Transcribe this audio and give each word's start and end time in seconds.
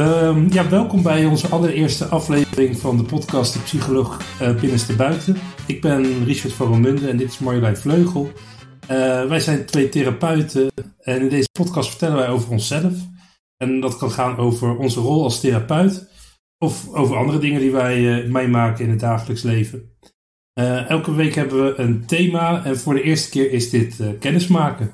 Ehm, 0.00 0.52
ja, 0.52 0.68
welkom 0.68 1.02
bij 1.02 1.26
onze 1.26 1.48
allereerste 1.48 2.04
aflevering 2.04 2.78
van 2.78 2.96
de 2.96 3.02
podcast 3.02 3.52
De 3.52 3.58
Psycholoog 3.58 4.20
uh, 4.42 4.60
Binnenste 4.60 4.96
Buiten. 4.96 5.36
Ik 5.66 5.80
ben 5.80 6.24
Richard 6.24 6.52
van 6.52 6.66
Romunde 6.66 7.08
en 7.08 7.16
dit 7.16 7.28
is 7.28 7.38
Marjolein 7.38 7.76
Vleugel. 7.76 8.30
Uh, 8.82 9.28
wij 9.28 9.40
zijn 9.40 9.66
twee 9.66 9.88
therapeuten 9.88 10.70
en 10.98 11.20
in 11.20 11.28
deze 11.28 11.48
podcast 11.52 11.88
vertellen 11.88 12.16
wij 12.16 12.28
over 12.28 12.50
onszelf. 12.50 12.94
En 13.56 13.80
dat 13.80 13.96
kan 13.96 14.10
gaan 14.10 14.36
over 14.36 14.76
onze 14.76 15.00
rol 15.00 15.22
als 15.22 15.40
therapeut 15.40 16.08
of 16.58 16.94
over 16.94 17.16
andere 17.16 17.38
dingen 17.38 17.60
die 17.60 17.72
wij 17.72 18.24
uh, 18.24 18.32
meemaken 18.32 18.84
in 18.84 18.90
het 18.90 19.00
dagelijks 19.00 19.42
leven. 19.42 19.96
elke 20.88 21.14
week 21.14 21.34
hebben 21.34 21.64
we 21.64 21.78
een 21.78 22.06
thema 22.06 22.64
en 22.64 22.78
voor 22.78 22.94
de 22.94 23.02
eerste 23.02 23.30
keer 23.30 23.52
is 23.52 23.70
dit 23.70 23.96
kennismaken. 24.18 24.92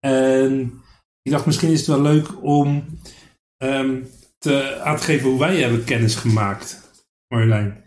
En 0.00 0.72
ik 1.22 1.32
dacht 1.32 1.46
misschien 1.46 1.70
is 1.72 1.78
het 1.78 1.86
wel 1.86 2.02
leuk 2.02 2.44
om 2.44 2.84
um, 3.62 4.10
te, 4.38 4.80
aan 4.80 4.96
te 4.96 5.02
geven 5.02 5.28
hoe 5.28 5.38
wij 5.38 5.60
hebben 5.60 5.84
kennis 5.84 6.14
gemaakt, 6.14 6.80
Marjolein. 7.28 7.84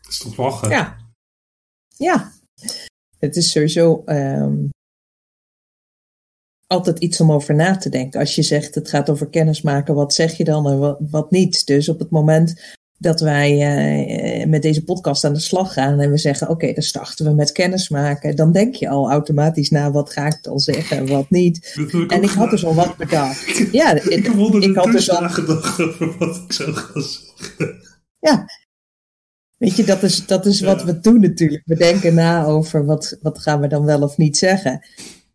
Dat 0.00 0.12
is 0.12 0.36
lachen? 0.36 0.68
Ja. 0.68 0.96
Ja. 1.96 2.32
Het 3.18 3.36
is 3.36 3.50
sowieso 3.50 4.02
um, 4.06 4.68
altijd 6.66 6.98
iets 6.98 7.20
om 7.20 7.32
over 7.32 7.54
na 7.54 7.76
te 7.76 7.88
denken. 7.88 8.20
Als 8.20 8.34
je 8.34 8.42
zegt 8.42 8.74
het 8.74 8.88
gaat 8.88 9.10
over 9.10 9.28
kennis 9.28 9.62
maken, 9.62 9.94
wat 9.94 10.14
zeg 10.14 10.36
je 10.36 10.44
dan 10.44 10.68
en 10.68 11.10
wat 11.10 11.30
niet? 11.30 11.66
Dus 11.66 11.88
op 11.88 11.98
het 11.98 12.10
moment 12.10 12.76
dat 12.98 13.20
wij 13.20 13.52
uh, 14.40 14.46
met 14.46 14.62
deze 14.62 14.84
podcast 14.84 15.24
aan 15.24 15.32
de 15.32 15.40
slag 15.40 15.72
gaan 15.72 16.00
en 16.00 16.10
we 16.10 16.16
zeggen: 16.16 16.48
Oké, 16.48 16.72
dan 16.72 16.82
starten 16.82 17.26
we 17.26 17.32
met 17.32 17.52
kennismaken. 17.52 18.36
Dan 18.36 18.52
denk 18.52 18.74
je 18.74 18.88
al 18.88 19.10
automatisch 19.10 19.70
na: 19.70 19.90
wat 19.90 20.10
ga 20.10 20.26
ik 20.26 20.38
dan 20.42 20.58
zeggen 20.58 20.96
en 20.96 21.06
wat 21.06 21.30
niet. 21.30 21.78
En 22.08 22.22
ik 22.22 22.30
had 22.30 22.50
dus 22.50 22.64
al 22.64 22.74
wat 22.74 22.96
bedacht. 22.96 23.56
ja, 23.72 23.94
ik, 23.94 24.04
ik, 24.04 24.26
ik 24.62 24.76
had 24.76 24.92
dus 24.92 25.10
al 25.10 25.20
nagedacht 25.20 25.80
over 25.80 26.18
wat 26.18 26.36
ik 26.36 26.52
zou 26.52 26.72
gaan 26.72 27.02
zeggen. 27.02 27.84
Ja. 28.20 28.44
Weet 29.56 29.76
je, 29.76 29.84
dat 29.84 30.02
is, 30.02 30.26
dat 30.26 30.46
is 30.46 30.60
wat 30.60 30.84
we 30.84 31.00
doen 31.00 31.20
natuurlijk. 31.20 31.62
We 31.64 31.76
denken 31.76 32.14
na 32.14 32.44
over 32.44 32.84
wat, 32.84 33.18
wat 33.22 33.38
gaan 33.38 33.60
we 33.60 33.68
dan 33.68 33.84
wel 33.84 34.02
of 34.02 34.16
niet 34.16 34.36
zeggen. 34.36 34.86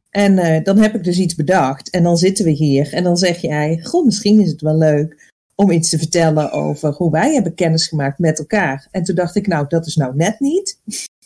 En 0.09 0.33
uh, 0.33 0.63
dan 0.63 0.77
heb 0.77 0.95
ik 0.95 1.03
dus 1.03 1.17
iets 1.17 1.35
bedacht. 1.35 1.89
En 1.89 2.03
dan 2.03 2.17
zitten 2.17 2.45
we 2.45 2.51
hier. 2.51 2.93
En 2.93 3.03
dan 3.03 3.17
zeg 3.17 3.41
jij: 3.41 3.79
Goh, 3.83 4.05
misschien 4.05 4.39
is 4.39 4.51
het 4.51 4.61
wel 4.61 4.77
leuk 4.77 5.30
om 5.61 5.71
iets 5.71 5.89
te 5.89 5.97
vertellen 5.97 6.51
over 6.51 6.89
hoe 6.89 7.11
wij 7.11 7.33
hebben 7.33 7.53
kennis 7.53 7.87
gemaakt 7.87 8.19
met 8.19 8.39
elkaar. 8.39 8.87
En 8.91 9.03
toen 9.03 9.15
dacht 9.15 9.35
ik, 9.35 9.47
nou, 9.47 9.65
dat 9.67 9.85
is 9.85 9.95
nou 9.95 10.15
net 10.15 10.39
niet. 10.39 10.79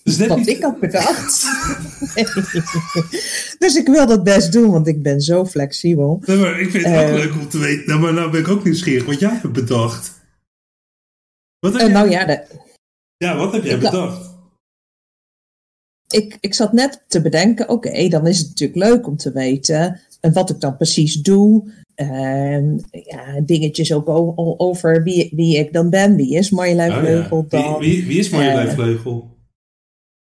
Dus 0.03 0.17
net 0.17 0.27
wat 0.27 0.37
niet... 0.37 0.47
ik 0.47 0.61
had 0.61 0.79
bedacht. 0.79 1.45
dus 3.59 3.75
ik 3.75 3.87
wil 3.87 4.07
dat 4.07 4.23
best 4.23 4.51
doen, 4.51 4.71
want 4.71 4.87
ik 4.87 5.03
ben 5.03 5.21
zo 5.21 5.45
flexibel. 5.45 6.21
Nee, 6.25 6.37
maar 6.37 6.59
ik 6.59 6.71
vind 6.71 6.85
het 6.85 6.93
uh, 6.93 7.01
ook 7.01 7.17
leuk 7.17 7.33
om 7.33 7.49
te 7.49 7.57
weten. 7.57 7.87
Nou, 7.87 7.99
maar 7.99 8.13
nou 8.13 8.31
ben 8.31 8.39
ik 8.39 8.47
ook 8.47 8.63
nieuwsgierig 8.63 9.05
wat 9.05 9.19
jij 9.19 9.33
hebt 9.33 9.53
bedacht. 9.53 10.11
Wat 11.59 11.73
heb 11.73 11.87
uh, 11.87 11.93
Nou 11.93 12.09
ja, 12.09 12.25
de... 12.25 12.45
ja, 13.17 13.37
wat 13.37 13.53
heb 13.53 13.63
jij 13.63 13.77
bedacht? 13.77 14.33
Ik, 16.07 16.37
ik 16.39 16.53
zat 16.53 16.73
net 16.73 17.03
te 17.07 17.21
bedenken, 17.21 17.69
oké, 17.69 18.07
dan 18.07 18.27
is 18.27 18.37
het 18.37 18.47
natuurlijk 18.47 18.79
leuk 18.79 19.07
om 19.07 19.17
te 19.17 19.31
weten 19.31 19.99
wat 20.21 20.49
ik 20.49 20.59
dan 20.59 20.77
precies 20.77 21.15
doe. 21.15 21.71
Uh, 21.95 22.77
ja, 22.91 23.41
dingetjes 23.45 23.93
ook 23.93 24.09
over 24.61 25.03
wie, 25.03 25.31
wie 25.35 25.57
ik 25.57 25.73
dan 25.73 25.89
ben. 25.89 26.15
Wie 26.15 26.35
is 26.35 26.49
Marjolein 26.49 26.91
oh, 26.91 26.97
Vleugel 26.97 27.45
dan? 27.49 27.79
Wie, 27.79 27.89
wie, 27.89 28.05
wie 28.05 28.19
is 28.19 28.29
Marjolein 28.29 28.67
uh, 28.67 28.73
Vleugel? 28.73 29.37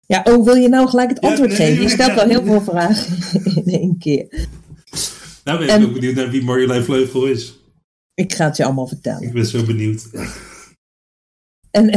Ja, 0.07 0.21
oh, 0.25 0.45
wil 0.45 0.55
je 0.55 0.69
nou 0.69 0.89
gelijk 0.89 1.09
het 1.09 1.21
antwoord 1.21 1.51
ja, 1.51 1.59
nee, 1.59 1.67
geven? 1.67 1.83
Je 1.83 1.89
stelt 1.89 2.15
wel 2.15 2.29
heel 2.29 2.45
veel 2.45 2.61
vragen 2.61 3.17
in 3.65 3.73
één 3.73 3.99
keer. 3.99 4.49
Nou 5.45 5.59
ben 5.59 5.81
ik 5.81 5.87
ook 5.87 5.93
benieuwd 5.93 6.15
naar 6.15 6.31
wie 6.31 6.45
Marjolein 6.45 6.85
Vleugel 6.85 7.27
is. 7.27 7.59
Ik 8.15 8.35
ga 8.35 8.45
het 8.45 8.57
je 8.57 8.65
allemaal 8.65 8.87
vertellen. 8.87 9.23
Ik 9.23 9.33
ben 9.33 9.47
zo 9.47 9.65
benieuwd. 9.65 10.09
En 11.71 11.91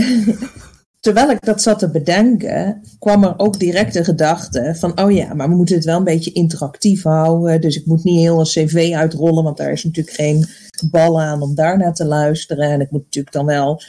terwijl 1.01 1.29
ik 1.29 1.45
dat 1.45 1.61
zat 1.61 1.79
te 1.79 1.89
bedenken, 1.89 2.81
kwam 2.99 3.23
er 3.23 3.33
ook 3.39 3.59
direct 3.59 3.93
de 3.93 4.03
gedachte 4.03 4.75
van, 4.77 5.01
oh 5.01 5.11
ja, 5.11 5.33
maar 5.33 5.49
we 5.49 5.55
moeten 5.55 5.75
het 5.75 5.85
wel 5.85 5.97
een 5.97 6.03
beetje 6.03 6.31
interactief 6.31 7.03
houden. 7.03 7.61
Dus 7.61 7.75
ik 7.75 7.85
moet 7.85 8.03
niet 8.03 8.19
heel 8.19 8.39
een 8.39 8.45
cv 8.45 8.91
uitrollen, 8.95 9.43
want 9.43 9.57
daar 9.57 9.71
is 9.71 9.83
natuurlijk 9.83 10.15
geen 10.15 10.45
bal 10.91 11.21
aan 11.21 11.41
om 11.41 11.55
daarna 11.55 11.91
te 11.91 12.05
luisteren. 12.05 12.71
En 12.71 12.81
ik 12.81 12.91
moet 12.91 13.03
natuurlijk 13.03 13.35
dan 13.35 13.45
wel. 13.45 13.81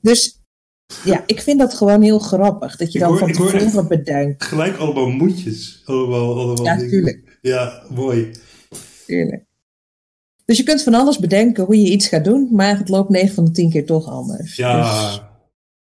Dus 0.00 0.40
ja, 1.04 1.22
ik 1.26 1.40
vind 1.40 1.58
dat 1.58 1.74
gewoon 1.74 2.02
heel 2.02 2.18
grappig, 2.18 2.76
dat 2.76 2.92
je 2.92 2.98
dan 2.98 3.18
van 3.18 3.32
tevoren 3.32 3.88
bedenkt. 3.88 4.44
Gelijk 4.44 4.76
allemaal 4.76 5.08
moedjes. 5.08 5.82
Allemaal, 5.84 6.38
allemaal 6.38 6.64
ja, 6.64 6.76
tuurlijk. 6.76 7.38
Ja, 7.40 7.82
mooi. 7.90 8.30
Tuurlijk. 9.06 9.44
Dus 10.44 10.56
je 10.56 10.64
kunt 10.64 10.82
van 10.82 10.94
alles 10.94 11.18
bedenken 11.18 11.64
hoe 11.64 11.80
je 11.80 11.90
iets 11.90 12.08
gaat 12.08 12.24
doen, 12.24 12.48
maar 12.52 12.78
het 12.78 12.88
loopt 12.88 13.10
9 13.10 13.34
van 13.34 13.44
de 13.44 13.50
10 13.50 13.70
keer 13.70 13.86
toch 13.86 14.06
anders. 14.06 14.56
Ja, 14.56 14.82
dus 14.82 15.20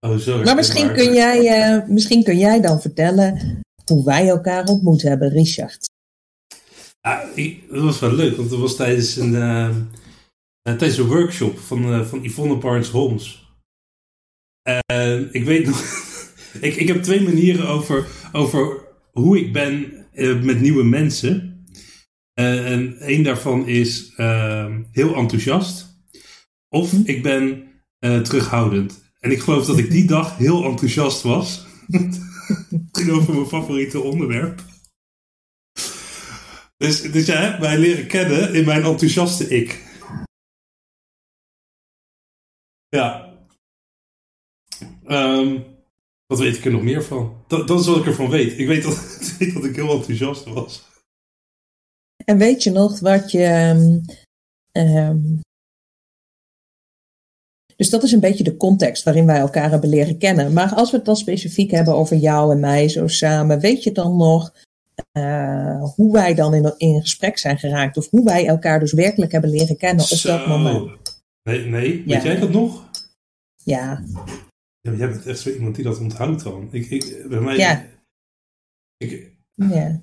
Oh, 0.00 0.16
zo, 0.16 0.42
maar 0.42 0.54
misschien 0.54 0.92
kun, 0.92 1.14
jij, 1.14 1.70
uh, 1.78 1.88
misschien 1.88 2.24
kun 2.24 2.38
jij 2.38 2.60
dan 2.60 2.80
vertellen 2.80 3.60
hoe 3.84 4.04
wij 4.04 4.28
elkaar 4.28 4.64
ontmoet 4.64 5.02
hebben, 5.02 5.28
Richard. 5.28 5.90
Ja, 7.00 7.24
dat 7.70 7.82
was 7.82 8.00
wel 8.00 8.12
leuk, 8.12 8.36
want 8.36 8.50
dat 8.50 8.58
was 8.58 8.76
tijdens 8.76 9.16
een, 9.16 9.32
uh, 9.32 9.76
tijdens 10.62 10.98
een 10.98 11.06
workshop 11.06 11.58
van, 11.58 11.92
uh, 11.92 12.06
van 12.06 12.22
Yvonne 12.22 12.56
Barnes 12.56 12.88
Holmes. 12.88 13.46
Ik 15.30 15.44
weet 15.44 15.66
nog, 15.66 15.82
ik, 16.60 16.76
ik 16.76 16.88
heb 16.88 17.02
twee 17.02 17.22
manieren 17.22 17.68
over, 17.68 18.06
over 18.32 18.80
hoe 19.12 19.38
ik 19.38 19.52
ben 19.52 20.06
met 20.42 20.60
nieuwe 20.60 20.84
mensen. 20.84 21.64
en 22.34 22.98
één 22.98 23.22
daarvan 23.22 23.66
is 23.66 24.12
heel 24.92 25.14
enthousiast. 25.14 25.86
Of 26.68 26.90
hm? 26.90 27.00
ik 27.04 27.22
ben 27.22 27.66
terughoudend. 27.98 29.07
En 29.18 29.30
ik 29.30 29.40
geloof 29.40 29.66
dat 29.66 29.78
ik 29.78 29.90
die 29.90 30.06
dag 30.06 30.36
heel 30.36 30.64
enthousiast 30.64 31.22
was. 31.22 31.66
het 32.70 32.88
ging 32.92 33.10
over 33.10 33.34
mijn 33.34 33.46
favoriete 33.46 34.00
onderwerp. 34.00 34.64
Dus, 36.76 37.02
dus 37.02 37.26
jij 37.26 37.42
hebt 37.44 37.60
mij 37.60 37.78
leren 37.78 38.06
kennen 38.06 38.54
in 38.54 38.64
mijn 38.64 38.82
enthousiaste 38.82 39.48
ik. 39.48 39.86
Ja. 42.88 43.36
Um, 45.06 45.64
wat 46.26 46.38
weet 46.38 46.56
ik 46.56 46.64
er 46.64 46.70
nog 46.70 46.82
meer 46.82 47.04
van? 47.04 47.44
Dat, 47.46 47.68
dat 47.68 47.80
is 47.80 47.86
wat 47.86 47.96
ik 47.96 48.06
ervan 48.06 48.30
weet. 48.30 48.58
Ik 48.58 48.66
weet 48.66 48.82
dat, 48.82 48.94
ik 49.38 49.38
weet 49.38 49.54
dat 49.54 49.64
ik 49.64 49.76
heel 49.76 49.92
enthousiast 49.92 50.44
was. 50.44 50.86
En 52.24 52.38
weet 52.38 52.62
je 52.62 52.70
nog 52.70 53.00
wat 53.00 53.30
je 53.30 53.74
um, 54.72 55.40
dus 57.78 57.90
dat 57.90 58.02
is 58.02 58.12
een 58.12 58.20
beetje 58.20 58.44
de 58.44 58.56
context 58.56 59.04
waarin 59.04 59.26
wij 59.26 59.38
elkaar 59.38 59.70
hebben 59.70 59.88
leren 59.88 60.18
kennen. 60.18 60.52
Maar 60.52 60.74
als 60.74 60.90
we 60.90 60.96
het 60.96 61.06
dan 61.06 61.16
specifiek 61.16 61.70
hebben 61.70 61.94
over 61.94 62.16
jou 62.16 62.52
en 62.52 62.60
mij 62.60 62.88
zo 62.88 63.06
samen, 63.06 63.60
weet 63.60 63.82
je 63.82 63.92
dan 63.92 64.16
nog 64.16 64.52
uh, 65.12 65.84
hoe 65.94 66.12
wij 66.12 66.34
dan 66.34 66.54
in, 66.54 66.74
in 66.76 67.00
gesprek 67.00 67.38
zijn 67.38 67.58
geraakt? 67.58 67.96
Of 67.96 68.10
hoe 68.10 68.24
wij 68.24 68.46
elkaar 68.46 68.80
dus 68.80 68.92
werkelijk 68.92 69.32
hebben 69.32 69.50
leren 69.50 69.76
kennen 69.76 70.04
op 70.04 70.22
dat 70.22 70.46
moment? 70.46 71.22
Nee, 71.42 71.64
nee. 71.64 72.04
weet 72.06 72.22
jij 72.22 72.38
dat 72.38 72.50
nog? 72.50 72.90
Ja. 73.56 74.04
ja. 74.80 74.92
Jij 74.92 75.08
bent 75.08 75.26
echt 75.26 75.40
zo 75.40 75.50
iemand 75.50 75.74
die 75.74 75.84
dat 75.84 75.98
onthoudt 75.98 76.42
dan. 76.42 76.68
Ik, 76.70 76.90
ik, 76.90 77.26
bij 77.28 77.40
mij... 77.40 77.56
Ja. 77.56 77.86
Ik, 78.96 79.32
ja. 79.54 80.00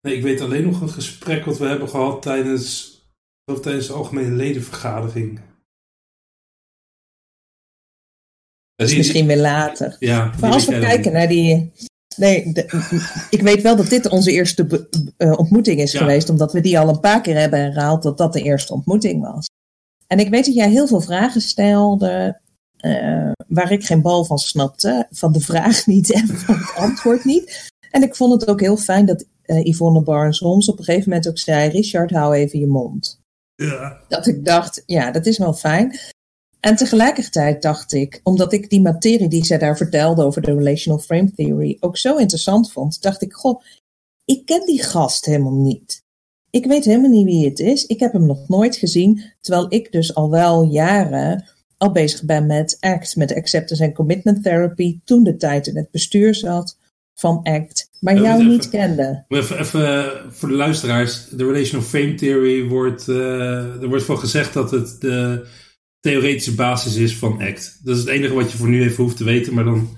Nee, 0.00 0.16
ik 0.16 0.22
weet 0.22 0.40
alleen 0.40 0.64
nog 0.64 0.80
een 0.80 0.88
gesprek 0.88 1.44
wat 1.44 1.58
we 1.58 1.66
hebben 1.66 1.88
gehad 1.88 2.22
tijdens, 2.22 3.00
tijdens 3.62 3.86
de 3.86 3.92
algemene 3.92 4.34
ledenvergadering. 4.34 5.40
Dat 8.76 8.88
is 8.88 8.96
misschien 8.96 9.26
weer 9.26 9.40
later. 9.40 9.96
Ja, 9.98 10.32
maar 10.40 10.52
als 10.52 10.66
we 10.66 10.78
kijken 10.78 11.12
naar 11.12 11.28
die. 11.28 11.72
Nee, 12.16 12.52
ik 13.30 13.40
weet 13.42 13.62
wel 13.62 13.76
dat 13.76 13.88
dit 13.88 14.08
onze 14.08 14.32
eerste 14.32 14.88
uh, 15.18 15.38
ontmoeting 15.38 15.80
is 15.80 15.94
geweest, 15.94 16.28
omdat 16.28 16.52
we 16.52 16.60
die 16.60 16.78
al 16.78 16.88
een 16.88 17.00
paar 17.00 17.20
keer 17.20 17.36
hebben 17.36 17.60
herhaald 17.60 18.02
dat 18.02 18.18
dat 18.18 18.32
de 18.32 18.42
eerste 18.42 18.72
ontmoeting 18.72 19.22
was. 19.22 19.46
En 20.06 20.18
ik 20.18 20.28
weet 20.28 20.44
dat 20.44 20.54
jij 20.54 20.70
heel 20.70 20.86
veel 20.86 21.00
vragen 21.00 21.40
stelde 21.40 22.40
uh, 22.80 23.30
waar 23.48 23.72
ik 23.72 23.84
geen 23.84 24.02
bal 24.02 24.24
van 24.24 24.38
snapte, 24.38 25.06
van 25.10 25.32
de 25.32 25.40
vraag 25.40 25.86
niet 25.86 26.12
en 26.12 26.26
van 26.28 26.54
het 26.54 26.74
antwoord 26.76 27.24
niet. 27.24 27.70
En 27.90 28.02
ik 28.02 28.16
vond 28.16 28.40
het 28.40 28.50
ook 28.50 28.60
heel 28.60 28.76
fijn 28.76 29.06
dat 29.06 29.24
uh, 29.46 29.64
Yvonne 29.64 30.02
Barnes 30.02 30.38
Holmes 30.38 30.68
op 30.68 30.78
een 30.78 30.84
gegeven 30.84 31.08
moment 31.08 31.28
ook 31.28 31.38
zei: 31.38 31.68
Richard, 31.68 32.10
hou 32.10 32.34
even 32.34 32.58
je 32.58 32.66
mond. 32.66 33.20
Ja. 33.54 34.00
Dat 34.08 34.26
ik 34.26 34.44
dacht, 34.44 34.82
ja, 34.86 35.10
dat 35.10 35.26
is 35.26 35.38
wel 35.38 35.54
fijn. 35.54 35.98
En 36.66 36.76
tegelijkertijd 36.76 37.62
dacht 37.62 37.92
ik, 37.92 38.20
omdat 38.22 38.52
ik 38.52 38.70
die 38.70 38.80
materie 38.80 39.28
die 39.28 39.44
zij 39.44 39.58
daar 39.58 39.76
vertelde 39.76 40.24
over 40.24 40.42
de 40.42 40.54
relational 40.54 40.98
frame 40.98 41.32
theory 41.34 41.76
ook 41.80 41.96
zo 41.96 42.16
interessant 42.16 42.72
vond, 42.72 43.02
dacht 43.02 43.22
ik, 43.22 43.32
goh, 43.32 43.62
ik 44.24 44.46
ken 44.46 44.66
die 44.66 44.82
gast 44.82 45.24
helemaal 45.24 45.54
niet. 45.54 46.04
Ik 46.50 46.66
weet 46.66 46.84
helemaal 46.84 47.10
niet 47.10 47.24
wie 47.24 47.44
het 47.44 47.58
is. 47.58 47.86
Ik 47.86 48.00
heb 48.00 48.12
hem 48.12 48.26
nog 48.26 48.48
nooit 48.48 48.76
gezien, 48.76 49.22
terwijl 49.40 49.66
ik 49.68 49.92
dus 49.92 50.14
al 50.14 50.30
wel 50.30 50.62
jaren 50.62 51.44
al 51.76 51.92
bezig 51.92 52.24
ben 52.24 52.46
met 52.46 52.76
ACT, 52.80 53.16
met 53.16 53.34
Acceptance 53.34 53.84
and 53.84 53.94
Commitment 53.94 54.42
Therapy, 54.42 54.98
toen 55.04 55.22
de 55.22 55.36
tijd 55.36 55.66
in 55.66 55.76
het 55.76 55.90
bestuur 55.90 56.34
zat, 56.34 56.78
van 57.14 57.40
ACT, 57.42 57.90
maar 58.00 58.20
jou 58.20 58.44
niet 58.44 58.68
kende. 58.68 59.24
Even, 59.28 59.58
even, 59.58 60.12
voor 60.28 60.48
de 60.48 60.54
luisteraars, 60.54 61.28
de 61.28 61.46
Relation 61.46 61.80
of 61.80 61.88
Fame 61.88 62.14
Theory 62.14 62.68
wordt, 62.68 63.08
uh, 63.08 63.82
er 63.82 63.88
wordt 63.88 64.04
van 64.04 64.18
gezegd 64.18 64.52
dat 64.52 64.70
het 64.70 65.00
de 65.00 65.46
theoretische 66.06 66.54
basis 66.54 66.96
is 66.96 67.16
van 67.16 67.40
ACT. 67.40 67.80
Dat 67.82 67.96
is 67.96 68.00
het 68.00 68.10
enige 68.10 68.34
wat 68.34 68.50
je 68.50 68.56
voor 68.56 68.68
nu 68.68 68.82
even 68.82 69.04
hoeft 69.04 69.16
te 69.16 69.24
weten, 69.24 69.54
maar 69.54 69.64
dan 69.64 69.96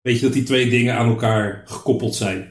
weet 0.00 0.18
je 0.18 0.24
dat 0.24 0.32
die 0.32 0.42
twee 0.42 0.70
dingen 0.70 0.94
aan 0.94 1.08
elkaar 1.08 1.62
gekoppeld 1.64 2.14
zijn. 2.14 2.50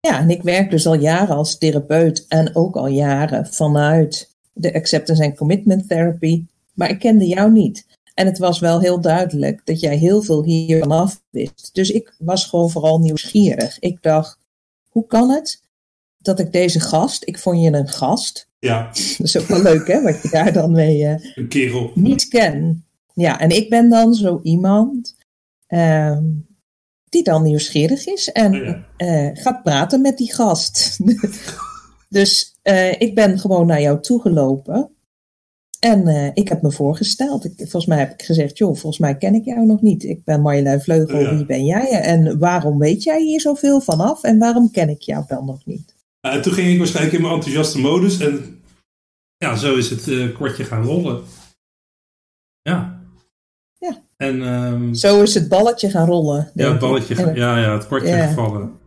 Ja, 0.00 0.18
en 0.18 0.30
ik 0.30 0.42
werk 0.42 0.70
dus 0.70 0.86
al 0.86 0.94
jaren 0.94 1.36
als 1.36 1.58
therapeut 1.58 2.26
en 2.28 2.56
ook 2.56 2.76
al 2.76 2.86
jaren 2.86 3.46
vanuit 3.46 4.36
de 4.52 4.74
acceptance 4.74 5.24
and 5.24 5.36
commitment 5.36 5.88
therapy, 5.88 6.44
maar 6.74 6.90
ik 6.90 6.98
kende 6.98 7.26
jou 7.26 7.52
niet. 7.52 7.86
En 8.14 8.26
het 8.26 8.38
was 8.38 8.58
wel 8.58 8.80
heel 8.80 9.00
duidelijk 9.00 9.60
dat 9.64 9.80
jij 9.80 9.96
heel 9.96 10.22
veel 10.22 10.44
hiervan 10.44 10.90
af 10.90 11.22
wist. 11.30 11.70
Dus 11.72 11.90
ik 11.90 12.14
was 12.18 12.46
gewoon 12.46 12.70
vooral 12.70 12.98
nieuwsgierig. 12.98 13.78
Ik 13.78 14.02
dacht, 14.02 14.38
hoe 14.88 15.06
kan 15.06 15.30
het 15.30 15.62
dat 16.18 16.38
ik 16.38 16.52
deze 16.52 16.80
gast, 16.80 17.26
ik 17.26 17.38
vond 17.38 17.62
je 17.62 17.72
een 17.72 17.88
gast. 17.88 18.50
Ja. 18.66 18.86
Dat 18.86 19.26
is 19.26 19.38
ook 19.38 19.46
wel 19.46 19.62
leuk, 19.62 19.86
hè, 19.86 20.02
wat 20.02 20.22
je 20.22 20.28
daar 20.28 20.52
dan 20.52 20.72
mee 20.72 21.02
uh, 21.02 21.14
een 21.34 21.48
kerel. 21.48 21.90
niet 21.94 22.28
ken. 22.28 22.84
Ja, 23.14 23.40
en 23.40 23.50
ik 23.50 23.70
ben 23.70 23.88
dan 23.88 24.14
zo 24.14 24.40
iemand 24.42 25.16
uh, 25.68 26.18
die 27.08 27.22
dan 27.22 27.42
nieuwsgierig 27.42 28.06
is 28.06 28.32
en 28.32 28.68
oh 28.68 29.08
uh, 29.08 29.30
gaat 29.32 29.62
praten 29.62 30.00
met 30.00 30.18
die 30.18 30.34
gast. 30.34 30.98
dus 32.08 32.56
uh, 32.62 33.00
ik 33.00 33.14
ben 33.14 33.38
gewoon 33.38 33.66
naar 33.66 33.80
jou 33.80 34.00
toegelopen. 34.00 34.90
En 35.80 36.32
ik 36.34 36.48
heb 36.48 36.62
me 36.62 36.72
voorgesteld. 36.72 37.44
Ik, 37.44 37.52
volgens 37.56 37.86
mij 37.86 37.98
heb 37.98 38.12
ik 38.12 38.22
gezegd, 38.22 38.58
joh, 38.58 38.74
volgens 38.74 38.98
mij 38.98 39.16
ken 39.16 39.34
ik 39.34 39.44
jou 39.44 39.66
nog 39.66 39.80
niet. 39.80 40.04
Ik 40.04 40.24
ben 40.24 40.40
Marjolein 40.40 40.80
Vleugel, 40.80 41.20
ja. 41.20 41.34
wie 41.34 41.46
ben 41.46 41.64
jij? 41.64 41.90
En 41.90 42.38
waarom 42.38 42.78
weet 42.78 43.02
jij 43.02 43.22
hier 43.22 43.40
zoveel 43.40 43.80
vanaf? 43.80 44.22
En 44.22 44.38
waarom 44.38 44.70
ken 44.70 44.88
ik 44.88 45.00
jou 45.02 45.24
dan 45.26 45.44
nog 45.44 45.66
niet? 45.66 45.91
Uh, 46.26 46.40
toen 46.40 46.52
ging 46.52 46.68
ik 46.68 46.78
waarschijnlijk 46.78 47.14
in 47.14 47.22
mijn 47.22 47.34
enthousiaste 47.34 47.78
modus. 47.80 48.18
En 48.18 48.62
ja, 49.36 49.56
zo 49.56 49.74
is 49.74 49.90
het 49.90 50.06
uh, 50.06 50.36
kortje 50.36 50.64
gaan 50.64 50.84
rollen. 50.84 51.24
Ja. 52.62 53.00
Ja. 53.78 54.02
En, 54.16 54.42
um, 54.42 54.94
zo 54.94 55.22
is 55.22 55.34
het 55.34 55.48
balletje 55.48 55.90
gaan 55.90 56.06
rollen. 56.06 56.50
Ja, 56.54 56.70
het 56.70 56.78
balletje, 56.78 57.14
ga, 57.14 57.30
ja, 57.34 57.58
ja, 57.58 57.72
het 57.72 57.86
kortje 57.86 58.08
ja. 58.08 58.26
gevallen. 58.26 58.80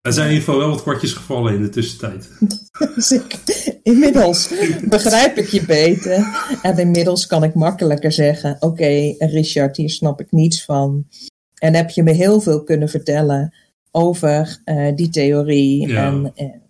Er 0.00 0.12
zijn 0.12 0.26
in 0.26 0.32
ieder 0.32 0.46
geval 0.46 0.60
wel 0.60 0.70
wat 0.70 0.82
kwartjes 0.82 1.12
gevallen 1.12 1.54
in 1.54 1.62
de 1.62 1.68
tussentijd. 1.68 2.30
Zeker. 2.96 3.38
Inmiddels 3.82 4.50
begrijp 4.88 5.36
ik 5.36 5.48
je 5.48 5.64
beter. 5.64 6.26
En 6.62 6.78
inmiddels 6.78 7.26
kan 7.26 7.44
ik 7.44 7.54
makkelijker 7.54 8.12
zeggen: 8.12 8.54
Oké, 8.54 8.66
okay, 8.66 9.14
Richard, 9.18 9.76
hier 9.76 9.90
snap 9.90 10.20
ik 10.20 10.32
niets 10.32 10.64
van. 10.64 11.06
En 11.54 11.74
heb 11.74 11.90
je 11.90 12.02
me 12.02 12.12
heel 12.12 12.40
veel 12.40 12.64
kunnen 12.64 12.88
vertellen 12.88 13.54
over 13.96 14.62
uh, 14.64 14.96
die 14.96 15.08
theorie. 15.08 15.88
Ja. 15.88 16.06
En, 16.06 16.32
en, 16.34 16.62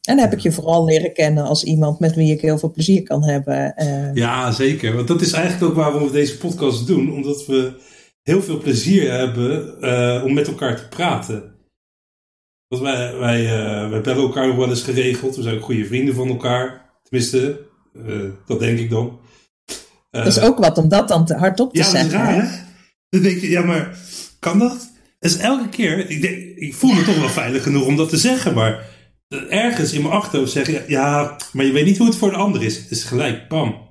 en, 0.00 0.18
heb 0.18 0.32
ik 0.32 0.38
je 0.38 0.52
vooral 0.52 0.84
leren 0.84 1.12
kennen 1.12 1.44
als 1.44 1.64
iemand 1.64 1.98
met 1.98 2.14
wie 2.14 2.32
ik 2.32 2.40
heel 2.40 2.58
veel 2.58 2.70
plezier 2.70 3.02
kan 3.02 3.24
hebben. 3.24 3.74
Uh, 3.76 4.14
ja, 4.14 4.50
zeker. 4.50 4.94
Want 4.94 5.08
dat 5.08 5.20
is 5.20 5.32
eigenlijk 5.32 5.64
ook 5.64 5.76
waarom 5.76 6.04
we 6.04 6.12
deze 6.12 6.38
podcast 6.38 6.86
doen. 6.86 7.12
Omdat 7.12 7.46
we 7.46 7.72
heel 8.22 8.42
veel 8.42 8.58
plezier 8.58 9.12
hebben 9.12 9.74
uh, 9.80 10.24
om 10.24 10.32
met 10.32 10.46
elkaar 10.46 10.76
te 10.76 10.88
praten. 10.88 11.54
Want 12.68 12.82
wij, 12.82 13.16
wij, 13.16 13.44
wij 13.90 14.00
bellen 14.00 14.22
elkaar 14.22 14.46
nog 14.46 14.56
wel 14.56 14.68
eens 14.68 14.82
geregeld. 14.82 15.36
We 15.36 15.42
zijn 15.42 15.56
ook 15.56 15.62
goede 15.62 15.86
vrienden 15.86 16.14
van 16.14 16.28
elkaar. 16.28 16.90
Tenminste, 17.02 17.60
dat 18.46 18.58
denk 18.58 18.78
ik 18.78 18.90
dan. 18.90 19.20
Dat 20.10 20.26
is 20.26 20.40
ook 20.40 20.58
wat 20.58 20.78
om 20.78 20.88
dat 20.88 21.08
dan 21.08 21.26
te 21.26 21.34
hardop 21.34 21.72
te 21.72 21.78
ja, 21.78 21.84
zeggen. 21.84 22.10
Ja, 22.10 22.26
dat 22.26 22.34
is 22.34 22.40
raar, 22.40 22.50
hè? 22.50 22.62
Dan 23.08 23.22
denk 23.22 23.40
je, 23.40 23.50
ja, 23.50 23.62
maar 23.62 23.98
kan 24.38 24.58
dat? 24.58 24.91
Dus 25.22 25.36
elke 25.36 25.68
keer, 25.68 26.10
ik, 26.10 26.20
denk, 26.20 26.56
ik 26.56 26.74
voel 26.74 26.92
me 26.92 26.98
ja. 26.98 27.04
toch 27.04 27.18
wel 27.18 27.28
veilig 27.28 27.62
genoeg 27.62 27.86
om 27.86 27.96
dat 27.96 28.08
te 28.08 28.16
zeggen, 28.16 28.54
maar 28.54 28.84
ergens 29.48 29.92
in 29.92 30.02
mijn 30.02 30.14
achterhoofd 30.14 30.52
zeggen, 30.52 30.84
ja, 30.86 31.36
maar 31.52 31.64
je 31.64 31.72
weet 31.72 31.84
niet 31.84 31.98
hoe 31.98 32.06
het 32.06 32.16
voor 32.16 32.30
de 32.30 32.36
ander 32.36 32.62
is. 32.62 32.76
Het 32.76 32.90
is 32.90 33.04
gelijk, 33.04 33.48
bam. 33.48 33.90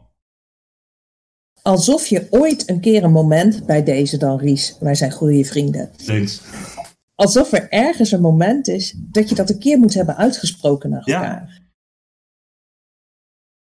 Alsof 1.62 2.08
je 2.08 2.28
ooit 2.30 2.70
een 2.70 2.80
keer 2.80 3.04
een 3.04 3.12
moment 3.12 3.66
bij 3.66 3.84
deze 3.84 4.18
dan, 4.18 4.40
Ries, 4.40 4.76
wij 4.80 4.96
zijn 4.96 5.12
goede 5.12 5.46
vrienden. 5.46 5.92
Thanks 6.06 6.42
alsof 7.22 7.52
er 7.52 7.70
ergens 7.70 8.12
een 8.12 8.22
moment 8.22 8.68
is 8.68 8.96
dat 8.98 9.30
je 9.30 9.36
dat 9.36 9.50
een 9.50 9.60
keer 9.60 9.80
moet 9.80 9.94
hebben 9.94 10.18
uitgesproken 10.18 10.90
naar 10.90 11.04
elkaar. 11.04 11.62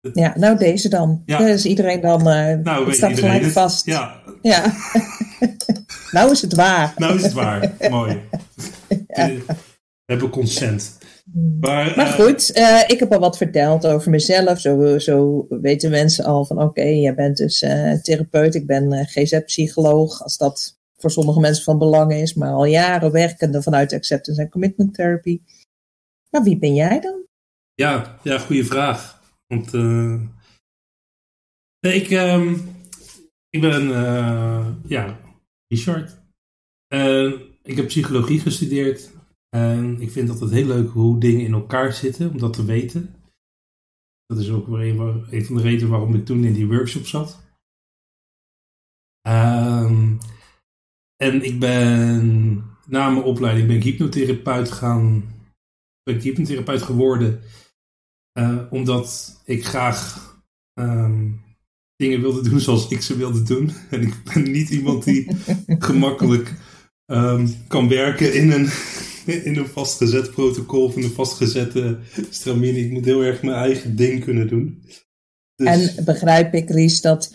Ja, 0.01 0.11
ja 0.13 0.33
nou 0.39 0.59
deze 0.59 0.89
dan. 0.89 1.23
Ja. 1.27 1.39
Dus 1.39 1.65
iedereen 1.67 2.01
dan, 2.01 2.21
uh, 2.21 2.55
nou, 2.55 2.87
het 2.87 2.95
staat 2.95 3.19
gelijk 3.19 3.45
vast. 3.45 3.87
Ja. 3.87 4.22
Ja. 4.43 4.73
nou 6.17 6.31
is 6.31 6.43
het 6.43 6.55
waar. 6.55 6.95
Nou 6.97 7.15
is 7.15 7.23
het 7.23 7.33
waar. 7.33 7.73
Mooi. 7.91 8.21
ja. 9.09 9.27
We 10.05 10.13
hebben 10.13 10.31
consent. 10.31 10.99
Maar, 11.61 11.93
maar 11.97 12.07
goed, 12.07 12.57
uh, 12.57 12.83
ik 12.87 12.99
heb 12.99 13.13
al 13.13 13.19
wat 13.19 13.37
verteld 13.37 13.87
over 13.87 14.11
mezelf. 14.11 14.61
Zo, 14.61 14.99
zo 14.99 15.47
weten 15.49 15.91
mensen 15.91 16.25
al 16.25 16.45
van 16.45 16.57
oké, 16.57 16.67
okay, 16.67 16.99
jij 16.99 17.15
bent 17.15 17.37
dus 17.37 17.63
uh, 17.63 17.93
therapeut, 17.93 18.55
ik 18.55 18.67
ben 18.67 19.07
GZ-psycholoog. 19.07 20.23
Als 20.23 20.37
dat 20.37 20.79
voor 20.97 21.11
sommige 21.11 21.41
mensen 21.41 21.65
van 21.65 21.79
belang 21.79 22.13
is, 22.13 22.35
maar 22.35 22.53
al 22.53 22.65
jaren 22.65 23.13
werkende 23.13 23.63
vanuit 23.63 23.93
acceptance 23.93 24.41
en 24.41 24.49
commitment 24.49 24.95
therapy. 24.95 25.41
Maar 26.31 26.43
wie 26.43 26.59
ben 26.59 26.75
jij 26.75 27.01
dan? 27.01 27.27
Ja, 27.75 28.19
ja 28.23 28.39
goede 28.39 28.65
vraag. 28.65 29.21
Want 29.47 29.73
ik, 31.81 32.11
um, 32.11 32.72
ik 33.53 33.61
ben 33.61 33.89
uh, 33.89 34.67
ja, 34.85 35.21
Richard. 35.69 36.21
Ik 37.63 37.77
heb 37.77 37.87
psychologie 37.87 38.41
gestudeerd. 38.41 39.11
En 39.57 40.01
ik 40.01 40.11
vind 40.11 40.31
altijd 40.31 40.51
heel 40.51 40.67
leuk 40.67 40.91
hoe 40.91 41.21
dingen 41.21 41.45
in 41.45 41.53
elkaar 41.53 41.93
zitten, 41.93 42.31
om 42.31 42.39
dat 42.39 42.53
te 42.53 42.65
weten. 42.65 43.15
Dat 44.27 44.39
is 44.39 44.51
ook 44.51 44.67
weer 44.67 45.01
een, 45.01 45.45
van 45.45 45.57
de 45.57 45.63
redenen 45.63 45.91
waarom 45.91 46.15
ik 46.15 46.25
toen 46.25 46.45
in 46.45 46.53
die 46.53 46.67
workshop 46.67 47.07
zat. 47.07 47.41
Um, 49.29 50.19
en 51.17 51.43
ik 51.43 51.61
ben 51.61 52.65
na 52.87 53.11
mijn 53.11 53.25
opleiding 53.25 53.67
ben 53.67 53.77
ik 53.77 53.83
hypnotherapeut 53.83 54.71
gaan. 54.71 55.35
Ben 56.03 56.15
ik 56.15 56.23
hypnotherapeut 56.23 56.83
geworden. 56.83 57.43
Uh, 58.39 58.67
omdat 58.71 59.41
ik 59.45 59.65
graag 59.65 60.31
um, 60.81 61.43
dingen 62.03 62.21
wilde 62.21 62.49
doen 62.49 62.61
zoals 62.61 62.89
ik 62.89 63.03
ze 63.03 63.17
wilde 63.17 63.43
doen. 63.43 63.73
En 63.91 64.03
ik 64.03 64.15
ben 64.35 64.51
niet 64.51 64.71
iemand 64.71 65.05
die 65.05 65.29
gemakkelijk 65.89 66.55
um, 67.07 67.55
kan 67.69 67.89
werken 67.89 68.35
in 68.35 68.53
een, 68.53 68.69
in 69.45 69.57
een 69.57 69.67
vastgezet 69.67 70.31
protocol 70.31 70.85
of 70.85 70.97
in 70.97 71.03
een 71.03 71.11
vastgezette 71.11 71.99
stramine. 72.31 72.79
Ik 72.79 72.91
moet 72.91 73.05
heel 73.05 73.23
erg 73.23 73.43
mijn 73.43 73.57
eigen 73.57 73.97
ding 73.97 74.25
kunnen 74.25 74.49
doen. 74.49 74.83
Dus... 75.57 75.67
En 75.67 76.05
begrijp 76.05 76.55
ik, 76.55 76.71
Ries, 76.71 77.01
dat 77.01 77.31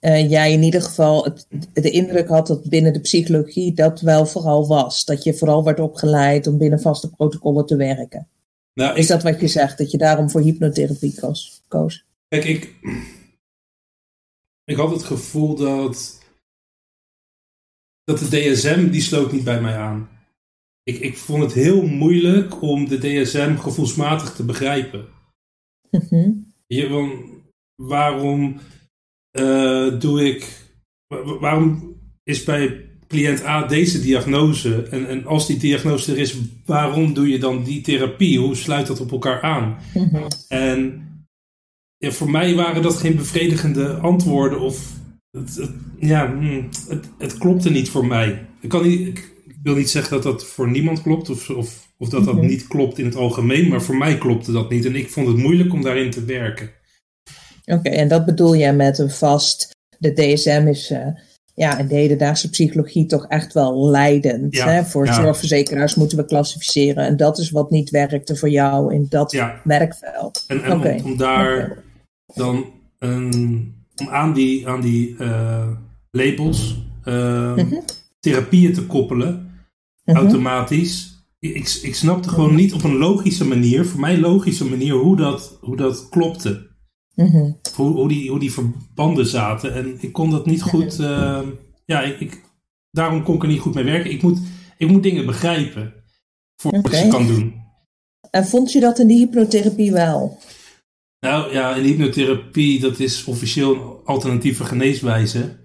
uh, 0.00 0.30
jij 0.30 0.52
in 0.52 0.62
ieder 0.62 0.82
geval 0.82 1.24
het, 1.24 1.46
de 1.72 1.90
indruk 1.90 2.28
had 2.28 2.46
dat 2.46 2.68
binnen 2.68 2.92
de 2.92 3.00
psychologie 3.00 3.74
dat 3.74 4.00
wel 4.00 4.26
vooral 4.26 4.66
was. 4.66 5.04
Dat 5.04 5.24
je 5.24 5.34
vooral 5.34 5.64
werd 5.64 5.80
opgeleid 5.80 6.46
om 6.46 6.58
binnen 6.58 6.80
vaste 6.80 7.10
protocollen 7.10 7.66
te 7.66 7.76
werken. 7.76 8.28
Nou, 8.74 8.98
Is 8.98 9.06
dat 9.06 9.22
wat 9.22 9.40
je 9.40 9.48
zegt? 9.48 9.78
Dat 9.78 9.90
je 9.90 9.98
daarom 9.98 10.30
voor 10.30 10.40
hypnotherapie 10.40 11.14
koos? 11.20 11.62
koos? 11.68 12.04
Kijk, 12.28 12.44
ik, 12.44 12.74
ik 14.68 14.76
had 14.76 14.90
het 14.90 15.02
gevoel 15.02 15.54
dat, 15.54 16.22
dat 18.04 18.18
de 18.18 18.28
DSM, 18.28 18.90
die 18.90 19.00
sloot 19.00 19.32
niet 19.32 19.44
bij 19.44 19.60
mij 19.60 19.76
aan. 19.76 20.08
Ik, 20.82 20.98
ik 20.98 21.16
vond 21.16 21.42
het 21.42 21.52
heel 21.52 21.86
moeilijk 21.86 22.62
om 22.62 22.88
de 22.88 22.98
DSM 22.98 23.56
gevoelsmatig 23.56 24.34
te 24.34 24.44
begrijpen. 24.44 25.06
Mm 25.90 26.02
-hmm. 26.08 26.52
je, 26.66 27.16
waarom 27.82 28.60
uh, 29.38 30.00
doe 30.00 30.24
ik. 30.24 30.66
Waarom 31.40 31.96
is 32.22 32.44
bij 32.44 32.90
cliënt 33.06 33.44
A 33.44 33.66
deze 33.66 34.00
diagnose? 34.00 34.82
En, 34.82 35.08
en 35.08 35.26
als 35.26 35.46
die 35.46 35.56
diagnose 35.56 36.12
er 36.12 36.18
is, 36.18 36.36
waarom 36.64 37.14
doe 37.14 37.28
je 37.28 37.38
dan 37.38 37.64
die 37.64 37.80
therapie? 37.80 38.38
Hoe 38.38 38.54
sluit 38.54 38.86
dat 38.86 39.00
op 39.00 39.10
elkaar 39.10 39.42
aan? 39.42 39.78
Mm 39.94 40.08
-hmm. 40.08 40.26
En 40.48 41.07
ja, 41.98 42.10
voor 42.10 42.30
mij 42.30 42.54
waren 42.54 42.82
dat 42.82 42.96
geen 42.96 43.16
bevredigende 43.16 43.92
antwoorden. 43.94 44.60
Of 44.60 44.92
het, 45.30 45.56
het, 45.56 45.70
ja, 45.98 46.34
het, 46.88 47.08
het 47.18 47.38
klopte 47.38 47.70
niet 47.70 47.90
voor 47.90 48.06
mij. 48.06 48.46
Ik, 48.60 48.68
kan 48.68 48.82
niet, 48.88 49.00
ik, 49.08 49.32
wil 49.62 49.74
niet 49.74 49.90
zeggen 49.90 50.12
dat 50.12 50.22
dat 50.22 50.44
voor 50.44 50.70
niemand 50.70 51.02
klopt. 51.02 51.30
Of, 51.30 51.50
of, 51.50 51.88
of 51.98 52.08
dat 52.08 52.24
dat 52.24 52.34
Mhm. 52.34 52.46
niet 52.46 52.66
klopt 52.66 52.98
in 52.98 53.04
het 53.04 53.16
algemeen. 53.16 53.68
Maar 53.68 53.82
voor 53.82 53.96
mij 53.96 54.18
klopte 54.18 54.52
dat 54.52 54.70
niet. 54.70 54.84
En 54.84 54.96
ik 54.96 55.10
vond 55.10 55.26
het 55.26 55.36
moeilijk 55.36 55.72
om 55.72 55.82
daarin 55.82 56.10
te 56.10 56.24
werken. 56.24 56.70
Oké, 57.64 57.88
en 57.88 58.08
dat 58.08 58.24
bedoel 58.24 58.56
jij 58.56 58.74
met 58.74 58.98
een 58.98 59.10
vast. 59.10 59.70
De 59.98 60.12
DSM 60.12 60.66
is 60.68 60.90
uh, 60.90 61.06
ja, 61.54 61.78
in 61.78 61.86
de 61.88 61.94
hedendaagse 61.94 62.50
psychologie 62.50 63.06
toch 63.06 63.26
echt 63.26 63.52
wel 63.52 63.88
leidend. 63.88 64.54
Ja, 64.56 64.68
hè? 64.68 64.84
Voor 64.84 65.06
ja. 65.06 65.12
zorgverzekeraars 65.12 65.94
moeten 65.94 66.18
we 66.18 66.24
klassificeren. 66.24 67.06
En 67.06 67.16
dat 67.16 67.38
is 67.38 67.50
wat 67.50 67.70
niet 67.70 67.90
werkte 67.90 68.36
voor 68.36 68.48
jou 68.50 68.94
in 68.94 69.06
dat 69.08 69.32
Ja. 69.32 69.60
werkveld. 69.64 70.44
En, 70.46 70.62
en 70.62 70.72
om, 70.72 71.04
om 71.04 71.16
daar. 71.16 71.86
Dan 72.34 72.64
een, 72.98 73.74
om 73.96 74.08
aan 74.08 74.32
die, 74.32 74.68
aan 74.68 74.80
die 74.80 75.16
eh, 75.16 75.68
labels 76.10 76.76
eh, 77.04 77.54
Mhm. 77.56 77.74
therapieën 78.20 78.72
te 78.72 78.86
koppelen, 78.86 79.50
automatisch. 80.04 81.16
Ik, 81.38 81.78
ik 81.82 81.94
snapte 81.94 82.28
gewoon 82.28 82.54
niet 82.54 82.72
op 82.74 82.82
een 82.84 82.96
logische 82.96 83.44
manier, 83.46 83.86
voor 83.86 84.00
mij 84.00 84.18
logische 84.18 84.64
manier, 84.64 84.94
hoe 84.94 85.16
dat, 85.16 85.58
hoe 85.60 85.76
dat 85.76 86.08
klopte. 86.08 86.66
Mhm. 87.14 87.52
Hoe, 87.74 87.92
hoe, 87.92 88.08
die, 88.08 88.30
hoe 88.30 88.38
die 88.38 88.52
verbanden 88.52 89.26
zaten. 89.26 89.74
En 89.74 89.96
ik 90.00 90.12
kon 90.12 90.30
dat 90.30 90.46
niet 90.46 90.62
goed. 90.62 90.98
eh, 91.00 91.40
ja, 91.84 92.00
ik, 92.02 92.20
ik, 92.20 92.40
daarom 92.90 93.22
kon 93.22 93.34
ik 93.34 93.42
er 93.42 93.48
niet 93.48 93.60
goed 93.60 93.74
mee 93.74 93.84
werken. 93.84 94.10
Ik 94.10 94.22
moet, 94.22 94.38
ik 94.78 94.88
moet 94.88 95.02
dingen 95.02 95.26
begrijpen 95.26 95.92
voordat 96.56 96.86
ik 96.86 96.98
ze 96.98 97.08
kan 97.08 97.26
doen. 97.26 97.54
En 98.30 98.46
vond 98.46 98.72
je 98.72 98.80
dat 98.80 98.98
in 98.98 99.06
de 99.06 99.14
hypnotherapie 99.14 99.92
wel? 99.92 100.38
Nou 101.20 101.52
ja, 101.52 101.74
in 101.74 101.84
hypnotherapie, 101.84 102.80
dat 102.80 102.98
is 102.98 103.24
officieel 103.24 103.74
een 103.74 104.04
alternatieve 104.04 104.64
geneeswijze. 104.64 105.58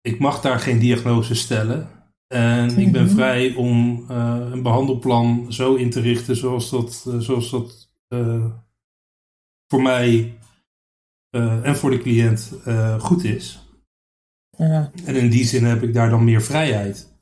Ik 0.00 0.18
mag 0.18 0.40
daar 0.40 0.60
geen 0.60 0.78
diagnose 0.78 1.34
stellen. 1.34 2.00
En 2.26 2.78
ik 2.78 2.92
ben 2.92 3.04
Mhm. 3.04 3.14
vrij 3.14 3.54
om 3.54 4.04
eh, 4.08 4.48
een 4.50 4.62
behandelplan 4.62 5.52
zo 5.52 5.74
in 5.74 5.90
te 5.90 6.00
richten 6.00 6.36
zoals 6.36 6.70
dat, 6.70 7.04
eh, 7.08 7.18
zoals 7.18 7.50
dat 7.50 7.88
eh, 8.08 8.56
voor 9.66 9.82
mij 9.82 10.38
en 11.62 11.76
voor 11.76 11.90
de 11.90 11.98
cliënt 11.98 12.52
goed 13.00 13.24
is. 13.24 13.68
Ja. 14.56 14.90
En 15.04 15.16
in 15.16 15.30
die 15.30 15.44
zin 15.44 15.64
heb 15.64 15.82
ik 15.82 15.94
daar 15.94 16.10
dan 16.10 16.24
meer 16.24 16.42
vrijheid. 16.42 17.12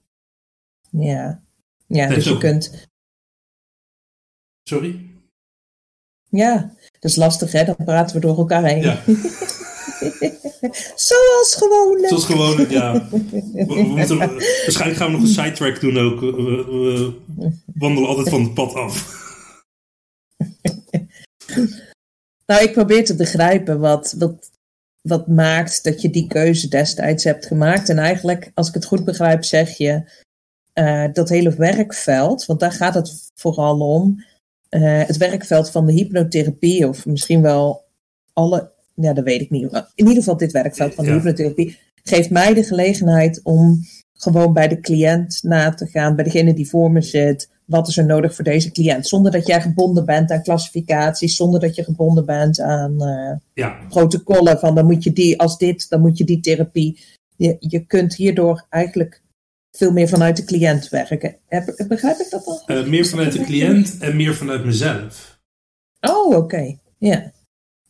Ja, 0.91 1.43
ja 1.87 2.09
dus 2.09 2.25
je 2.25 2.39
kunt... 2.39 2.89
Sorry? 4.63 5.08
Ja, 6.31 6.73
dat 7.01 7.11
is 7.11 7.17
lastig 7.17 7.53
hè, 7.53 7.65
dan 7.65 7.77
praten 7.85 8.15
we 8.15 8.21
door 8.21 8.39
elkaar 8.39 8.65
heen. 8.65 8.83
Ja, 8.83 9.03
Zoals 10.97 11.55
gewoonlijk. 11.59 12.09
zoals 12.09 12.25
gewoon, 12.25 12.67
ja. 12.71 13.09
We, 13.11 13.65
we 13.67 13.83
moeten, 13.83 14.19
waarschijnlijk 14.19 14.97
gaan 14.99 15.07
we 15.07 15.13
nog 15.13 15.21
een 15.21 15.27
sidetrack 15.27 15.81
doen 15.81 15.99
ook. 15.99 16.21
We, 16.21 16.33
we- 16.37 17.15
we 17.37 17.51
wandelen 17.75 18.09
altijd 18.09 18.29
van 18.29 18.43
het 18.43 18.55
pad 18.55 18.75
af. 18.75 19.17
Nou, 22.47 22.63
ik 22.63 22.73
probeer 22.73 23.05
te 23.05 23.17
begrijpen 23.17 23.81
wat, 23.81 24.15
wat, 24.19 24.51
wat 25.03 25.27
maakt 25.27 25.85
dat 25.85 26.03
je 26.03 26.11
die 26.11 26.27
keuze 26.27 26.69
destijds 26.69 27.25
hebt 27.25 27.47
gemaakt. 27.47 27.89
En 27.89 27.99
eigenlijk, 27.99 28.51
als 28.55 28.69
ik 28.69 28.75
het 28.75 28.85
goed 28.85 29.05
begrijp, 29.05 29.45
zeg 29.45 29.77
je 29.77 30.03
eh, 30.73 31.05
dat 31.13 31.29
hele 31.29 31.55
werkveld, 31.57 32.47
want 32.47 32.61
daar 32.61 32.73
gaat 32.73 32.95
het 32.95 33.31
vooral 33.35 33.79
om. 33.81 34.25
Eh, 34.69 35.03
het 35.07 35.17
werkveld 35.17 35.71
van 35.71 35.87
de 35.87 35.93
hypnotherapie, 35.93 36.89
of 36.89 37.07
misschien 37.07 37.43
wel 37.43 37.85
alle, 38.33 38.71
ja, 38.95 39.13
dat 39.13 39.25
weet 39.25 39.41
ik 39.41 39.51
niet. 39.51 39.63
In 39.73 39.83
ieder 39.95 40.15
geval, 40.15 40.37
dit 40.37 40.53
werkveld 40.53 40.95
van 40.95 41.05
de 41.05 41.11
Ja. 41.11 41.17
hypnotherapie 41.17 41.79
geeft 42.03 42.31
mij 42.31 42.55
de 42.55 42.63
gelegenheid 42.63 43.41
om 43.43 43.81
gewoon 44.13 44.53
bij 44.53 44.69
de 44.69 44.81
cliënt 44.81 45.43
na 45.43 45.71
te 45.75 45.87
gaan, 45.87 46.15
bij 46.15 46.25
degene 46.25 46.55
die 46.55 46.69
voor 46.69 46.91
me 46.93 47.03
zit. 47.03 47.49
Wat 47.65 47.89
is 47.89 47.97
er 47.97 48.07
nodig 48.07 48.35
voor 48.35 48.45
deze 48.45 48.71
cliënt? 48.73 49.07
Zonder 49.09 49.33
dat 49.33 49.47
jij 49.47 49.61
gebonden 49.61 50.05
bent 50.05 50.31
aan 50.31 50.43
klassificaties, 50.43 51.37
zonder 51.37 51.61
dat 51.61 51.75
je 51.75 51.85
gebonden 51.85 52.27
bent 52.27 52.61
aan 52.61 53.03
eh, 53.03 53.37
Ja, 53.55 53.77
protocollen 53.89 54.59
van 54.59 54.75
dan 54.75 54.87
moet 54.87 55.05
je 55.05 55.13
die 55.13 55.41
als 55.41 55.59
dit, 55.59 55.89
dan 55.89 56.01
moet 56.01 56.19
je 56.19 56.25
die 56.25 56.41
therapie. 56.41 56.99
Je, 57.37 57.57
je 57.61 57.87
kunt 57.87 58.15
hierdoor 58.15 58.67
eigenlijk 58.71 59.23
veel 59.79 59.93
meer 59.93 60.09
vanuit 60.09 60.37
de 60.37 60.45
cliënt 60.45 60.89
werken. 60.89 61.39
Heb, 61.47 61.85
begrijp 61.89 62.19
ik 62.19 62.31
dat 62.31 62.45
dan? 62.45 62.77
eh, 62.77 62.87
meer 62.89 63.07
vanuit 63.07 63.33
de 63.33 63.45
cliënt 63.45 63.99
en 63.99 64.17
meer 64.17 64.35
vanuit 64.35 64.65
mezelf. 64.65 65.41
Oh, 66.01 66.37
oké. 66.37 66.79
Ja. 66.99 67.33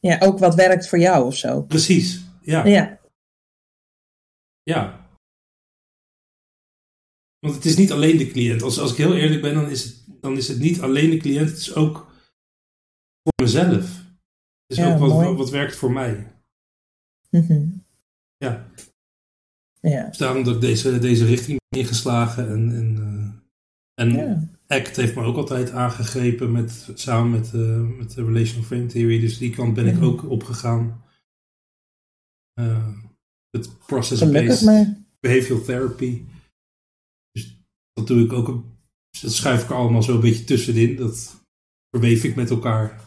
Ja, 0.00 0.18
ook 0.20 0.38
wat 0.38 0.54
werkt 0.54 0.88
voor 0.88 0.98
jou 0.98 1.26
of 1.26 1.36
zo. 1.36 1.62
Precies, 1.62 2.20
ja. 2.40 2.64
Ja. 2.66 2.98
ja. 4.62 5.06
Want 7.38 7.54
het 7.54 7.64
is 7.64 7.76
niet 7.76 7.92
alleen 7.92 8.16
de 8.18 8.30
cliënt. 8.30 8.62
Als, 8.62 8.78
als 8.78 8.90
ik 8.90 8.96
heel 8.96 9.16
eerlijk 9.16 9.42
ben, 9.42 9.54
dan 9.54 9.70
is, 9.70 9.84
het, 9.84 10.04
dan 10.20 10.36
is 10.36 10.48
het 10.48 10.58
niet 10.58 10.80
alleen 10.80 11.10
de 11.10 11.16
cliënt. 11.16 11.48
Het 11.48 11.58
is 11.58 11.74
ook 11.74 11.96
voor 13.22 13.32
mezelf. 13.42 13.96
Het 14.66 14.76
is 14.76 14.76
Ja, 14.76 14.92
ook 14.94 14.98
wat, 14.98 15.36
wat 15.36 15.50
werkt 15.50 15.76
voor 15.76 15.92
mij. 15.92 16.32
Mhm. 17.30 17.66
Ja. 18.36 18.70
Ja. 19.80 20.06
Dus 20.06 20.16
daarom 20.16 20.44
dat 20.44 20.54
ik 20.54 20.60
deze, 20.60 20.98
deze 20.98 21.24
richting 21.24 21.58
ingeslagen. 21.76 22.48
En, 22.48 22.72
en, 22.74 22.96
eh, 22.98 24.04
en 24.04 24.12
Ja. 24.14 24.48
ACT 24.66 24.96
heeft 24.96 25.14
me 25.14 25.22
ook 25.22 25.36
altijd 25.36 25.70
aangegrepen 25.70 26.52
met, 26.52 26.88
samen 26.94 27.30
met, 27.30 27.54
eh, 27.54 27.96
met 27.98 28.14
de 28.14 28.24
Relational 28.24 28.62
Frame 28.64 28.86
Theory. 28.86 29.20
Dus 29.20 29.38
die 29.38 29.50
kant 29.54 29.74
ben 29.74 29.86
ik 29.86 30.02
ook 30.02 30.30
opgegaan. 30.30 31.02
Eh, 32.54 32.88
het 33.50 33.78
process-based 33.86 34.96
behavioral 35.20 35.62
therapy. 35.64 36.22
Dus 37.32 37.58
dat 37.92 38.06
doe 38.06 38.24
ik 38.24 38.32
ook. 38.32 38.48
een- 38.48 38.64
dat 39.20 39.32
schuif 39.32 39.62
ik 39.62 39.68
er 39.68 39.74
allemaal 39.74 40.02
zo 40.02 40.14
een 40.14 40.20
beetje 40.20 40.44
tussenin. 40.44 40.96
Dat 40.96 41.44
verweef 41.90 42.24
ik 42.24 42.34
met 42.36 42.50
elkaar. 42.50 43.00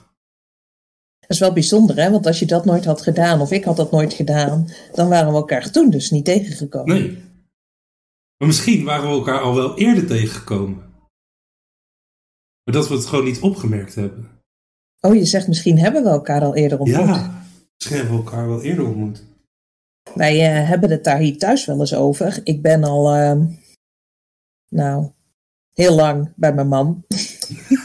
Dat 1.31 1.39
is 1.39 1.45
wel 1.45 1.55
bijzonder, 1.55 1.95
hè? 1.95 2.11
Want 2.11 2.25
als 2.27 2.39
je 2.39 2.45
dat 2.45 2.65
nooit 2.65 2.85
had 2.85 3.01
gedaan, 3.01 3.41
of 3.41 3.51
ik 3.51 3.63
had 3.63 3.75
dat 3.75 3.91
nooit 3.91 4.13
gedaan, 4.13 4.67
dan 4.93 5.09
waren 5.09 5.31
we 5.31 5.37
elkaar 5.37 5.71
toen 5.71 5.89
dus 5.89 6.09
niet 6.09 6.25
tegengekomen. 6.25 6.95
Nee. 6.95 7.17
Maar 8.37 8.47
misschien 8.47 8.83
waren 8.83 9.09
we 9.09 9.15
elkaar 9.15 9.39
al 9.39 9.55
wel 9.55 9.77
eerder 9.77 10.05
tegengekomen. 10.05 10.75
Maar 12.63 12.73
dat 12.73 12.87
we 12.87 12.93
het 12.93 13.05
gewoon 13.05 13.25
niet 13.25 13.39
opgemerkt 13.39 13.95
hebben. 13.95 14.29
Oh, 14.99 15.15
je 15.15 15.25
zegt 15.25 15.47
misschien 15.47 15.79
hebben 15.79 16.03
we 16.03 16.09
elkaar 16.09 16.41
al 16.41 16.55
eerder 16.55 16.79
ontmoet. 16.79 16.99
Ja, 16.99 17.45
misschien 17.75 17.97
hebben 17.97 18.17
we 18.17 18.23
elkaar 18.23 18.47
wel 18.47 18.61
eerder 18.61 18.85
ontmoet. 18.85 19.23
Wij 20.13 20.39
eh, 20.39 20.67
hebben 20.67 20.89
het 20.89 21.03
daar 21.03 21.19
hier 21.19 21.37
thuis 21.37 21.65
wel 21.65 21.79
eens 21.79 21.95
over. 21.95 22.39
Ik 22.43 22.61
ben 22.61 22.83
al, 22.83 23.13
ehm, 23.13 23.45
nou, 24.69 25.11
heel 25.73 25.95
lang 25.95 26.33
bij 26.35 26.53
mijn 26.53 26.67
man. 26.67 27.03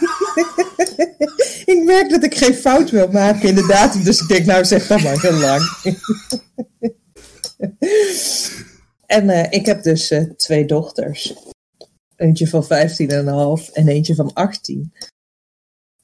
ik 1.75 1.83
merk 1.85 2.11
dat 2.11 2.25
ik 2.25 2.35
geen 2.35 2.55
fout 2.55 2.91
wil 2.91 3.09
maken 3.09 3.49
in 3.49 3.55
de 3.55 3.67
datum, 3.67 4.05
dus 4.05 4.21
ik 4.21 4.29
denk, 4.29 4.47
nou 4.47 4.65
zeg 4.65 4.87
dat 4.87 5.03
maar 5.03 5.21
heel 5.21 5.39
lang. 5.39 5.63
en 9.07 9.31
eh, 9.31 9.47
ik 9.51 9.67
heb 9.67 9.83
dus 9.83 10.11
eh, 10.11 10.23
twee 10.23 10.67
dochters. 10.67 11.35
Eentje 12.17 12.49
van 12.49 12.65
15 12.65 13.11
en 13.73 13.89
eentje 13.89 14.15
van 14.15 14.33
18. 14.33 14.93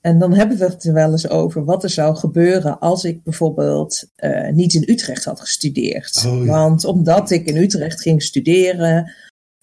En 0.03 0.19
dan 0.19 0.35
hebben 0.35 0.59
we 0.59 0.65
het 0.65 0.85
er 0.85 0.93
wel 0.93 1.11
eens 1.11 1.29
over 1.29 1.65
wat 1.65 1.83
er 1.83 1.91
zou 1.91 2.17
gebeuren 2.17 2.79
als 2.79 3.05
ik 3.05 3.23
bijvoorbeeld 3.23 4.05
eh, 4.15 4.49
niet 4.49 4.75
in 4.75 4.85
Utrecht 4.87 5.25
had 5.25 5.41
gestudeerd. 5.41 6.25
Oh, 6.27 6.45
ja. 6.45 6.51
Want 6.51 6.85
omdat 6.85 7.31
ik 7.31 7.47
in 7.47 7.57
Utrecht 7.57 8.01
ging 8.01 8.23
studeren, 8.23 9.13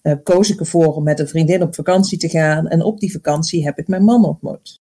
eh, 0.02 0.14
koos 0.24 0.50
ik 0.50 0.60
ervoor 0.60 0.96
om 0.96 1.04
met 1.04 1.20
een 1.20 1.28
vriendin 1.28 1.62
op 1.62 1.76
vakantie 1.76 2.18
te 2.18 2.30
gaan. 2.30 2.68
En 2.68 2.84
op 2.84 3.00
die 3.00 3.12
vakantie 3.12 3.64
heb 3.64 3.78
ik 3.78 3.88
mijn 3.88 4.04
man 4.04 4.26
ontmoet. 4.26 4.80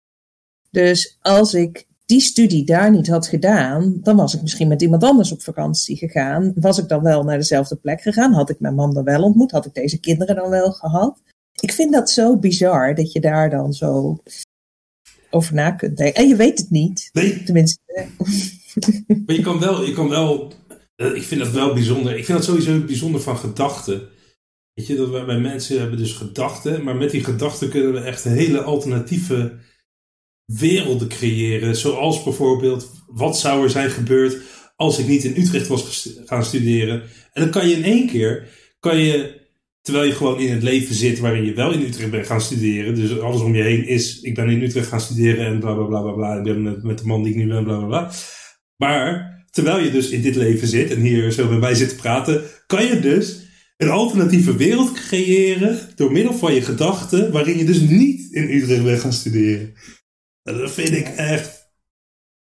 Dus 0.74 1.18
als 1.20 1.54
ik 1.54 1.86
die 2.06 2.20
studie 2.20 2.64
daar 2.64 2.90
niet 2.90 3.08
had 3.08 3.26
gedaan, 3.26 3.98
dan 4.02 4.16
was 4.16 4.34
ik 4.34 4.42
misschien 4.42 4.68
met 4.68 4.82
iemand 4.82 5.02
anders 5.02 5.32
op 5.32 5.42
vakantie 5.42 5.96
gegaan. 5.96 6.52
Was 6.54 6.78
ik 6.78 6.88
dan 6.88 7.02
wel 7.02 7.24
naar 7.24 7.38
dezelfde 7.38 7.76
plek 7.76 8.02
gegaan? 8.02 8.32
Had 8.32 8.50
ik 8.50 8.60
mijn 8.60 8.74
man 8.74 8.94
dan 8.94 9.04
wel 9.04 9.22
ontmoet? 9.22 9.50
Had 9.50 9.66
ik 9.66 9.74
deze 9.74 10.00
kinderen 10.00 10.36
dan 10.36 10.50
wel 10.50 10.72
gehad? 10.72 11.22
Ik 11.60 11.72
vind 11.72 11.92
dat 11.92 12.10
zo 12.10 12.36
bizar 12.36 12.94
dat 12.94 13.12
je 13.12 13.20
daar 13.20 13.50
dan 13.50 13.72
zo 13.72 14.22
over 15.30 15.54
na 15.54 15.70
kunt 15.70 15.96
denken. 15.96 16.22
En 16.22 16.28
je 16.28 16.36
weet 16.36 16.58
het 16.58 16.70
niet. 16.70 17.08
Nee, 17.12 17.42
Tenminste, 17.42 17.80
eh, 17.86 18.06
maar 19.26 19.36
je 19.36 19.42
kan 19.42 19.60
wel, 19.60 19.84
je 19.84 19.92
kan 19.92 20.08
wel 20.08 20.52
eh, 20.96 21.14
ik 21.14 21.22
vind 21.22 21.40
dat 21.40 21.50
wel 21.50 21.74
bijzonder. 21.74 22.16
Ik 22.16 22.24
vind 22.24 22.38
dat 22.38 22.46
sowieso 22.46 22.80
bijzonder 22.80 23.20
van 23.20 23.36
gedachten. 23.36 24.08
Weet 24.74 24.86
je, 24.86 24.96
dat 24.96 25.10
wij 25.10 25.24
bij 25.24 25.40
mensen 25.40 25.80
hebben 25.80 25.98
dus 25.98 26.12
gedachten, 26.12 26.84
maar 26.84 26.96
met 26.96 27.10
die 27.10 27.24
gedachten 27.24 27.68
kunnen 27.68 27.92
we 27.92 28.00
echt 28.00 28.24
hele 28.24 28.62
alternatieve 28.62 29.58
werelden 30.44 31.08
creëren. 31.08 31.76
Zoals 31.76 32.22
bijvoorbeeld, 32.22 32.92
wat 33.06 33.38
zou 33.38 33.62
er 33.62 33.70
zijn 33.70 33.90
gebeurd 33.90 34.36
als 34.76 34.98
ik 34.98 35.06
niet 35.06 35.24
in 35.24 35.42
Utrecht 35.42 35.66
was 35.66 36.08
gaan 36.24 36.44
studeren? 36.44 37.02
En 37.32 37.42
dan 37.42 37.50
kan 37.50 37.68
je 37.68 37.74
in 37.74 37.84
één 37.84 38.06
keer, 38.06 38.48
kan 38.80 38.98
je, 38.98 39.40
terwijl 39.82 40.06
je 40.06 40.14
gewoon 40.14 40.40
in 40.40 40.52
het 40.52 40.62
leven 40.62 40.94
zit 40.94 41.18
waarin 41.18 41.44
je 41.44 41.54
wel 41.54 41.72
in 41.72 41.82
Utrecht 41.82 42.10
bent 42.10 42.26
gaan 42.26 42.40
studeren, 42.40 42.94
dus 42.94 43.18
alles 43.20 43.40
om 43.40 43.54
je 43.54 43.62
heen 43.62 43.86
is, 43.86 44.20
ik 44.20 44.34
ben 44.34 44.48
in 44.48 44.62
Utrecht 44.62 44.88
gaan 44.88 45.00
studeren 45.00 45.46
en 45.46 45.60
bla 45.60 45.74
bla 45.74 45.84
bla 45.84 46.00
bla 46.00 46.12
bla, 46.12 46.36
ik 46.36 46.42
ben 46.42 46.62
met, 46.62 46.82
met 46.82 46.98
de 46.98 47.06
man 47.06 47.22
die 47.22 47.32
ik 47.32 47.38
nu 47.38 47.46
ben, 47.46 47.64
bla 47.64 47.76
bla 47.76 47.86
bla. 47.86 48.12
Maar 48.76 49.32
terwijl 49.50 49.84
je 49.84 49.90
dus 49.90 50.08
in 50.08 50.22
dit 50.22 50.36
leven 50.36 50.68
zit 50.68 50.90
en 50.90 51.00
hier 51.00 51.32
zo 51.32 51.48
bij 51.48 51.58
mij 51.58 51.74
zit 51.74 51.88
te 51.88 51.94
praten, 51.94 52.42
kan 52.66 52.86
je 52.86 53.00
dus 53.00 53.42
een 53.76 53.88
alternatieve 53.88 54.56
wereld 54.56 54.92
creëren 54.92 55.78
door 55.94 56.12
middel 56.12 56.34
van 56.34 56.54
je 56.54 56.62
gedachten, 56.62 57.32
waarin 57.32 57.58
je 57.58 57.64
dus 57.64 57.80
niet 57.80 58.32
in 58.32 58.50
Utrecht 58.50 58.84
bent 58.84 59.00
gaan 59.00 59.12
studeren. 59.12 59.72
Dat 60.44 60.70
vind 60.70 60.90
ik 60.90 61.08
echt 61.08 61.68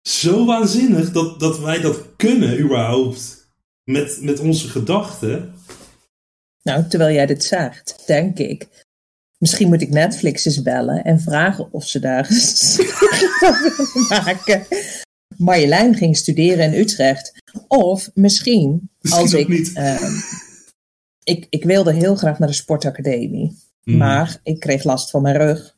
zo 0.09 0.45
waanzinnig 0.47 1.13
dat, 1.13 1.41
dat 1.41 1.59
wij 1.59 1.81
dat 1.81 2.17
kunnen 2.17 2.61
überhaupt 2.61 3.51
met, 3.85 4.19
met 4.21 4.39
onze 4.41 4.69
gedachten. 4.69 5.55
nou, 6.63 6.89
terwijl 6.89 7.15
jij 7.15 7.27
dit 7.27 7.45
zegt, 7.45 8.03
denk 8.07 8.39
ik. 8.39 8.69
Misschien 9.39 9.69
moet 9.69 9.83
ik 9.83 9.91
Netflix 9.91 10.45
eens 10.45 10.63
bellen 10.63 11.05
en 11.05 11.21
vragen 11.21 11.73
of 11.73 11.87
ze 11.87 11.99
daar 11.99 12.27
van 13.41 13.55
willen 13.63 14.07
maken. 14.25 14.67
Marjolein 15.37 15.95
ging 15.95 16.17
studeren 16.17 16.65
in 16.73 16.81
Utrecht. 16.81 17.33
Of 17.69 18.11
misschien, 18.15 18.91
Misschien 19.01 19.23
als 19.23 19.33
ik, 19.33 19.49
niet. 19.49 19.73
ehm, 19.75 20.13
ik. 21.25 21.47
Ik 21.51 21.65
wilde 21.65 21.93
heel 21.93 22.17
graag 22.17 22.39
naar 22.39 22.49
de 22.49 22.55
sportacademie. 22.55 23.59
Mm. 23.85 23.97
Maar 23.97 24.41
ik 24.43 24.61
kreeg 24.61 24.85
last 24.85 25.11
van 25.11 25.23
mijn 25.23 25.37
rug. 25.37 25.77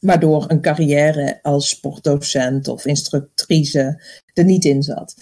Waardoor 0.00 0.44
een 0.48 0.60
carrière 0.60 1.38
als 1.42 1.68
sportdocent 1.68 2.68
of 2.68 2.86
instructrice 2.86 4.02
er 4.34 4.44
niet 4.44 4.64
in 4.64 4.82
zat. 4.82 5.14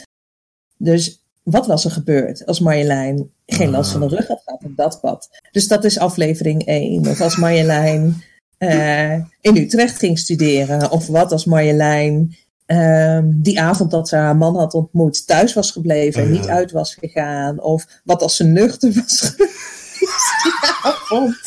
Dus 0.77 1.21
wat 1.43 1.67
was 1.67 1.85
er 1.85 1.91
gebeurd 1.91 2.47
als 2.47 2.61
Marjolein 2.61 3.31
geen 3.47 3.71
last 3.71 3.91
van 3.93 4.01
de 4.01 4.07
rug 4.09 4.27
had 4.27 4.43
gehad 4.45 4.65
op 4.65 4.77
dat 4.77 5.01
pad? 5.01 5.29
Dus 5.53 5.69
dat 5.69 5.85
is 5.85 5.99
aflevering 5.99 6.67
1. 6.67 7.07
Of 7.07 7.21
als 7.21 7.37
Marjolein 7.37 8.23
eh, 8.59 9.15
in 9.41 9.57
Utrecht 9.57 9.99
ging 9.99 10.19
studeren. 10.19 10.91
Of 10.91 11.07
wat 11.07 11.33
als 11.33 11.45
Marjolein 11.45 12.37
ehm, 12.67 13.25
die 13.35 13.61
avond 13.61 13.91
dat 13.91 14.09
ze 14.09 14.17
haar 14.17 14.37
man 14.37 14.57
had 14.57 14.75
ontmoet 14.75 15.27
thuis 15.27 15.55
was 15.55 15.71
gebleven 15.71 16.23
en 16.23 16.29
Oh 16.29 16.35
ja. 16.35 16.41
niet 16.41 16.49
uit 16.49 16.71
was 16.71 16.95
gegaan. 16.95 17.61
Of 17.61 17.87
wat 18.05 18.23
als 18.23 18.37
ze 18.37 18.45
nuchter 18.45 18.93
was 18.93 19.21
geweest 19.29 20.43
die 20.43 20.53
avond. 20.83 21.39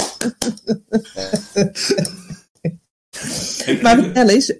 Maar 3.82 3.98
vertel 4.00 4.30
eens, 4.30 4.54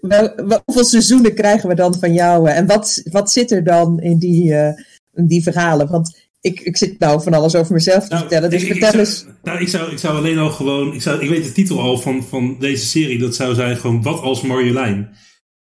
hoeveel 0.66 0.84
seizoenen 0.86 1.34
krijgen 1.36 1.70
we 1.70 1.76
dan 1.76 2.00
van 2.00 2.14
jou? 2.14 2.50
En 2.50 2.66
wat, 2.68 3.02
wat 3.12 3.32
zit 3.32 3.52
er 3.52 3.64
dan 3.64 4.00
in 4.00 4.18
die, 4.18 4.54
eh, 4.54 4.84
in 5.14 5.28
die 5.28 5.44
verhalen? 5.44 5.90
Want 5.90 6.22
ik, 6.42 6.60
ik 6.60 6.78
zit 6.78 7.00
nou 7.00 7.24
van 7.24 7.34
alles 7.34 7.56
over 7.56 7.74
mezelf 7.74 8.04
te 8.04 8.10
Nou, 8.10 8.20
vertellen. 8.20 8.50
Dus 8.50 8.62
ik- 8.64 8.72
vertel 8.72 8.90
ik 8.94 8.96
eens. 9.00 9.20
zou, 9.20 9.32
Nou, 9.44 9.60
ik 9.62 9.68
zou, 9.68 9.92
ik 9.92 9.98
zou 9.98 10.18
alleen 10.18 10.38
al 10.38 10.50
gewoon. 10.50 10.94
Ik, 10.94 11.02
zou, 11.02 11.22
ik 11.22 11.30
weet 11.30 11.44
de 11.44 11.52
titel 11.52 11.80
al 11.80 11.98
van, 11.98 12.24
van 12.24 12.56
deze 12.60 12.86
serie. 12.86 13.20
Dat 13.20 13.36
zou 13.36 13.56
zijn 13.56 13.78
gewoon 13.78 14.02
Wat 14.02 14.22
als 14.22 14.42
Marjolein. 14.42 15.10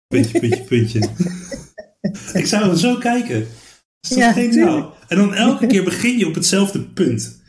Puntje, 0.07 0.39
puntje, 0.39 0.61
puntje. 0.63 0.99
ik 2.39 2.45
zou 2.45 2.69
er 2.69 2.77
zo 2.77 2.95
kijken. 2.97 3.39
Dat 3.39 3.47
is 4.01 4.09
toch 4.09 4.17
Ja, 4.17 4.31
geniaal? 4.31 4.93
En 5.07 5.17
dan 5.17 5.33
elke 5.33 5.67
keer 5.67 5.83
begin 5.83 6.17
je 6.17 6.27
op 6.27 6.35
hetzelfde 6.35 6.81
punt. 6.81 7.41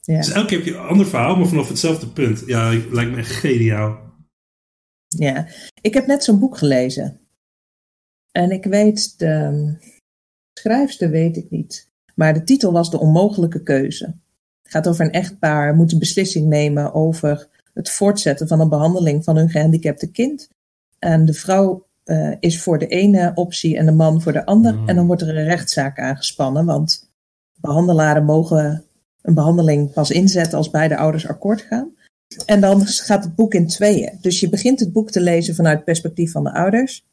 Ja. 0.00 0.16
Dus 0.16 0.30
elke 0.30 0.46
keer 0.46 0.56
heb 0.58 0.66
je 0.66 0.74
een 0.74 0.86
ander 0.86 1.06
verhaal, 1.06 1.36
maar 1.36 1.46
vanaf 1.48 1.68
hetzelfde 1.68 2.06
punt. 2.06 2.42
Ja, 2.46 2.72
lijkt 2.90 3.10
me 3.10 3.16
echt 3.16 3.30
geniaal. 3.32 4.05
Ja, 5.18 5.46
ik 5.80 5.94
heb 5.94 6.06
net 6.06 6.24
zo'n 6.24 6.38
boek 6.38 6.58
gelezen. 6.58 7.20
En 8.32 8.50
ik 8.50 8.64
weet, 8.64 9.18
de 9.18 9.74
schrijfster 10.52 11.10
weet 11.10 11.36
ik 11.36 11.50
niet. 11.50 11.88
Maar 12.14 12.34
de 12.34 12.44
titel 12.44 12.72
was 12.72 12.90
De 12.90 13.00
Onmogelijke 13.00 13.62
Keuze. 13.62 14.04
Het 14.62 14.72
gaat 14.72 14.88
over 14.88 15.04
een 15.04 15.12
echtpaar 15.12 15.74
moet 15.74 15.92
een 15.92 15.98
beslissing 15.98 16.46
nemen 16.46 16.94
over 16.94 17.48
het 17.74 17.90
voortzetten 17.90 18.48
van 18.48 18.60
een 18.60 18.68
behandeling 18.68 19.24
van 19.24 19.36
hun 19.36 19.50
gehandicapte 19.50 20.10
kind. 20.10 20.48
En 20.98 21.24
de 21.24 21.34
vrouw 21.34 21.86
eh, 22.04 22.32
is 22.40 22.62
voor 22.62 22.78
de 22.78 22.86
ene 22.86 23.32
optie 23.34 23.76
en 23.76 23.86
de 23.86 23.92
man 23.92 24.22
voor 24.22 24.32
de 24.32 24.46
ander. 24.46 24.72
Hmm. 24.72 24.88
En 24.88 24.96
dan 24.96 25.06
wordt 25.06 25.22
er 25.22 25.28
een 25.28 25.44
rechtszaak 25.44 25.98
aangespannen, 25.98 26.64
want 26.64 27.10
behandelaren 27.54 28.24
mogen 28.24 28.84
een 29.22 29.34
behandeling 29.34 29.92
pas 29.92 30.10
inzetten 30.10 30.58
als 30.58 30.70
beide 30.70 30.96
ouders 30.96 31.28
akkoord 31.28 31.60
gaan. 31.60 31.95
En 32.46 32.60
dan 32.60 32.86
gaat 32.86 33.24
het 33.24 33.34
boek 33.34 33.54
in 33.54 33.66
tweeën. 33.66 34.18
Dus 34.20 34.40
je 34.40 34.48
begint 34.48 34.80
het 34.80 34.92
boek 34.92 35.10
te 35.10 35.20
lezen 35.20 35.54
vanuit 35.54 35.76
het 35.76 35.84
perspectief 35.84 36.32
van 36.32 36.44
de 36.44 36.52
ouders. 36.52 37.04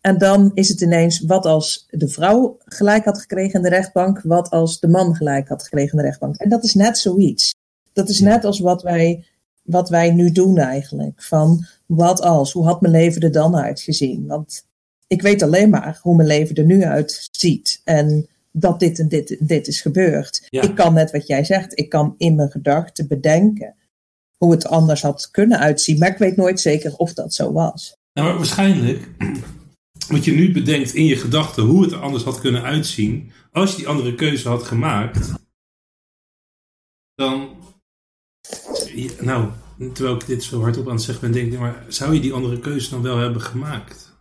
En 0.00 0.18
dan 0.18 0.50
is 0.54 0.68
het 0.68 0.80
ineens 0.80 1.20
wat 1.20 1.46
als 1.46 1.86
de 1.90 2.08
vrouw 2.08 2.56
gelijk 2.64 3.04
had 3.04 3.18
gekregen 3.20 3.54
in 3.54 3.62
de 3.62 3.68
rechtbank, 3.68 4.20
wat 4.22 4.50
als 4.50 4.80
de 4.80 4.88
man 4.88 5.14
gelijk 5.14 5.48
had 5.48 5.62
gekregen 5.62 5.90
in 5.90 5.98
de 5.98 6.04
rechtbank. 6.04 6.36
En 6.36 6.48
dat 6.48 6.64
is 6.64 6.74
net 6.74 6.98
zoiets. 6.98 7.54
Dat 7.92 8.08
is 8.08 8.20
net 8.20 8.44
als 8.44 8.58
wat 8.58 8.82
wij, 8.82 9.24
wat 9.62 9.88
wij 9.88 10.10
nu 10.10 10.32
doen 10.32 10.58
eigenlijk. 10.58 11.22
Van 11.22 11.66
wat 11.86 12.20
als, 12.20 12.52
hoe 12.52 12.64
had 12.64 12.80
mijn 12.80 12.92
leven 12.92 13.22
er 13.22 13.32
dan 13.32 13.56
uitgezien? 13.56 14.26
Want 14.26 14.66
ik 15.06 15.22
weet 15.22 15.42
alleen 15.42 15.70
maar 15.70 15.98
hoe 16.02 16.16
mijn 16.16 16.28
leven 16.28 16.56
er 16.56 16.64
nu 16.64 16.84
uitziet. 16.84 17.80
En 17.84 18.28
dat 18.50 18.80
dit 18.80 18.98
en 18.98 19.08
dit, 19.08 19.36
dit 19.40 19.66
is 19.66 19.80
gebeurd. 19.80 20.46
Ja. 20.48 20.62
Ik 20.62 20.74
kan 20.74 20.94
net 20.94 21.10
wat 21.10 21.26
jij 21.26 21.44
zegt, 21.44 21.78
ik 21.78 21.88
kan 21.88 22.14
in 22.18 22.34
mijn 22.34 22.50
gedachten 22.50 23.08
bedenken 23.08 23.74
hoe 24.36 24.50
het 24.50 24.66
anders 24.66 25.02
had 25.02 25.30
kunnen 25.30 25.58
uitzien. 25.58 25.98
Maar 25.98 26.10
ik 26.10 26.18
weet 26.18 26.36
nooit 26.36 26.60
zeker 26.60 26.96
of 26.96 27.12
dat 27.12 27.34
zo 27.34 27.52
was. 27.52 27.96
Nou, 28.12 28.36
waarschijnlijk, 28.36 29.08
wat 30.08 30.24
je 30.24 30.32
nu 30.32 30.52
bedenkt 30.52 30.94
in 30.94 31.04
je 31.04 31.16
gedachten, 31.16 31.62
hoe 31.62 31.82
het 31.82 31.92
er 31.92 32.00
anders 32.00 32.24
had 32.24 32.40
kunnen 32.40 32.62
uitzien, 32.62 33.32
als 33.52 33.70
je 33.70 33.76
die 33.76 33.88
andere 33.88 34.14
keuze 34.14 34.48
had 34.48 34.62
gemaakt, 34.62 35.32
dan. 37.14 37.54
Nou, 39.20 39.50
terwijl 39.92 40.14
ik 40.16 40.26
dit 40.26 40.42
zo 40.42 40.60
hardop 40.60 40.86
aan 40.86 40.94
het 40.94 41.02
zeggen 41.02 41.32
ben, 41.32 41.40
denk 41.40 41.52
ik, 41.52 41.58
maar 41.58 41.84
zou 41.88 42.14
je 42.14 42.20
die 42.20 42.32
andere 42.32 42.58
keuze 42.58 42.90
dan 42.90 43.02
wel 43.02 43.18
hebben 43.18 43.42
gemaakt? 43.42 44.14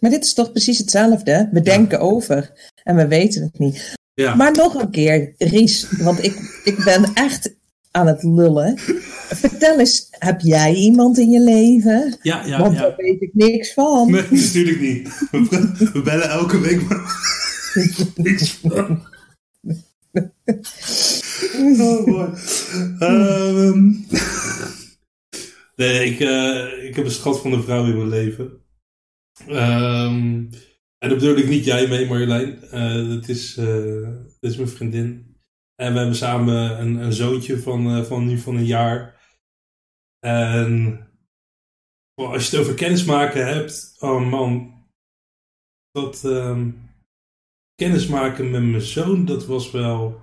Maar 0.00 0.10
dit 0.10 0.24
is 0.24 0.34
toch 0.34 0.52
precies 0.52 0.78
hetzelfde? 0.78 1.48
We 1.52 1.60
denken 1.60 2.00
over 2.00 2.70
en 2.82 2.96
we 2.96 3.06
weten 3.06 3.42
het 3.42 3.58
niet. 3.58 3.94
Ja, 4.14 4.34
Maar 4.34 4.52
nog 4.52 4.74
een 4.74 4.90
keer, 4.90 5.34
Ries, 5.38 5.90
want 5.90 6.24
ik, 6.24 6.60
ik 6.64 6.84
ben 6.84 7.14
echt 7.14 7.54
aan 7.96 8.06
het 8.06 8.22
lullen. 8.22 8.78
Vertel 9.42 9.78
eens, 9.78 10.06
heb 10.10 10.40
jij 10.40 10.74
iemand 10.74 11.18
in 11.18 11.30
je 11.30 11.40
leven? 11.40 12.16
ja, 12.22 12.46
ja. 12.46 12.58
want 12.60 12.74
ja. 12.74 12.80
daar 12.80 12.94
weet 12.96 13.20
ik 13.20 13.30
niks 13.34 13.72
van. 13.72 14.10
Nee, 14.10 14.22
natuurlijk 14.30 14.80
niet. 14.80 15.28
We, 15.30 15.88
we 15.92 16.02
bellen 16.02 16.30
elke 16.30 16.60
week, 16.60 16.88
maar 16.88 17.00
niks 18.14 18.50
van. 18.50 19.02
Oh 21.78 22.04
boy. 22.04 22.28
Ehm, 22.98 23.92
nee, 25.76 26.04
ik, 26.04 26.20
eh, 26.20 26.84
ik 26.88 26.96
heb 26.96 27.04
een 27.04 27.10
schat 27.10 27.40
van 27.40 27.52
een 27.52 27.62
vrouw 27.62 27.84
in 27.84 27.96
mijn 27.96 28.08
leven. 28.08 28.60
Ehm, 29.46 30.44
en 30.98 31.08
dat 31.08 31.18
bedoel 31.18 31.36
ik 31.36 31.48
niet 31.48 31.64
jij 31.64 31.88
mee, 31.88 32.06
Marjolein. 32.06 32.62
Eh, 32.62 33.08
dat, 33.08 33.28
is, 33.28 33.56
eh, 33.56 34.08
dat 34.40 34.50
is 34.50 34.56
mijn 34.56 34.68
vriendin. 34.68 35.35
En 35.76 35.92
we 35.92 35.98
hebben 35.98 36.16
samen 36.16 36.80
een, 36.80 36.94
een 36.96 37.12
zoontje 37.12 37.58
van, 37.58 37.86
eh, 37.86 38.02
van 38.02 38.26
nu 38.26 38.38
van 38.38 38.56
een 38.56 38.64
jaar. 38.66 39.14
En 40.18 41.00
Well, 42.14 42.26
als 42.26 42.50
je 42.50 42.56
het 42.56 42.64
over 42.66 42.74
kennismaken 42.76 43.46
hebt, 43.46 43.96
oh 43.98 44.30
man, 44.30 44.84
dat 45.90 46.24
ehm, 46.24 46.70
kennismaken 47.74 48.50
met 48.50 48.62
mijn 48.62 48.80
zoon, 48.80 49.24
dat 49.24 49.46
was 49.46 49.70
wel. 49.70 50.20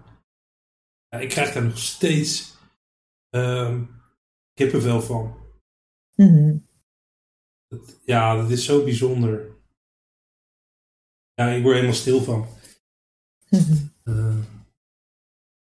Ja, 1.07 1.19
ik 1.19 1.29
krijg 1.29 1.53
daar 1.53 1.63
nog 1.63 1.77
steeds 1.77 2.57
ehm 3.29 3.85
kippenvel 4.53 5.01
van. 5.01 5.37
Mhm. 6.15 6.57
Dat- 7.67 8.01
ja, 8.05 8.35
dat 8.35 8.49
is 8.49 8.65
zo 8.65 8.83
bijzonder. 8.83 9.61
Ja, 11.33 11.47
ik 11.47 11.61
word 11.61 11.75
helemaal 11.75 11.95
stil 11.95 12.21
van. 12.23 12.47
Eh, 14.03 14.52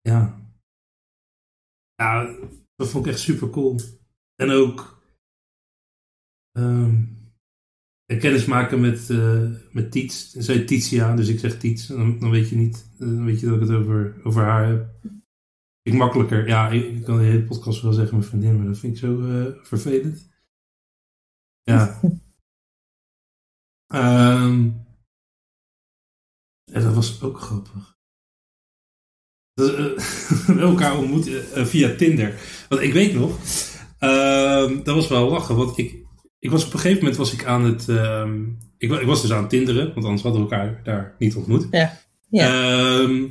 ja. 0.10 0.42
Ja, 1.96 2.38
dat 2.76 2.90
vond 2.90 3.06
ik 3.06 3.12
echt 3.12 3.22
super 3.22 3.50
cool. 3.50 3.80
En 4.36 4.50
ook 4.50 5.02
en 8.06 8.20
kennis 8.20 8.46
maken 8.46 8.82
met, 8.82 9.10
eh 9.10 9.50
met 9.72 9.92
Tiets. 9.92 10.32
Zij 10.32 10.66
Titia, 10.66 11.16
dus 11.16 11.28
ik 11.28 11.40
zeg 11.40 11.60
Tiets. 11.60 11.88
Dan, 11.88 12.20
dan 12.20 12.30
weet 12.30 12.50
je 12.50 12.56
niet, 12.56 12.90
eh, 12.94 13.00
dan 13.00 13.26
weet 13.26 13.40
je 13.40 13.46
dat 13.46 13.56
ik 13.56 13.62
het 13.62 13.72
over, 13.72 14.20
over 14.24 14.44
haar 14.44 14.68
heb. 14.68 14.88
Ik 15.82 15.94
makkelijker, 15.94 16.48
ja, 16.48 16.70
ik, 16.70 16.84
ik 16.84 17.04
kan 17.04 17.18
de 17.18 17.24
hele 17.24 17.44
podcast 17.44 17.82
wel 17.82 17.94
zeggen 17.94 18.18
mijn 18.18 18.30
vriendin, 18.30 18.58
maar 18.58 18.66
dat 18.66 18.78
vind 18.78 18.94
ik 18.94 19.00
zo 19.00 19.22
eh, 19.22 19.64
vervelend. 19.64 20.32
Ja. 21.62 22.00
Ehm 23.88 24.72
en 26.72 26.82
dat 26.82 26.94
was 26.94 27.22
ook 27.22 27.40
grappig. 27.40 27.93
Eh, 29.54 29.66
we 30.56 30.60
elkaar 30.60 30.98
ontmoet 30.98 31.28
eh, 31.28 31.60
eh, 31.60 31.66
via 31.66 31.96
Tinder. 31.96 32.34
Want 32.70 32.82
ik 32.82 32.94
weet 32.94 33.14
nog, 33.14 33.38
ehm, 34.00 34.84
dat 34.84 34.96
was 34.96 35.08
wel 35.08 35.30
lachen. 35.30 35.56
Want 35.56 35.78
ik, 35.78 35.96
ik 36.40 36.50
was 36.50 36.66
op 36.66 36.74
een 36.74 36.80
gegeven 36.80 37.00
moment 37.00 37.18
was 37.18 37.34
ik 37.34 37.46
aan 37.46 37.64
het. 37.64 37.90
ehm, 37.90 38.44
ik, 38.78 38.92
ik 38.92 39.06
was 39.08 39.22
dus 39.22 39.32
aan 39.32 39.42
het 39.42 39.50
tinderen, 39.50 39.94
want 39.94 40.06
anders 40.06 40.24
hadden 40.24 40.44
we 40.44 40.50
elkaar 40.50 40.82
daar 40.84 41.16
niet 41.20 41.36
ontmoet. 41.36 41.68
Ja. 41.72 42.00
Ehm, 42.32 43.28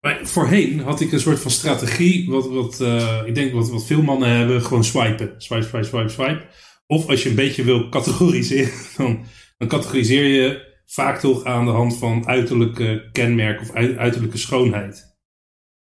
maar 0.00 0.20
voorheen 0.22 0.80
had 0.80 1.00
ik 1.00 1.12
een 1.12 1.20
soort 1.20 1.40
van 1.40 1.50
strategie, 1.50 2.30
wat, 2.30 2.48
wat 2.48 2.80
ik 3.26 3.34
denk 3.34 3.52
wat, 3.52 3.70
wat 3.70 3.86
veel 3.86 4.02
mannen 4.02 4.28
hebben, 4.28 4.62
gewoon 4.62 4.84
swipen. 4.84 5.34
Swipe, 5.38 5.62
swipe, 5.62 5.84
swipe, 5.84 6.08
swipe. 6.08 6.46
Of 6.86 7.08
als 7.08 7.22
je 7.22 7.28
een 7.28 7.34
beetje 7.34 7.64
wil 7.64 7.88
categoriseren, 7.88 8.72
dan, 8.96 9.24
dan 9.58 9.68
categoriseer 9.68 10.24
je 10.26 10.67
vaak 10.90 11.20
toch 11.20 11.44
aan 11.44 11.64
de 11.64 11.70
hand 11.70 11.96
van 11.96 12.26
uiterlijke 12.26 13.08
kenmerk 13.12 13.60
of 13.60 13.72
ui- 13.74 13.96
uiterlijke 13.96 14.38
schoonheid. 14.38 15.06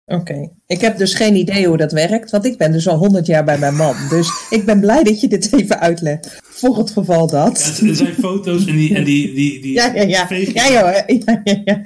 Oké. 0.04 0.50
Ik 0.66 0.80
heb 0.80 0.96
dus 0.96 1.14
geen 1.14 1.34
idee 1.34 1.66
hoe 1.66 1.76
dat 1.76 1.92
werkt, 1.92 2.30
want 2.30 2.44
ik 2.44 2.58
ben 2.58 2.72
dus 2.72 2.88
al 2.88 2.96
honderd 2.98 3.26
jaar 3.26 3.44
bij 3.44 3.58
mijn 3.58 3.74
man. 3.76 3.96
Dus 4.08 4.46
ik 4.50 4.64
ben 4.64 4.80
blij 4.80 5.02
dat 5.02 5.20
je 5.20 5.28
dit 5.28 5.52
even 5.52 5.80
uitlegt. 5.80 6.38
Voor 6.42 6.78
het 6.78 6.90
geval 6.90 7.26
dat. 7.26 7.80
er 7.86 7.96
zijn 7.96 8.14
foto's 8.14 8.66
en 8.66 8.76
die, 8.76 8.94
en 8.94 9.04
die, 9.04 9.34
die, 9.34 9.60
die 9.60 9.72
Ja, 9.72 9.94
ja, 9.94 10.02
ja. 10.02 10.26
Ja, 10.30 10.70
joh. 10.70 11.06
Ja, 11.06 11.40
ja, 11.44 11.62
ja. 11.64 11.84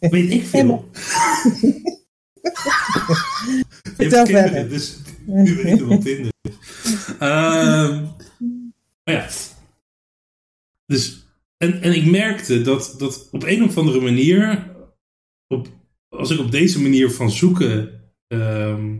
weet 0.00 0.30
ik 0.30 0.46
veel. 0.46 0.84
Vertel 3.96 4.26
verder. 4.26 4.68
dus 4.68 4.98
nu 5.24 5.54
weet 5.54 5.80
ik 5.80 5.86
wat 5.86 6.02
Tinder 6.02 6.32
is. 6.42 6.50
Ehm, 7.18 8.02
maar 9.04 9.14
ja. 9.14 9.26
Dus, 10.86 11.19
en, 11.64 11.82
en 11.82 11.92
ik 11.92 12.04
merkte 12.04 12.62
dat, 12.62 12.94
dat 12.98 13.28
op 13.30 13.42
een 13.42 13.62
of 13.62 13.76
andere 13.76 14.00
manier, 14.00 14.70
op, 15.46 15.68
als 16.08 16.30
ik 16.30 16.38
op 16.38 16.50
deze 16.50 16.80
manier 16.80 17.10
van 17.10 17.30
zoeken, 17.30 18.02
ehm, 18.26 18.96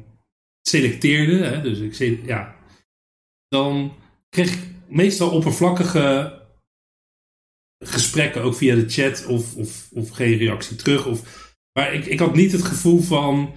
selecteerde, 0.63 1.45
hè, 1.45 1.63
dus 1.63 1.79
ik 1.79 1.95
zei, 1.95 2.21
ja, 2.25 2.57
dan 3.49 3.95
kreeg 4.29 4.55
ik 4.55 4.69
meestal 4.89 5.31
oppervlakkige 5.31 6.39
gesprekken, 7.85 8.43
ook 8.43 8.55
via 8.55 8.75
de 8.75 8.89
chat, 8.89 9.27
of, 9.27 9.57
of, 9.57 9.89
of 9.93 10.11
geen 10.11 10.37
reactie 10.37 10.77
terug. 10.77 11.07
Of, 11.07 11.55
maar 11.73 11.95
ik, 11.95 12.07
ik 12.07 12.19
had 12.19 12.35
niet 12.35 12.53
het 12.53 12.63
gevoel 12.63 13.01
van, 13.01 13.55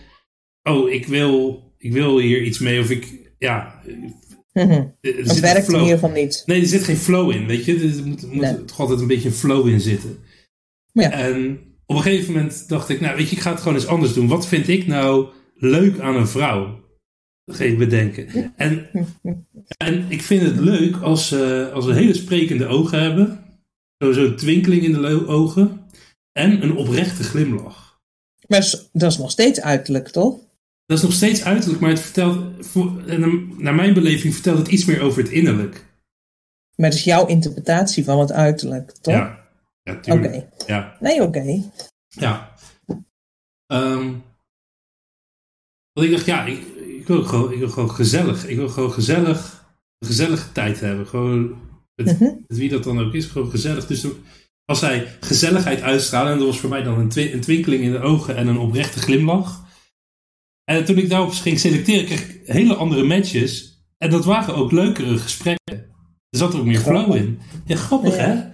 oh, 0.61 0.89
ik 0.89 1.05
wil, 1.05 1.63
ik 1.77 1.91
wil 1.91 2.19
hier 2.19 2.41
iets 2.43 2.59
mee, 2.59 2.79
of 2.79 2.89
ik, 2.89 3.33
ja. 3.37 3.83
Mm 4.53 4.95
Het 5.01 5.39
werkt 5.39 5.67
in 5.67 5.79
ieder 5.79 5.93
geval 5.93 6.09
niet. 6.09 6.43
Nee, 6.45 6.61
er 6.61 6.67
zit 6.67 6.83
geen 6.83 6.97
flow 6.97 7.31
in, 7.31 7.47
weet 7.47 7.65
je. 7.65 7.79
Er 7.79 8.07
moet, 8.07 8.33
moet 8.33 8.67
toch 8.67 8.79
altijd 8.79 8.99
een 8.99 9.07
beetje 9.07 9.29
een 9.29 9.35
flow 9.35 9.67
in 9.67 9.79
zitten. 9.79 10.17
Ja. 10.91 11.11
En 11.11 11.59
op 11.85 11.95
een 11.95 12.01
gegeven 12.01 12.33
moment 12.33 12.69
dacht 12.69 12.89
ik, 12.89 13.01
nou 13.01 13.15
weet 13.15 13.29
je, 13.29 13.35
ik 13.35 13.41
ga 13.41 13.51
het 13.51 13.59
gewoon 13.59 13.73
eens 13.73 13.87
anders 13.87 14.13
doen. 14.13 14.27
Wat 14.27 14.47
vind 14.47 14.67
ik 14.67 14.87
nou 14.87 15.27
leuk 15.55 15.99
aan 15.99 16.15
een 16.15 16.27
vrouw? 16.27 16.81
Dat 17.45 17.59
ik 17.59 17.77
bedenken. 17.77 18.53
En, 18.55 18.89
en 19.85 20.05
ik 20.09 20.21
vind 20.21 20.41
het 20.41 20.59
leuk 20.59 20.95
als 20.95 21.27
ze, 21.27 21.69
als 21.73 21.85
ze 21.85 21.93
hele 21.93 22.13
sprekende 22.13 22.67
ogen 22.67 23.01
hebben. 23.01 23.39
Zo'n 23.97 24.35
twinkeling 24.35 24.83
in 24.83 24.91
de 24.91 25.27
ogen. 25.27 25.81
En 26.31 26.63
een 26.63 26.77
oprechte 26.77 27.23
glimlach. 27.23 28.01
Maar 28.47 28.73
dat 28.91 29.11
is 29.11 29.17
nog 29.17 29.31
steeds 29.31 29.61
uiterlijk, 29.61 30.07
toch? 30.07 30.39
Dat 30.85 30.97
is 30.97 31.03
nog 31.03 31.13
steeds 31.13 31.43
uiterlijk, 31.43 31.81
maar 31.81 31.89
het 31.89 31.99
vertelt, 31.99 32.73
naar 33.57 33.75
mijn 33.75 33.93
beleving, 33.93 34.33
vertelt 34.33 34.57
het 34.57 34.67
iets 34.67 34.85
meer 34.85 35.01
over 35.01 35.23
het 35.23 35.31
innerlijk. 35.31 35.85
Maar 36.75 36.89
het 36.89 36.97
is 36.97 37.03
jouw 37.03 37.25
interpretatie 37.25 38.03
van 38.03 38.19
het 38.19 38.31
uiterlijk, 38.31 38.91
toch? 38.91 39.13
Ja, 39.13 39.47
ja 39.83 39.93
Oké. 39.93 40.49
Ja. 40.67 40.97
Nee, 40.99 41.21
oké. 41.21 41.63
Ja. 42.07 42.55
Um, 43.67 44.23
want 45.93 46.07
ik 46.07 46.11
dacht, 46.11 46.25
ja, 46.25 46.45
ik, 46.45 46.61
ik, 46.99 47.07
wil 47.07 47.23
gewoon, 47.23 47.51
ik 47.51 47.59
wil 47.59 47.69
gewoon 47.69 47.91
gezellig. 47.91 48.47
Ik 48.47 48.55
wil 48.55 48.69
gewoon 48.69 48.91
gezellig, 48.91 49.65
een 49.97 50.07
gezellige 50.07 50.51
tijd 50.51 50.79
hebben. 50.79 51.07
Gewoon, 51.07 51.55
met, 51.95 52.19
mhm. 52.19 52.31
wie 52.47 52.69
dat 52.69 52.83
dan 52.83 52.99
ook 52.99 53.13
is, 53.13 53.25
gewoon 53.25 53.49
gezellig. 53.49 53.87
Dus 53.87 54.07
als 54.65 54.81
hij 54.81 55.07
gezelligheid 55.19 55.81
uitstralen, 55.81 56.31
en 56.31 56.37
dat 56.37 56.47
was 56.47 56.59
voor 56.59 56.69
mij 56.69 56.83
dan 56.83 56.99
een, 56.99 57.33
een 57.33 57.41
twinkeling 57.41 57.83
in 57.83 57.91
de 57.91 57.99
ogen 57.99 58.35
en 58.35 58.47
een 58.47 58.57
oprechte 58.57 58.99
glimlach. 58.99 59.62
En 60.63 60.85
toen 60.85 60.97
ik 60.97 61.09
daarop 61.09 61.31
ging 61.31 61.59
selecteren, 61.59 62.05
kreeg 62.05 62.29
ik 62.29 62.47
hele 62.47 62.75
andere 62.75 63.03
matches. 63.03 63.83
En 63.97 64.09
dat 64.09 64.25
waren 64.25 64.55
ook 64.55 64.71
leukere 64.71 65.17
gesprekken. 65.17 65.91
Er 66.29 66.39
zat 66.39 66.53
er 66.53 66.59
ook 66.59 66.65
meer 66.65 66.79
flow 66.79 67.15
in. 67.15 67.39
Ja, 67.65 67.75
grappig 67.75 68.17
hè? 68.17 68.51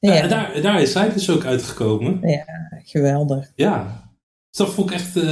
Ja. 0.00 0.14
En 0.14 0.28
daar, 0.28 0.62
daar 0.62 0.82
is 0.82 0.92
zij 0.92 1.12
dus 1.12 1.30
ook 1.30 1.44
uitgekomen. 1.44 2.28
Ja, 2.28 2.44
geweldig. 2.84 3.52
Ja. 3.54 4.10
Dus 4.50 4.66
dat 4.66 4.74
vond 4.74 4.90
ik 4.90 4.96
echt, 4.96 5.16
uh, 5.16 5.24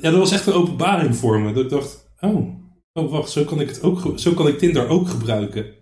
ja, 0.00 0.10
dat 0.10 0.14
was 0.14 0.32
echt 0.32 0.46
een 0.46 0.52
openbaring 0.52 1.16
voor 1.16 1.40
me. 1.40 1.52
Dat 1.52 1.64
ik 1.64 1.70
dacht, 1.70 2.10
oh, 2.20 2.60
oh 2.92 3.10
wacht, 3.10 3.30
zo 3.30 3.44
kan 3.44 3.60
ik, 3.60 3.68
het 3.68 3.82
ook, 3.82 4.18
zo 4.18 4.34
kan 4.34 4.48
ik 4.48 4.58
Tinder 4.58 4.88
ook 4.88 5.08
gebruiken. 5.08 5.74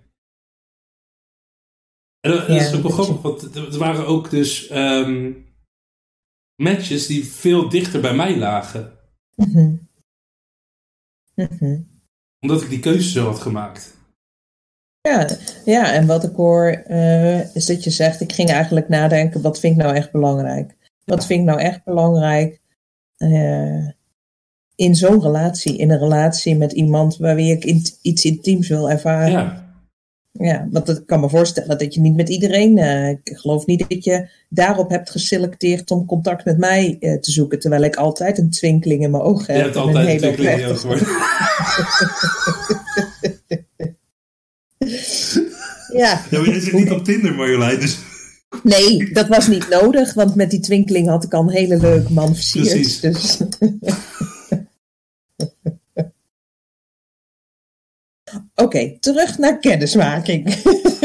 En 2.21 2.31
dat, 2.31 2.49
is 2.49 2.75
ook 2.75 2.83
wel 2.83 2.91
grappig, 2.91 3.23
want 3.23 3.57
er 3.57 3.79
waren 3.79 4.07
ook 4.07 4.31
dus 4.31 4.71
um, 4.71 5.47
matches 6.63 7.07
die 7.07 7.25
veel 7.25 7.69
dichter 7.69 8.01
bij 8.01 8.15
mij 8.15 8.39
lagen. 8.39 8.99
Mm 9.37 9.89
Omdat 12.41 12.63
ik 12.63 12.69
die 12.69 12.79
keuze 12.79 13.09
zo 13.09 13.25
had 13.25 13.39
gemaakt. 13.39 13.97
Ja, 15.01 15.29
ja 15.65 15.93
en 15.93 16.07
wat 16.07 16.25
ik 16.25 16.37
hoor 16.37 16.85
uh, 16.89 17.55
is 17.55 17.67
dat 17.67 17.85
je 17.85 17.91
zegt, 17.91 18.21
ik 18.21 18.33
ging 18.33 18.49
eigenlijk 18.49 18.89
nadenken, 18.89 19.43
wat 19.43 19.61
vind 19.61 19.77
ik 19.77 19.83
nou 19.83 19.95
echt 19.95 20.13
belangrijk? 20.13 20.77
Wat 21.05 21.27
vind 21.27 21.41
ik 21.41 21.47
nou 21.47 21.61
echt 21.61 21.85
belangrijk 21.85 22.61
uh, 23.19 23.89
in 24.75 24.95
zo'n 24.95 25.23
relatie? 25.23 25.77
In 25.77 25.91
een 25.91 25.99
relatie 25.99 26.57
met 26.57 26.73
iemand 26.73 27.17
waarmee 27.17 27.51
ik 27.51 27.65
in, 27.65 27.83
iets 28.03 28.25
intiems 28.25 28.69
wil 28.69 28.91
ervaren. 28.91 29.31
Ja. 29.31 29.64
Ja, 30.39 30.69
want 30.71 30.89
ik 30.89 31.03
kan 31.07 31.21
me 31.21 31.29
voorstellen 31.29 31.79
dat 31.79 31.95
je 31.95 32.01
niet 32.01 32.17
met 32.17 32.29
iedereen, 32.29 32.79
uh, 32.79 33.09
ik 33.09 33.21
geloof 33.23 33.67
niet 33.67 33.85
dat 33.89 34.05
je 34.05 34.29
daarop 34.49 34.91
hebt 34.91 35.11
geselecteerd 35.11 35.91
om 35.91 36.07
contact 36.07 36.45
met 36.45 36.59
mij 36.59 36.97
uh, 37.01 37.19
te 37.19 37.31
zoeken, 37.31 37.61
terwijl 37.61 37.83
ik 37.83 37.97
altijd 37.97 38.39
een 38.39 38.51
twinkeling 38.51 39.03
in 39.03 39.11
mijn 39.11 39.23
ogen 39.23 39.47
heb. 39.47 39.57
Je 39.57 39.63
hebt 39.63 39.77
altijd 39.77 40.09
een 40.09 40.19
twinkeling 40.19 40.53
in 40.53 40.59
je 40.59 40.67
ogen. 40.67 40.99
ja. 46.03 46.23
ja, 46.31 46.39
maar 46.39 46.49
jij 46.49 46.61
zit 46.61 46.73
niet 46.73 46.91
op 46.91 47.05
Tinder, 47.05 47.35
Marjolein, 47.35 47.81
dus... 47.81 47.99
Nee, 48.63 49.13
dat 49.13 49.29
was 49.29 49.49
niet 49.49 49.69
nodig, 49.69 50.15
want 50.15 50.35
met 50.35 50.51
die 50.51 50.61
twinkeling 50.61 51.09
had 51.09 51.25
ik 51.25 51.35
al 51.35 51.43
een 51.43 51.51
hele 51.51 51.77
leuke 51.77 52.13
man 52.13 52.35
versierd. 52.35 52.69
Precies. 52.69 53.01
Dus. 53.01 53.39
Oké, 58.57 58.97
terug 59.01 59.39
naar 59.39 59.59
kennismaking. 59.59 60.47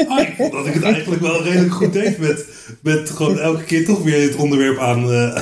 Ah, 0.08 0.20
ik 0.20 0.34
vond 0.38 0.52
dat 0.52 0.66
ik 0.66 0.74
het 0.74 0.84
eigenlijk 0.84 1.22
wel 1.22 1.44
redelijk 1.44 1.74
goed 1.74 1.94
deed 1.94 2.18
met, 2.18 2.46
met 2.82 3.10
gewoon 3.10 3.40
elke 3.40 3.64
keer 3.64 3.86
toch 3.86 4.04
weer 4.04 4.22
het 4.22 4.36
onderwerp 4.36 4.78
aan, 4.78 5.12
uh, 5.12 5.36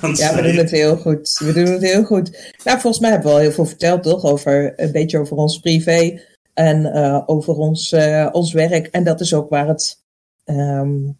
aan 0.00 0.14
Ja, 0.14 0.34
we 0.34 0.42
doen 0.42 0.56
het 0.56 0.70
heel 0.70 0.96
goed. 0.96 1.40
We 1.44 1.52
doen 1.52 1.66
het 1.66 1.82
heel 1.82 2.04
goed. 2.04 2.52
Nou, 2.64 2.80
volgens 2.80 3.02
mij 3.02 3.10
hebben 3.10 3.28
we 3.28 3.34
al 3.34 3.42
heel 3.42 3.52
veel 3.52 3.66
verteld, 3.66 4.02
toch? 4.02 4.24
Over, 4.24 4.72
een 4.76 4.92
beetje 4.92 5.18
over 5.18 5.36
ons 5.36 5.58
privé 5.58 6.20
en 6.54 6.86
uh, 6.86 7.22
over 7.26 7.54
ons, 7.54 7.92
uh, 7.92 8.28
ons 8.32 8.52
werk. 8.52 8.86
En 8.86 9.04
dat 9.04 9.20
is 9.20 9.34
ook 9.34 9.48
waar 9.48 9.68
het, 9.68 9.98
um, 10.44 11.18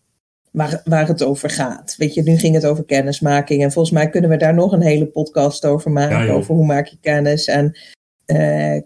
waar, 0.51 0.81
waar 0.85 1.09
het 1.09 1.23
over 1.23 1.51
gaat. 1.51 1.95
Weet 1.99 2.15
je, 2.15 2.23
nu 2.23 2.37
ging 2.39 2.55
het 2.55 2.67
over 2.67 2.85
kennismaking. 2.85 3.63
En 3.63 3.73
volgens 3.73 3.95
mij 3.95 4.09
kunnen 4.09 4.31
we 4.31 4.37
daar 4.37 4.55
nog 4.55 4.73
een 4.73 4.83
hele 4.83 5.07
podcast 5.07 5.65
over 5.65 5.91
maken. 5.91 6.27
Ja, 6.27 6.33
over 6.33 6.55
hoe 6.55 6.67
maak 6.67 6.87
je 6.87 6.99
kennis 7.01 7.47
en 7.47 7.77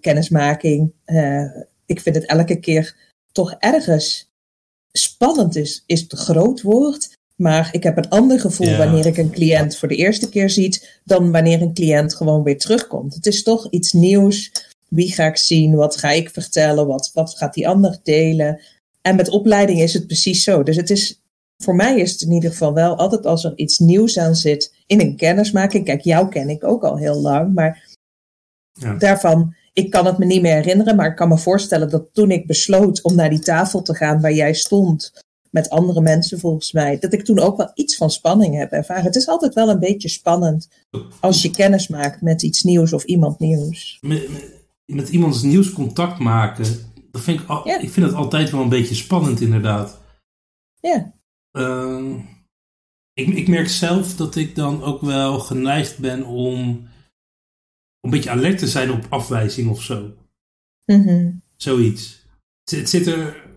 kennismaking. 0.01 0.93
ik 1.87 2.01
vind 2.01 2.15
het 2.15 2.27
elke 2.27 2.57
keer 2.57 2.97
toch 3.33 3.55
ergens 3.59 4.31
spannend 4.93 5.57
is, 5.57 5.83
is 5.87 6.07
te 6.07 6.17
groot 6.17 6.63
woord. 6.63 7.15
Maar 7.37 7.69
ik 7.73 7.83
heb 7.83 7.97
een 7.97 8.09
ander 8.09 8.41
gevoel 8.41 8.77
wanneer 8.77 9.07
ik 9.07 9.17
een 9.17 9.31
cliënt 9.31 9.77
voor 9.77 9.89
de 9.89 9.97
eerste 9.97 10.29
keer 10.29 10.51
ziet, 10.51 11.01
dan 11.05 11.33
wanneer 11.33 11.63
een 11.63 11.75
cliënt 11.75 12.15
gewoon 12.15 12.43
weer 12.43 12.59
terugkomt. 12.59 13.15
Het 13.15 13.27
is 13.27 13.43
toch 13.43 13.71
iets 13.71 13.93
nieuws. 13.93 14.53
Wie 14.89 15.13
ga 15.13 15.27
ik 15.27 15.37
zien? 15.37 15.75
Wat 15.75 15.97
ga 15.97 16.11
ik 16.11 16.31
vertellen? 16.31 16.87
Wat, 16.87 17.11
wat 17.15 17.37
gaat 17.37 17.55
die 17.55 17.69
ander 17.69 17.99
delen? 18.03 18.61
En 19.03 19.17
met 19.17 19.29
opleiding 19.29 19.81
is 19.81 19.93
het 19.93 20.07
precies 20.07 20.43
zo. 20.43 20.63
Dus 20.63 20.77
het 20.77 20.91
is, 20.91 21.23
voor 21.57 21.75
mij 21.75 21.99
is 22.01 22.13
het 22.13 22.23
in 22.23 22.33
ieder 22.33 22.51
geval 22.51 22.75
wel 22.75 22.97
altijd 22.97 23.27
als 23.27 23.45
er 23.45 23.53
iets 23.57 23.79
nieuws 23.79 24.19
aan 24.19 24.35
zit 24.35 24.75
in 24.87 25.01
een 25.01 25.17
kennismaking. 25.17 25.85
Kijk, 25.85 26.01
jou 26.01 26.29
ken 26.29 26.49
ik 26.49 26.65
ook 26.65 26.85
al 26.85 26.97
heel 26.97 27.21
lang, 27.21 27.55
maar 27.55 27.86
ja. 28.77 28.95
daarvan, 28.95 29.55
ik 29.73 29.91
kan 29.91 30.07
het 30.07 30.19
me 30.19 30.25
niet 30.25 30.43
meer 30.43 30.55
herinneren, 30.55 30.97
maar 30.97 31.11
ik 31.11 31.17
kan 31.17 31.29
me 31.29 31.39
voorstellen 31.39 31.91
dat 31.91 32.09
toen 32.13 32.31
ik 32.31 32.47
besloot 32.47 33.03
om 33.03 33.15
naar 33.15 33.31
die 33.31 33.39
tafel 33.39 33.83
te 33.83 33.95
gaan 33.95 34.21
waar 34.21 34.33
jij 34.33 34.55
stond, 34.55 35.25
met 35.51 35.71
andere 35.71 36.01
mensen 36.01 36.39
volgens 36.39 36.73
mij, 36.73 36.99
dat 36.99 37.13
ik 37.13 37.25
toen 37.25 37.39
ook 37.39 37.57
wel 37.57 37.71
iets 37.75 37.97
van 37.97 38.11
spanning 38.11 38.57
heb 38.57 38.73
ervaren. 38.73 39.05
Het 39.05 39.17
is 39.17 39.29
altijd 39.29 39.55
wel 39.55 39.69
een 39.69 39.79
beetje 39.79 40.09
spannend 40.09 40.69
als 41.21 41.43
je 41.43 41.51
kennis 41.51 41.89
maakt 41.89 42.21
met 42.21 42.43
iets 42.43 42.63
nieuws 42.63 42.93
of 42.93 43.05
iemand 43.05 43.39
nieuws 43.39 43.99
met 44.87 45.09
iemands 45.09 45.43
nieuws 45.43 45.73
contact 45.73 46.19
maken, 46.19 46.65
dat 47.11 47.23
vind 47.23 47.41
ik, 47.41 47.49
al, 47.49 47.69
ik 47.69 47.91
vind 47.91 48.07
het 48.07 48.15
altijd 48.15 48.51
wel 48.51 48.61
een 48.61 48.69
beetje 48.69 48.95
spannend 48.95 49.41
inderdaad. 49.41 50.01
Ja. 50.81 51.13
Uh, 51.53 52.15
ik, 53.13 53.29
ik 53.29 53.49
merk 53.49 53.69
zelf 53.69 54.17
dat 54.17 54.37
ik 54.37 54.55
dan 54.55 54.83
ook 54.83 55.01
wel 55.01 55.39
geneigd 55.39 55.99
ben 55.99 56.25
om 56.25 56.89
een 58.07 58.13
beetje 58.13 58.31
alert 58.31 58.59
te 58.59 58.69
zijn 58.69 58.91
op 58.91 59.07
afwijzing 59.09 59.71
of 59.71 59.83
zo. 59.83 60.17
Mm 60.85 61.43
Zoiets. 61.57 62.27
Het, 62.65 62.89
zit 62.89 63.07
er, 63.07 63.49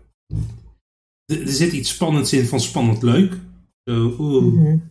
er, 1.24 1.48
zit 1.48 1.72
iets 1.72 1.90
spannends 1.90 2.32
in 2.32 2.44
van 2.44 2.60
spannend 2.60 3.02
leuk. 3.02 3.38
Zo, 3.84 4.16
oeh, 4.18 4.44
mm 4.44 4.90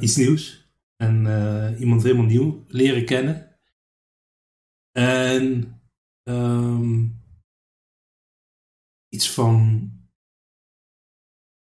iets 0.00 0.16
nieuws. 0.16 0.66
En 0.96 1.24
uh, 1.24 1.80
iemand 1.80 2.02
helemaal 2.02 2.24
nieuw 2.24 2.64
leren 2.68 3.04
kennen. 3.04 3.58
En 4.92 5.74
um, 6.24 7.20
iets 9.08 9.30
van. 9.30 9.90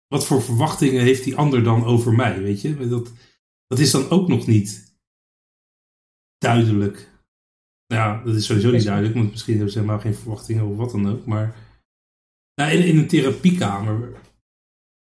Wat 0.06 0.26
voor 0.26 0.42
verwachtingen 0.42 1.02
heeft 1.02 1.24
die 1.24 1.36
ander 1.36 1.62
dan 1.62 1.84
over 1.84 2.12
mij? 2.12 2.42
Weet 2.42 2.60
je, 2.60 2.88
dat, 2.88 3.12
dat 3.66 3.78
is 3.78 3.90
dan 3.90 4.10
ook 4.10 4.28
nog 4.28 4.46
niet 4.46 4.85
duidelijk. 6.38 7.14
Ja, 7.86 8.22
dat 8.24 8.34
is 8.34 8.46
sowieso 8.46 8.70
niet 8.70 8.84
duidelijk, 8.84 9.14
want 9.14 9.30
misschien 9.30 9.54
hebben 9.54 9.72
ze 9.72 9.78
helemaal 9.78 10.00
geen 10.00 10.14
verwachtingen 10.14 10.62
over 10.62 10.76
wat 10.76 10.90
dan 10.90 11.08
ook. 11.10 11.26
Maar 11.26 11.54
nou, 12.54 12.72
in, 12.72 12.84
in 12.84 12.98
een 12.98 13.08
therapiekamer 13.08 14.12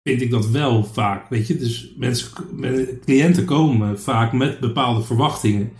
vind 0.02 0.20
ik 0.20 0.30
dat 0.30 0.46
wel 0.46 0.84
vaak, 0.84 1.28
weet 1.28 1.46
je. 1.46 1.56
Dus 1.56 1.94
mensen, 1.96 2.30
cliënten 3.04 3.44
komen 3.44 4.00
vaak 4.00 4.32
met 4.32 4.60
bepaalde 4.60 5.02
verwachtingen. 5.02 5.72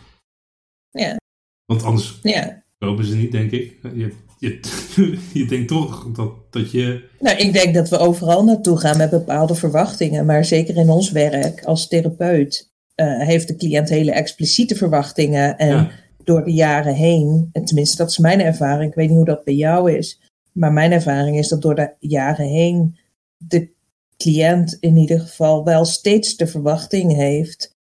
Ja. 0.91 1.17
Want 1.65 1.83
anders 1.83 2.19
ja. 2.23 2.63
kopen 2.79 3.05
ze 3.05 3.17
niet, 3.17 3.33
denk 3.33 3.51
ik. 3.51 3.79
Je, 3.95 4.13
je, 4.39 4.61
je 5.41 5.45
denkt 5.45 5.69
toch 5.69 6.13
dat, 6.13 6.53
dat 6.53 6.71
je. 6.71 7.09
Nou, 7.19 7.37
ik 7.37 7.53
denk 7.53 7.75
dat 7.75 7.89
we 7.89 7.99
overal 7.99 8.45
naartoe 8.45 8.79
gaan 8.79 8.97
met 8.97 9.11
bepaalde 9.11 9.55
verwachtingen. 9.55 10.27
Maar 10.27 10.45
zeker 10.45 10.77
in 10.77 10.89
ons 10.89 11.11
werk 11.11 11.65
als 11.65 11.89
therapeut 11.89 12.70
uh, 13.01 13.27
heeft 13.27 13.49
de 13.49 13.57
cliënt 13.57 13.89
hele 13.89 14.13
expliciete 14.13 14.75
verwachtingen. 14.75 15.59
En 15.59 15.91
door 16.25 16.45
de 16.45 16.53
jaren 16.53 16.95
heen, 16.95 17.49
en 17.53 17.65
tenminste 17.65 17.97
dat 17.97 18.11
is 18.11 18.19
mijn 18.19 18.41
ervaring, 18.41 18.91
ik 18.91 18.97
weet 18.97 19.09
niet 19.09 19.17
hoe 19.17 19.27
dat 19.27 19.45
bij 19.45 19.55
jou 19.55 19.93
is, 19.93 20.21
maar 20.53 20.73
mijn 20.73 20.93
ervaring 20.93 21.39
is 21.39 21.49
dat 21.49 21.63
door 21.63 21.75
de 21.75 21.95
jaren 21.99 22.47
heen 22.47 22.97
de 23.37 23.71
cliënt 24.17 24.77
in 24.81 24.97
ieder 24.97 25.21
geval 25.21 25.65
wel 25.65 25.85
steeds 25.85 26.37
de 26.37 26.47
verwachting 26.47 27.15
heeft. 27.15 27.79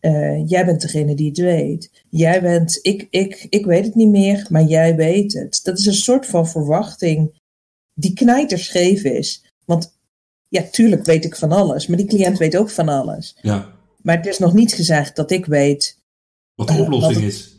Uh, 0.00 0.48
jij 0.48 0.64
bent 0.64 0.80
degene 0.80 1.14
die 1.14 1.28
het 1.28 1.38
weet. 1.38 2.04
Jij 2.08 2.42
bent, 2.42 2.78
ik, 2.82 3.06
ik, 3.10 3.46
ik 3.48 3.66
weet 3.66 3.84
het 3.84 3.94
niet 3.94 4.10
meer, 4.10 4.46
maar 4.48 4.64
jij 4.64 4.96
weet 4.96 5.32
het. 5.32 5.60
Dat 5.62 5.78
is 5.78 5.86
een 5.86 5.92
soort 5.92 6.26
van 6.26 6.48
verwachting 6.48 7.40
die 7.94 8.12
knijterscheef 8.12 9.04
is. 9.04 9.44
Want 9.64 9.98
ja, 10.48 10.62
tuurlijk 10.62 11.04
weet 11.04 11.24
ik 11.24 11.36
van 11.36 11.52
alles, 11.52 11.86
maar 11.86 11.96
die 11.96 12.06
cliënt 12.06 12.38
weet 12.38 12.56
ook 12.56 12.70
van 12.70 12.88
alles. 12.88 13.36
Ja. 13.40 13.71
Maar 14.02 14.16
het 14.16 14.26
is 14.26 14.38
nog 14.38 14.52
niet 14.52 14.72
gezegd 14.72 15.16
dat 15.16 15.30
ik 15.30 15.46
weet. 15.46 15.98
Wat 16.54 16.68
de 16.68 16.82
oplossing 16.82 17.16
uh, 17.16 17.26
is. 17.26 17.56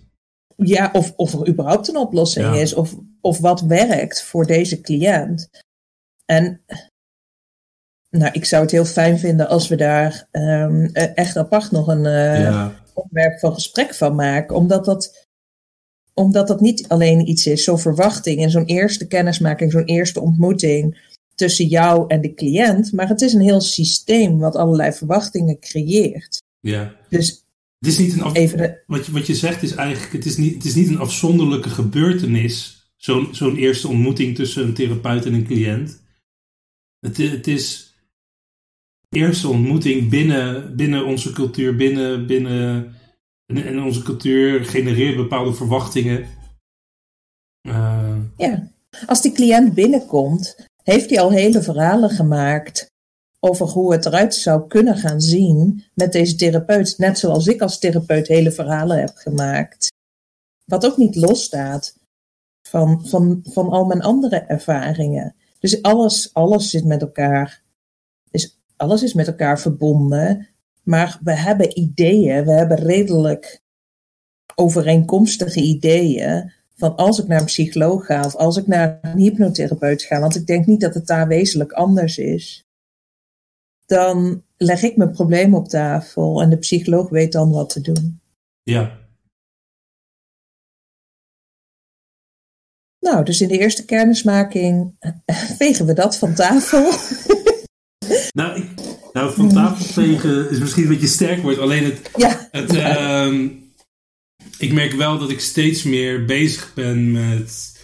Ja, 0.56 0.90
of, 0.94 1.14
of 1.16 1.34
er 1.34 1.48
überhaupt 1.48 1.88
een 1.88 1.98
oplossing 1.98 2.56
is, 2.56 2.74
of, 2.74 2.96
of 3.22 3.40
wat 3.40 3.62
werkt 3.62 4.24
voor 4.24 4.46
deze 4.46 4.82
cliënt. 4.82 5.50
En 6.26 6.62
nou, 8.10 8.32
ik 8.32 8.46
zou 8.46 8.62
het 8.62 8.72
heel 8.72 8.86
fijn 8.86 9.20
vinden 9.20 9.48
als 9.48 9.68
we 9.68 9.76
daar 9.76 10.28
um, 10.32 10.86
echt 10.94 11.38
apart 11.38 11.72
nog 11.72 11.88
een 11.88 12.06
uh, 12.06 12.40
ja. 12.40 12.84
onderwerp 12.94 13.40
van 13.40 13.54
gesprek 13.54 13.94
van 13.94 14.16
maken. 14.16 14.56
Omdat 14.56 14.86
dat, 14.86 15.28
omdat 16.14 16.48
dat 16.48 16.62
niet 16.62 16.88
alleen 16.88 17.30
iets 17.30 17.48
is, 17.48 17.64
zo'n 17.64 17.80
verwachting 17.80 18.42
en 18.42 18.50
zo'n 18.50 18.66
eerste 18.66 19.08
kennismaking, 19.08 19.72
zo'n 19.72 19.86
eerste 19.86 20.22
ontmoeting 20.22 21.13
tussen 21.36 21.66
jou 21.66 22.06
en 22.08 22.22
de 22.22 22.34
cliënt. 22.34 22.92
Maar 22.92 23.08
het 23.08 23.22
is 23.22 23.34
een 23.34 23.42
heel 23.42 23.62
systeem 23.62 24.40
wat 24.40 24.56
allerlei 24.56 24.92
verwachtingen 24.92 25.60
creëert. 25.60 26.42
Ja. 26.60 26.96
Dus 27.10 27.46
het 27.80 27.92
is 27.92 27.98
niet 27.98 28.14
een 28.14 28.22
af... 28.22 28.34
wat, 28.88 29.06
je, 29.06 29.12
wat 29.12 29.28
je 29.28 29.36
zegt 29.36 29.64
is 29.64 29.72
eigenlijk, 29.72 30.14
het 30.14 30.26
is 30.26 30.38
niet, 30.38 30.54
het 30.54 30.66
is 30.66 30.76
niet 30.76 30.88
een 30.88 31.00
afzonderlijke 31.00 31.70
gebeurtenis, 31.70 32.88
zo'n 32.96 33.28
zo'n 33.32 33.56
eerste 33.56 33.88
ontmoeting 33.88 34.36
tussen 34.36 34.64
een 34.64 34.74
therapeut 34.74 35.26
en 35.26 35.34
een 35.34 35.46
cliënt. 35.46 36.02
Het, 37.00 37.18
het 37.18 37.48
is 37.48 37.94
eerste 39.10 39.48
ontmoeting 39.48 40.10
binnen, 40.10 40.76
binnen 40.76 41.06
onze 41.06 41.32
cultuur, 41.32 41.76
binnen, 41.76 42.28
binnen 42.28 42.96
en, 43.46 43.66
en 43.66 43.82
onze 43.82 44.04
cultuur 44.04 44.66
genereert 44.66 45.16
bepaalde 45.16 45.54
verwachtingen. 45.54 46.28
Uh, 47.68 48.18
ja, 48.38 48.72
als 49.06 49.22
die 49.22 49.32
cliënt 49.32 49.74
binnenkomt, 49.74 50.68
heeft 50.84 51.10
hij 51.10 51.20
al 51.20 51.32
hele 51.32 51.62
verhalen 51.62 52.10
gemaakt 52.10 52.92
over 53.40 53.68
hoe 53.68 53.92
het 53.92 54.06
eruit 54.06 54.36
zou 54.36 54.68
kunnen 54.68 54.98
gaan 54.98 55.22
zien 55.22 55.84
met 55.94 56.12
deze 56.12 56.36
therapeut. 56.36 56.98
Net 56.98 57.20
zoals 57.20 57.48
ik 57.48 57.62
als 57.62 57.80
therapeut 57.80 58.28
hele 58.28 58.52
verhalen 58.52 59.00
heb 59.00 59.12
gemaakt. 59.16 59.92
Wat 60.66 60.86
ook 60.86 60.98
niet 60.98 61.16
losstaat 61.16 61.96
van, 62.62 63.08
van, 63.08 63.40
van 63.44 63.70
al 63.70 63.86
mijn 63.86 64.02
andere 64.02 64.36
ervaringen. 64.36 65.36
Dus 65.60 65.82
alles, 65.82 66.34
alles 66.34 66.70
zit 66.70 66.86
met 66.86 67.02
elkaar. 67.02 67.62
Is, 68.32 68.60
alles 68.76 69.04
is 69.04 69.14
met 69.14 69.28
elkaar 69.28 69.60
verbonden. 69.60 70.48
Maar 70.84 71.20
we 71.24 71.34
hebben 71.34 71.80
ideeën, 71.80 72.46
we 72.46 72.52
hebben 72.52 72.78
redelijk 72.78 73.62
overeenkomstige 74.56 75.62
ideeën 75.62 76.52
van 76.90 76.96
als 76.96 77.20
ik 77.20 77.28
naar 77.28 77.40
een 77.40 77.46
psycholoog 77.46 78.06
ga 78.06 78.26
of 78.26 78.36
als 78.36 78.58
ik 78.58 78.68
naar 78.68 79.00
een 79.02 79.18
hypnotherapeut 79.18 80.04
ga, 80.04 80.20
want 80.20 80.36
ik 80.36 80.48
denk 80.48 80.66
niet 80.66 80.82
dat 80.82 80.94
het 80.94 81.08
daar 81.08 81.28
wezenlijk 81.28 81.72
anders 81.72 82.18
is 82.18 82.64
dan 83.86 84.44
leg 84.58 84.82
ik 84.82 84.98
mijn 84.98 85.12
probleem 85.12 85.56
op 85.56 85.68
tafel 85.68 86.42
en 86.42 86.50
de 86.50 86.58
psycholoog 86.58 87.10
weet 87.10 87.32
dan 87.32 87.52
wat 87.52 87.70
te 87.70 87.82
doen. 87.82 88.20
Ja. 88.64 89.02
Nou, 93.00 93.26
dus 93.26 93.42
in 93.42 93.48
de 93.48 93.58
eerste 93.58 93.86
kennismaking 93.86 94.96
vegen 95.60 95.86
we 95.86 95.94
dat 95.94 96.18
van 96.18 96.34
tafel. 96.34 96.92
nou, 98.40 98.62
ik, 98.62 98.70
nou, 99.14 99.34
van 99.34 99.50
tafel 99.50 99.86
vegen 99.86 100.50
is 100.50 100.60
misschien 100.60 100.84
een 100.84 100.90
beetje 100.90 101.08
sterk 101.08 101.42
woord. 101.42 101.58
Alleen 101.58 101.84
het. 101.84 102.12
Ja. 102.16 102.48
het 102.52 102.74
uh, 102.74 103.63
ik 104.58 104.74
merk 104.74 104.94
wel 104.94 105.18
dat 105.18 105.30
ik 105.30 105.40
steeds 105.40 105.84
meer 105.84 106.26
bezig 106.26 106.72
ben 106.74 107.12
met, 107.12 107.80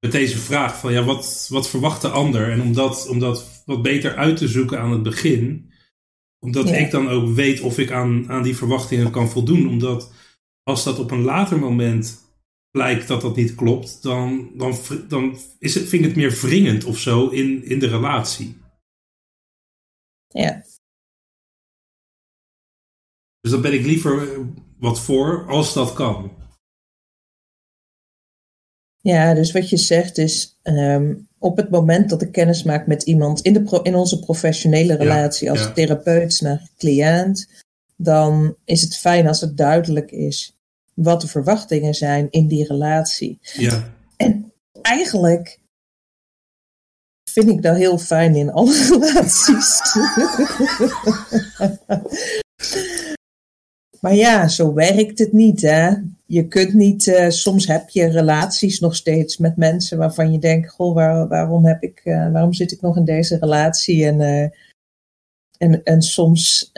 met 0.00 0.12
deze 0.12 0.38
vraag: 0.38 0.78
van 0.78 0.92
ja, 0.92 1.04
wat, 1.04 1.46
wat 1.50 1.70
verwacht 1.70 2.02
de 2.02 2.08
ander? 2.08 2.50
En 2.50 2.62
om 2.62 2.72
dat, 2.72 3.08
om 3.08 3.18
dat 3.18 3.62
wat 3.66 3.82
beter 3.82 4.16
uit 4.16 4.36
te 4.36 4.48
zoeken 4.48 4.80
aan 4.80 4.92
het 4.92 5.02
begin. 5.02 5.72
Omdat 6.38 6.70
ik 6.70 6.90
dan 6.90 7.08
ook 7.08 7.34
weet 7.34 7.60
of 7.60 7.78
ik 7.78 7.90
aan, 7.90 8.30
aan 8.30 8.42
die 8.42 8.56
verwachtingen 8.56 9.10
kan 9.10 9.28
voldoen. 9.28 9.68
Omdat 9.68 10.12
als 10.62 10.84
dat 10.84 10.98
op 10.98 11.10
een 11.10 11.22
later 11.22 11.58
moment 11.58 12.22
blijkt 12.70 13.08
dat 13.08 13.20
dat 13.20 13.36
niet 13.36 13.54
klopt, 13.54 14.02
dan, 14.02 14.50
dan, 14.56 14.76
dan 15.08 15.38
is 15.58 15.74
het, 15.74 15.88
vind 15.88 16.02
ik 16.02 16.08
het 16.08 16.16
meer 16.16 16.38
wringend 16.40 16.84
of 16.84 16.98
zo 16.98 17.28
in, 17.28 17.64
in 17.64 17.78
de 17.78 17.88
relatie. 17.88 18.56
Dus 23.44 23.52
dan 23.52 23.62
ben 23.62 23.72
ik 23.72 23.86
liever 23.86 24.28
wat 24.78 25.00
voor 25.00 25.44
als 25.48 25.72
dat 25.72 25.92
kan. 25.92 26.32
Ja, 29.00 29.34
dus 29.34 29.52
wat 29.52 29.70
je 29.70 29.76
zegt 29.76 30.18
is, 30.18 30.58
ehm, 30.62 31.14
op 31.38 31.56
het 31.56 31.70
moment 31.70 32.10
dat 32.10 32.22
ik 32.22 32.32
kennis 32.32 32.62
maak 32.62 32.86
met 32.86 33.02
iemand 33.02 33.40
in, 33.40 33.52
de 33.52 33.80
in 33.82 33.94
onze 33.94 34.18
professionele 34.18 34.94
relatie 34.94 35.50
als 35.50 35.70
therapeut 35.74 36.40
naar 36.40 36.70
cliënt, 36.78 37.48
dan 37.96 38.56
is 38.64 38.82
het 38.82 38.96
fijn 38.96 39.26
als 39.26 39.40
het 39.40 39.56
duidelijk 39.56 40.10
is 40.10 40.56
wat 40.94 41.20
de 41.20 41.28
verwachtingen 41.28 41.94
zijn 41.94 42.30
in 42.30 42.48
die 42.48 42.66
relatie. 42.66 43.38
Ja. 43.40 43.94
En 44.16 44.52
eigenlijk 44.82 45.60
vind 47.30 47.48
ik 47.48 47.62
dat 47.62 47.76
heel 47.76 47.98
fijn 47.98 48.34
in 48.34 48.52
alle 48.52 48.86
relaties. 48.90 49.80
Maar 54.04 54.14
ja, 54.14 54.48
zo 54.48 54.72
werkt 54.72 55.18
het 55.18 55.32
niet, 55.32 55.60
hè? 55.62 55.92
je 56.26 56.48
kunt 56.48 56.72
niet, 56.72 57.06
uh, 57.06 57.28
soms 57.28 57.66
heb 57.66 57.88
je 57.88 58.06
relaties 58.06 58.80
nog 58.80 58.96
steeds 58.96 59.36
met 59.36 59.56
mensen 59.56 59.98
waarvan 59.98 60.32
je 60.32 60.38
denkt, 60.38 60.70
goh, 60.70 60.94
waar, 60.94 61.28
waarom, 61.28 61.66
heb 61.66 61.82
ik, 61.82 62.00
uh, 62.04 62.32
waarom 62.32 62.52
zit 62.52 62.72
ik 62.72 62.80
nog 62.80 62.96
in 62.96 63.04
deze 63.04 63.38
relatie? 63.38 64.06
En, 64.06 64.20
uh, 64.20 64.48
en, 65.58 65.82
en 65.84 66.02
soms, 66.02 66.70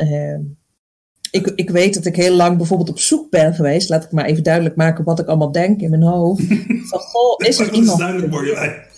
ik, 1.30 1.46
ik 1.54 1.70
weet 1.70 1.94
dat 1.94 2.04
ik 2.04 2.16
heel 2.16 2.34
lang 2.34 2.56
bijvoorbeeld 2.56 2.88
op 2.88 2.98
zoek 2.98 3.30
ben 3.30 3.54
geweest, 3.54 3.88
laat 3.88 4.04
ik 4.04 4.12
maar 4.12 4.24
even 4.24 4.42
duidelijk 4.42 4.76
maken 4.76 5.04
wat 5.04 5.18
ik 5.18 5.26
allemaal 5.26 5.52
denk 5.52 5.80
in 5.80 5.90
mijn 5.90 6.02
hoofd. 6.02 6.44
Van, 6.90 7.00
goh, 7.00 7.46
is 7.46 7.58
er 7.58 7.72
iemand... 7.72 7.98
Duidelijk. 7.98 8.88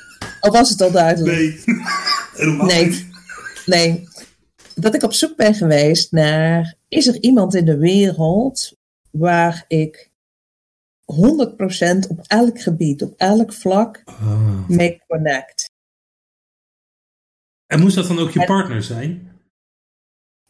Of 0.40 0.52
was 0.52 0.70
het 0.70 0.80
al 0.80 0.90
duidelijk? 0.90 1.36
Nee, 1.36 1.60
helemaal 2.36 2.66
nee. 2.66 2.86
niet. 2.86 3.06
Nee, 3.66 4.08
dat 4.74 4.94
ik 4.94 5.02
op 5.02 5.12
zoek 5.12 5.36
ben 5.36 5.54
geweest 5.54 6.12
naar, 6.12 6.77
is 6.88 7.06
er 7.06 7.22
iemand 7.22 7.54
in 7.54 7.64
de 7.64 7.78
wereld 7.78 8.76
waar 9.10 9.64
ik 9.68 10.10
100% 11.12 12.08
op 12.08 12.24
elk 12.26 12.60
gebied, 12.60 13.02
op 13.02 13.14
elk 13.16 13.52
vlak 13.52 14.02
ah. 14.04 14.68
mee 14.68 15.02
connect. 15.06 15.70
En 17.66 17.80
moest 17.80 17.94
dat 17.94 18.06
dan 18.06 18.18
ook 18.18 18.30
je 18.30 18.44
partner 18.44 18.82
zijn? 18.82 19.26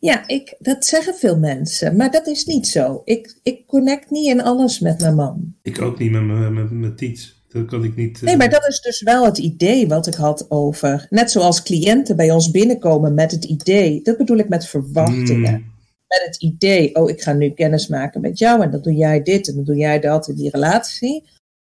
Ja, 0.01 0.29
ik, 0.29 0.55
dat 0.59 0.85
zeggen 0.85 1.15
veel 1.15 1.39
mensen, 1.39 1.97
maar 1.97 2.11
dat 2.11 2.27
is 2.27 2.45
niet 2.45 2.67
zo. 2.67 3.03
Ik, 3.05 3.39
ik 3.43 3.67
connect 3.67 4.11
niet 4.11 4.27
in 4.27 4.43
alles 4.43 4.81
met 4.81 5.01
mijn 5.01 5.15
man. 5.15 5.57
Ik 5.63 5.81
ook 5.81 5.99
niet 5.99 6.11
met 6.11 6.23
mijn 6.23 6.55
met, 6.55 6.71
met 6.71 6.99
Tiets. 6.99 7.37
Dat 7.49 7.67
kan 7.67 7.85
ik 7.85 7.97
niet. 7.97 8.23
Nee, 8.23 8.37
maar 8.37 8.51
dat 8.51 8.67
is 8.67 8.81
dus 8.81 9.03
wel 9.03 9.25
het 9.25 9.39
idee 9.39 9.89
wat 9.89 10.07
ik 10.07 10.15
had 10.15 10.51
over. 10.51 11.07
Net 11.11 11.31
zoals 11.31 11.63
cliënten 11.63 12.17
bij 12.17 12.31
ons 12.31 12.51
binnenkomen 12.51 13.15
met 13.15 13.31
het 13.31 13.45
idee. 13.45 14.03
Dat 14.03 14.17
bedoel 14.17 14.37
ik 14.37 14.49
met 14.49 14.67
verwachtingen. 14.67 15.55
Hmm 15.55 15.77
met 16.09 16.23
het 16.25 16.37
idee, 16.43 16.95
oh, 16.95 17.11
ik 17.11 17.23
ga 17.23 17.33
nu 17.33 17.51
kennis 17.51 17.87
maken 17.87 18.21
met 18.21 18.39
jou 18.39 18.63
en 18.63 18.71
dan 18.71 18.83
doe 18.83 18.95
jij 18.95 19.23
dit 19.23 19.49
en 19.49 19.55
dan 19.55 19.65
doe 19.65 19.77
jij 19.77 20.01
dat 20.01 20.29
in 20.29 20.35
die 20.35 20.51
relatie, 20.51 21.25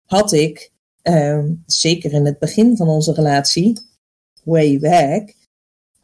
had 0.05 0.31
ik, 0.31 0.71
ehm, 1.01 1.53
zeker 1.65 2.13
in 2.13 2.25
het 2.25 2.39
begin 2.39 2.77
van 2.77 2.87
onze 2.87 3.13
relatie, 3.13 3.79
way 4.43 4.79
back, 4.79 5.33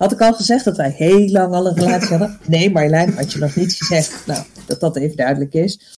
had 0.01 0.11
ik 0.11 0.21
al 0.21 0.33
gezegd 0.33 0.65
dat 0.65 0.77
wij 0.77 0.89
heel 0.97 1.27
lang 1.27 1.53
al 1.53 1.67
een 1.67 1.75
relatie 1.75 2.07
hadden. 2.07 2.39
Nee, 2.47 2.71
Marjolein, 2.71 3.13
had 3.13 3.33
je 3.33 3.39
nog 3.39 3.55
niet 3.55 3.73
gezegd. 3.73 4.27
Nou, 4.27 4.43
dat 4.65 4.79
dat 4.79 4.95
even 4.95 5.17
duidelijk 5.17 5.53
is. 5.53 5.97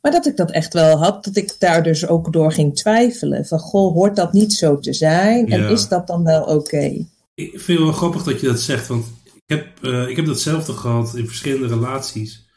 Maar 0.00 0.12
dat 0.12 0.26
ik 0.26 0.36
dat 0.36 0.50
echt 0.50 0.72
wel 0.72 0.98
had, 0.98 1.24
dat 1.24 1.36
ik 1.36 1.56
daar 1.58 1.82
dus 1.82 2.06
ook 2.06 2.32
door 2.32 2.52
ging 2.52 2.76
twijfelen. 2.76 3.46
Van, 3.46 3.58
goh, 3.58 3.94
hoort 3.94 4.16
dat 4.16 4.32
niet 4.32 4.52
zo 4.52 4.78
te 4.78 4.92
zijn? 4.92 5.48
En 5.48 5.68
is 5.68 5.88
dat 5.88 6.06
dan 6.06 6.24
wel 6.24 6.42
oké? 6.42 7.06
Ik 7.34 7.50
vind 7.50 7.66
het 7.66 7.78
wel 7.78 7.92
grappig 7.92 8.22
dat 8.22 8.40
je 8.40 8.46
dat 8.46 8.60
zegt, 8.60 8.86
want 8.86 9.06
heb, 9.50 9.84
uh, 9.84 10.08
ik 10.08 10.16
heb 10.16 10.26
datzelfde 10.26 10.72
gehad 10.72 11.16
in 11.16 11.26
verschillende 11.26 11.66
relaties. 11.66 12.48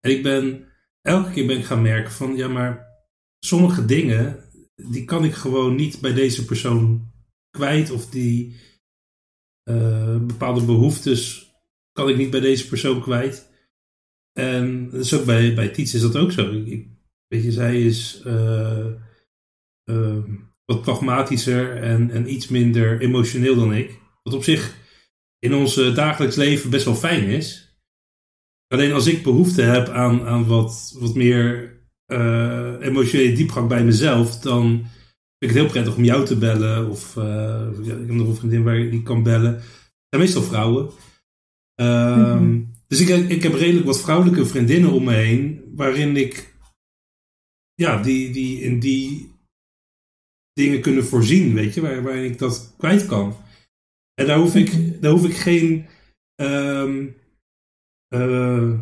En 0.00 0.10
ik 0.10 0.22
ben, 0.22 0.68
elke 1.02 1.30
keer 1.30 1.46
ben 1.46 1.58
ik 1.58 1.64
gaan 1.64 1.82
merken 1.82 2.12
van, 2.12 2.36
ja 2.36 2.48
maar 2.48 2.86
sommige 3.38 3.84
dingen, 3.84 4.44
die 4.74 5.04
kan 5.04 5.24
ik 5.24 5.34
gewoon 5.34 5.74
niet 5.74 6.00
bij 6.00 6.12
deze 6.12 6.44
persoon 6.44 7.12
kwijt. 7.50 7.90
Of 7.90 8.10
die 8.10 8.56
uh, 9.70 10.18
bepaalde 10.18 10.64
behoeftes 10.64 11.52
kan 11.92 12.08
ik 12.08 12.16
niet 12.16 12.30
bij 12.30 12.40
deze 12.40 12.68
persoon 12.68 13.02
kwijt. 13.02 13.48
En 14.32 14.90
dat 14.90 15.00
is 15.00 15.14
ook 15.14 15.24
bij, 15.24 15.54
bij 15.54 15.68
Tiets 15.68 15.94
is 15.94 16.00
dat 16.00 16.16
ook 16.16 16.32
zo. 16.32 16.52
Ik, 16.52 16.88
Weet 17.30 17.44
je, 17.44 17.52
zij 17.52 17.82
is 17.82 18.22
uh, 18.26 18.86
wat 20.64 20.82
pragmatischer 20.82 21.76
en, 21.76 22.10
en 22.10 22.32
iets 22.32 22.48
minder 22.48 23.00
emotioneel 23.00 23.54
dan 23.54 23.74
ik. 23.74 23.98
Wat 24.22 24.34
op 24.34 24.44
zich 24.44 24.76
in 25.40 25.54
ons 25.54 25.74
dagelijks 25.74 26.36
leven 26.36 26.70
best 26.70 26.84
wel 26.84 26.94
fijn 26.94 27.24
is. 27.24 27.76
Alleen 28.66 28.92
als 28.92 29.06
ik 29.06 29.22
behoefte 29.22 29.62
heb 29.62 29.88
aan, 29.88 30.26
aan 30.26 30.46
wat, 30.46 30.96
wat 30.98 31.14
meer 31.14 31.78
uh, 32.12 32.74
emotionele 32.80 33.32
diepgang 33.32 33.68
bij 33.68 33.84
mezelf, 33.84 34.38
dan 34.38 34.68
vind 34.68 34.88
ik 35.38 35.48
het 35.48 35.56
heel 35.56 35.68
prettig 35.68 35.96
om 35.96 36.04
jou 36.04 36.24
te 36.24 36.38
bellen. 36.38 36.90
Of 36.90 37.16
uh, 37.16 37.68
ik 37.82 37.86
heb 37.86 38.10
nog 38.10 38.28
een 38.28 38.36
vriendin 38.36 38.62
waar 38.62 38.78
ik 38.78 39.04
kan 39.04 39.22
bellen. 39.22 39.52
Dat 39.52 39.62
zijn 40.08 40.22
meestal 40.22 40.42
vrouwen. 40.42 40.90
Um, 41.80 42.72
Dus 42.86 43.00
ik, 43.00 43.08
ik 43.08 43.42
heb 43.42 43.54
redelijk 43.54 43.86
wat 43.86 44.00
vrouwelijke 44.00 44.46
vriendinnen 44.46 44.90
om 44.90 45.04
me 45.04 45.14
heen, 45.14 45.72
waarin 45.74 46.16
ik 46.16 46.54
ja, 47.74 48.02
die, 48.02 48.32
die 48.32 48.60
in 48.60 48.80
die 48.80 49.30
dingen 50.52 50.80
kunnen 50.80 51.04
voorzien, 51.04 51.54
weet 51.54 51.74
je, 51.74 51.80
waar, 51.80 52.02
waarin 52.02 52.24
ik 52.24 52.38
dat 52.38 52.74
kwijt 52.78 53.06
kan. 53.06 53.36
En 54.14 54.26
daar 54.26 54.38
hoef 54.38 54.54
ik, 54.54 55.02
daar 55.02 55.12
hoef 55.12 55.24
ik 55.24 55.36
geen 55.36 55.86
um, 56.40 57.16
uh, 58.14 58.80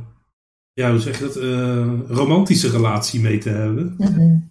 ja, 0.72 0.90
hoe 0.90 1.00
zeg 1.00 1.18
je 1.18 1.24
dat, 1.24 1.36
uh, 1.36 2.00
romantische 2.08 2.70
relatie 2.70 3.20
mee 3.20 3.38
te 3.38 3.48
hebben. 3.48 3.94
Mm 3.98 4.46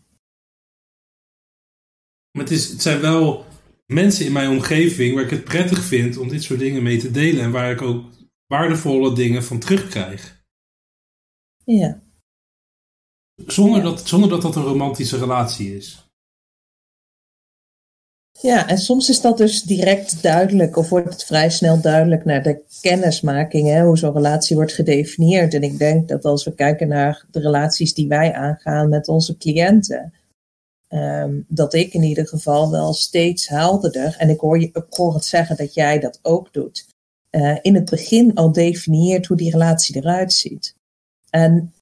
Maar 2.31 2.45
het, 2.45 2.51
is, 2.51 2.69
het 2.69 2.81
zijn 2.81 3.01
wel 3.01 3.45
mensen 3.85 4.25
in 4.25 4.31
mijn 4.31 4.49
omgeving 4.49 5.15
waar 5.15 5.23
ik 5.23 5.29
het 5.29 5.43
prettig 5.43 5.83
vind 5.83 6.17
om 6.17 6.27
dit 6.27 6.43
soort 6.43 6.59
dingen 6.59 6.83
mee 6.83 6.97
te 6.97 7.11
delen 7.11 7.43
en 7.43 7.51
waar 7.51 7.71
ik 7.71 7.81
ook 7.81 8.05
waardevolle 8.47 9.15
dingen 9.15 9.43
van 9.43 9.59
terugkrijg. 9.59 10.45
Ja. 11.63 12.01
Zonder, 13.35 13.81
Dat, 13.81 14.07
zonder 14.07 14.29
dat 14.29 14.41
dat 14.41 14.55
een 14.55 14.63
romantische 14.63 15.17
relatie 15.17 15.75
is. 15.75 16.06
Ja, 18.41 18.67
en 18.67 18.77
soms 18.77 19.09
is 19.09 19.21
dat 19.21 19.37
dus 19.37 19.63
direct 19.63 20.23
duidelijk, 20.23 20.77
of 20.77 20.89
wordt 20.89 21.09
het 21.09 21.23
vrij 21.23 21.49
snel 21.49 21.81
duidelijk 21.81 22.25
naar 22.25 22.43
de 22.43 22.61
kennismaking, 22.81 23.67
hè, 23.67 23.83
hoe 23.83 23.97
zo'n 23.97 24.13
relatie 24.13 24.55
wordt 24.55 24.73
gedefinieerd. 24.73 25.53
En 25.53 25.61
ik 25.61 25.77
denk 25.77 26.07
dat 26.07 26.25
als 26.25 26.43
we 26.43 26.53
kijken 26.53 26.87
naar 26.87 27.25
de 27.31 27.39
relaties 27.39 27.93
die 27.93 28.07
wij 28.07 28.33
aangaan 28.33 28.89
met 28.89 29.07
onze 29.07 29.37
cliënten, 29.37 30.13
um, 30.89 31.45
dat 31.47 31.73
ik 31.73 31.93
in 31.93 32.03
ieder 32.03 32.27
geval 32.27 32.71
wel 32.71 32.93
steeds 32.93 33.47
helderder, 33.47 34.15
en 34.17 34.29
ik 34.29 34.39
hoor, 34.39 34.59
je, 34.59 34.65
ik 34.65 34.85
het 35.13 35.25
zeggen 35.25 35.57
dat 35.57 35.73
jij 35.73 35.99
dat 35.99 36.19
ook 36.21 36.53
doet, 36.53 36.85
uh, 37.31 37.57
in 37.61 37.75
het 37.75 37.89
begin 37.89 38.33
al 38.33 38.51
definieert 38.51 39.25
hoe 39.25 39.37
die 39.37 39.51
relatie 39.51 39.95
eruit 39.95 40.33
ziet. 40.33 40.75
En 41.29 41.73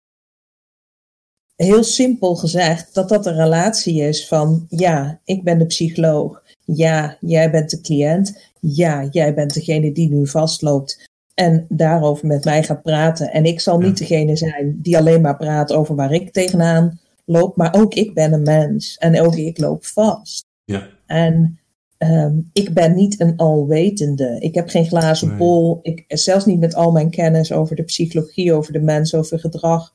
heel 1.56 1.84
simpel 1.84 2.36
gezegd, 2.36 2.94
dat 2.94 3.10
dat 3.10 3.26
een 3.26 3.36
relatie 3.36 4.02
is 4.02 4.28
van, 4.28 4.66
ja, 4.70 5.20
ik 5.24 5.44
ben 5.44 5.58
de 5.58 5.66
psycholoog. 5.66 6.44
Ja, 6.66 7.18
jij 7.20 7.52
bent 7.52 7.70
de 7.70 7.82
cliënt. 7.82 8.52
Ja, 8.60 9.08
jij 9.12 9.34
bent 9.34 9.54
degene 9.54 9.92
die 9.92 10.10
nu 10.10 10.28
vastloopt 10.28 11.08
en 11.34 11.66
daarover 11.70 12.28
met 12.28 12.46
mij 12.46 12.64
gaat 12.64 12.82
praten. 12.82 13.32
En 13.32 13.46
ik 13.46 13.60
zal 13.60 13.80
niet 13.80 13.98
degene 13.98 14.36
zijn 14.36 14.80
die 14.82 14.98
alleen 14.98 15.22
maar 15.22 15.38
praat 15.38 15.74
over 15.74 15.96
waar 15.96 16.12
ik 16.12 16.32
tegenaan 16.32 17.00
loop, 17.26 17.56
maar 17.56 17.76
ook 17.76 17.94
ik 17.94 18.14
ben 18.14 18.34
een 18.34 18.44
mens 18.44 18.98
en 18.98 19.22
ook 19.22 19.36
ik 19.36 19.58
loop 19.58 19.86
vast. 19.86 20.46
Ja. 20.64 20.88
En 21.06 21.60
um, 21.98 22.50
ik 22.54 22.74
ben 22.74 22.96
niet 22.96 23.20
een 23.20 23.38
alwetende. 23.38 24.38
Ik 24.40 24.56
heb 24.56 24.70
geen 24.70 24.86
glazen 24.86 25.28
nee. 25.28 25.38
bol. 25.38 25.80
Ik, 25.82 26.04
zelfs 26.08 26.46
niet 26.46 26.60
met 26.60 26.76
al 26.76 26.92
mijn 26.92 27.10
kennis 27.10 27.52
over 27.52 27.76
de 27.76 27.84
psychologie, 27.84 28.54
over 28.54 28.74
de 28.74 28.82
mens, 28.82 29.16
over 29.16 29.40
gedrag. 29.40 29.94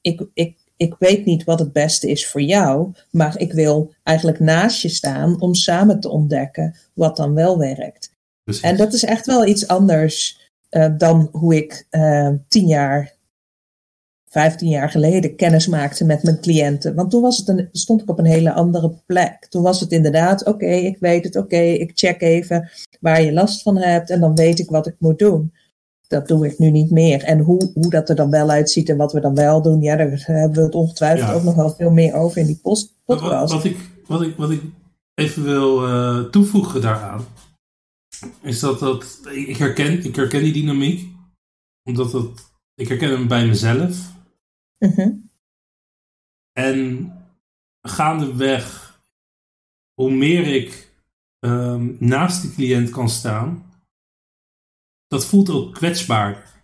Ik, 0.00 0.26
ik 0.34 0.56
ik 0.82 0.94
weet 0.98 1.24
niet 1.24 1.44
wat 1.44 1.58
het 1.58 1.72
beste 1.72 2.10
is 2.10 2.26
voor 2.26 2.42
jou, 2.42 2.92
maar 3.10 3.38
ik 3.38 3.52
wil 3.52 3.94
eigenlijk 4.02 4.40
naast 4.40 4.82
je 4.82 4.88
staan 4.88 5.40
om 5.40 5.54
samen 5.54 6.00
te 6.00 6.08
ontdekken 6.08 6.76
wat 6.94 7.16
dan 7.16 7.34
wel 7.34 7.58
werkt. 7.58 8.12
Precies. 8.44 8.62
En 8.62 8.76
dat 8.76 8.92
is 8.92 9.04
echt 9.04 9.26
wel 9.26 9.46
iets 9.46 9.68
anders 9.68 10.40
uh, 10.70 10.88
dan 10.98 11.28
hoe 11.32 11.56
ik 11.56 11.86
uh, 11.90 12.28
tien 12.48 12.66
jaar, 12.66 13.14
vijftien 14.28 14.68
jaar 14.68 14.90
geleden 14.90 15.36
kennis 15.36 15.66
maakte 15.66 16.04
met 16.04 16.22
mijn 16.22 16.40
cliënten. 16.40 16.94
Want 16.94 17.10
toen 17.10 17.22
was 17.22 17.38
het 17.38 17.48
een, 17.48 17.68
stond 17.72 18.02
ik 18.02 18.10
op 18.10 18.18
een 18.18 18.24
hele 18.24 18.52
andere 18.52 18.92
plek. 19.06 19.46
Toen 19.48 19.62
was 19.62 19.80
het 19.80 19.92
inderdaad, 19.92 20.40
oké, 20.40 20.50
okay, 20.50 20.80
ik 20.80 20.96
weet 21.00 21.24
het, 21.24 21.36
oké, 21.36 21.44
okay, 21.44 21.72
ik 21.72 21.90
check 21.94 22.20
even 22.20 22.70
waar 23.00 23.22
je 23.22 23.32
last 23.32 23.62
van 23.62 23.76
hebt 23.76 24.10
en 24.10 24.20
dan 24.20 24.34
weet 24.34 24.58
ik 24.58 24.70
wat 24.70 24.86
ik 24.86 24.96
moet 24.98 25.18
doen 25.18 25.52
dat 26.12 26.28
doe 26.28 26.46
ik 26.46 26.58
nu 26.58 26.70
niet 26.70 26.90
meer. 26.90 27.22
En 27.22 27.38
hoe, 27.38 27.70
hoe 27.74 27.90
dat 27.90 28.08
er 28.08 28.16
dan 28.16 28.30
wel 28.30 28.50
uitziet 28.50 28.88
en 28.88 28.96
wat 28.96 29.12
we 29.12 29.20
dan 29.20 29.34
wel 29.34 29.62
doen, 29.62 29.80
ja, 29.80 29.96
daar 29.96 30.10
hebben 30.26 30.58
we 30.58 30.62
het 30.62 30.74
ongetwijfeld 30.74 31.34
ook 31.34 31.42
nog 31.42 31.54
wel 31.54 31.70
veel 31.70 31.90
meer 31.90 32.14
over 32.14 32.38
in 32.38 32.46
die 32.46 32.58
post 32.62 32.94
podcast. 33.04 33.52
Wat, 33.52 33.62
wat, 33.62 33.64
ik, 33.64 33.76
wat, 34.06 34.22
ik, 34.22 34.36
wat 34.36 34.50
ik 34.50 34.62
even 35.14 35.42
wil 35.42 35.88
uh, 35.88 36.20
toevoegen 36.20 36.80
daaraan, 36.80 37.24
is 38.42 38.60
dat, 38.60 38.78
dat 38.78 39.20
ik, 39.30 39.56
herken, 39.56 40.04
ik 40.04 40.16
herken 40.16 40.42
die 40.42 40.52
dynamiek, 40.52 41.10
omdat 41.82 42.10
dat, 42.10 42.52
ik 42.74 42.88
herken 42.88 43.10
hem 43.10 43.28
bij 43.28 43.46
mezelf. 43.46 44.12
Uh 44.78 44.90
mhm. 44.90 45.00
-huh. 45.00 45.14
En 46.52 47.12
gaandeweg, 47.82 48.96
hoe 49.94 50.10
meer 50.10 50.46
ik 50.46 50.92
um, 51.38 51.96
naast 51.98 52.42
de 52.42 52.54
cliënt 52.54 52.90
kan 52.90 53.08
staan, 53.08 53.71
dat 55.12 55.26
voelt 55.26 55.50
ook 55.50 55.74
kwetsbaar. 55.74 56.62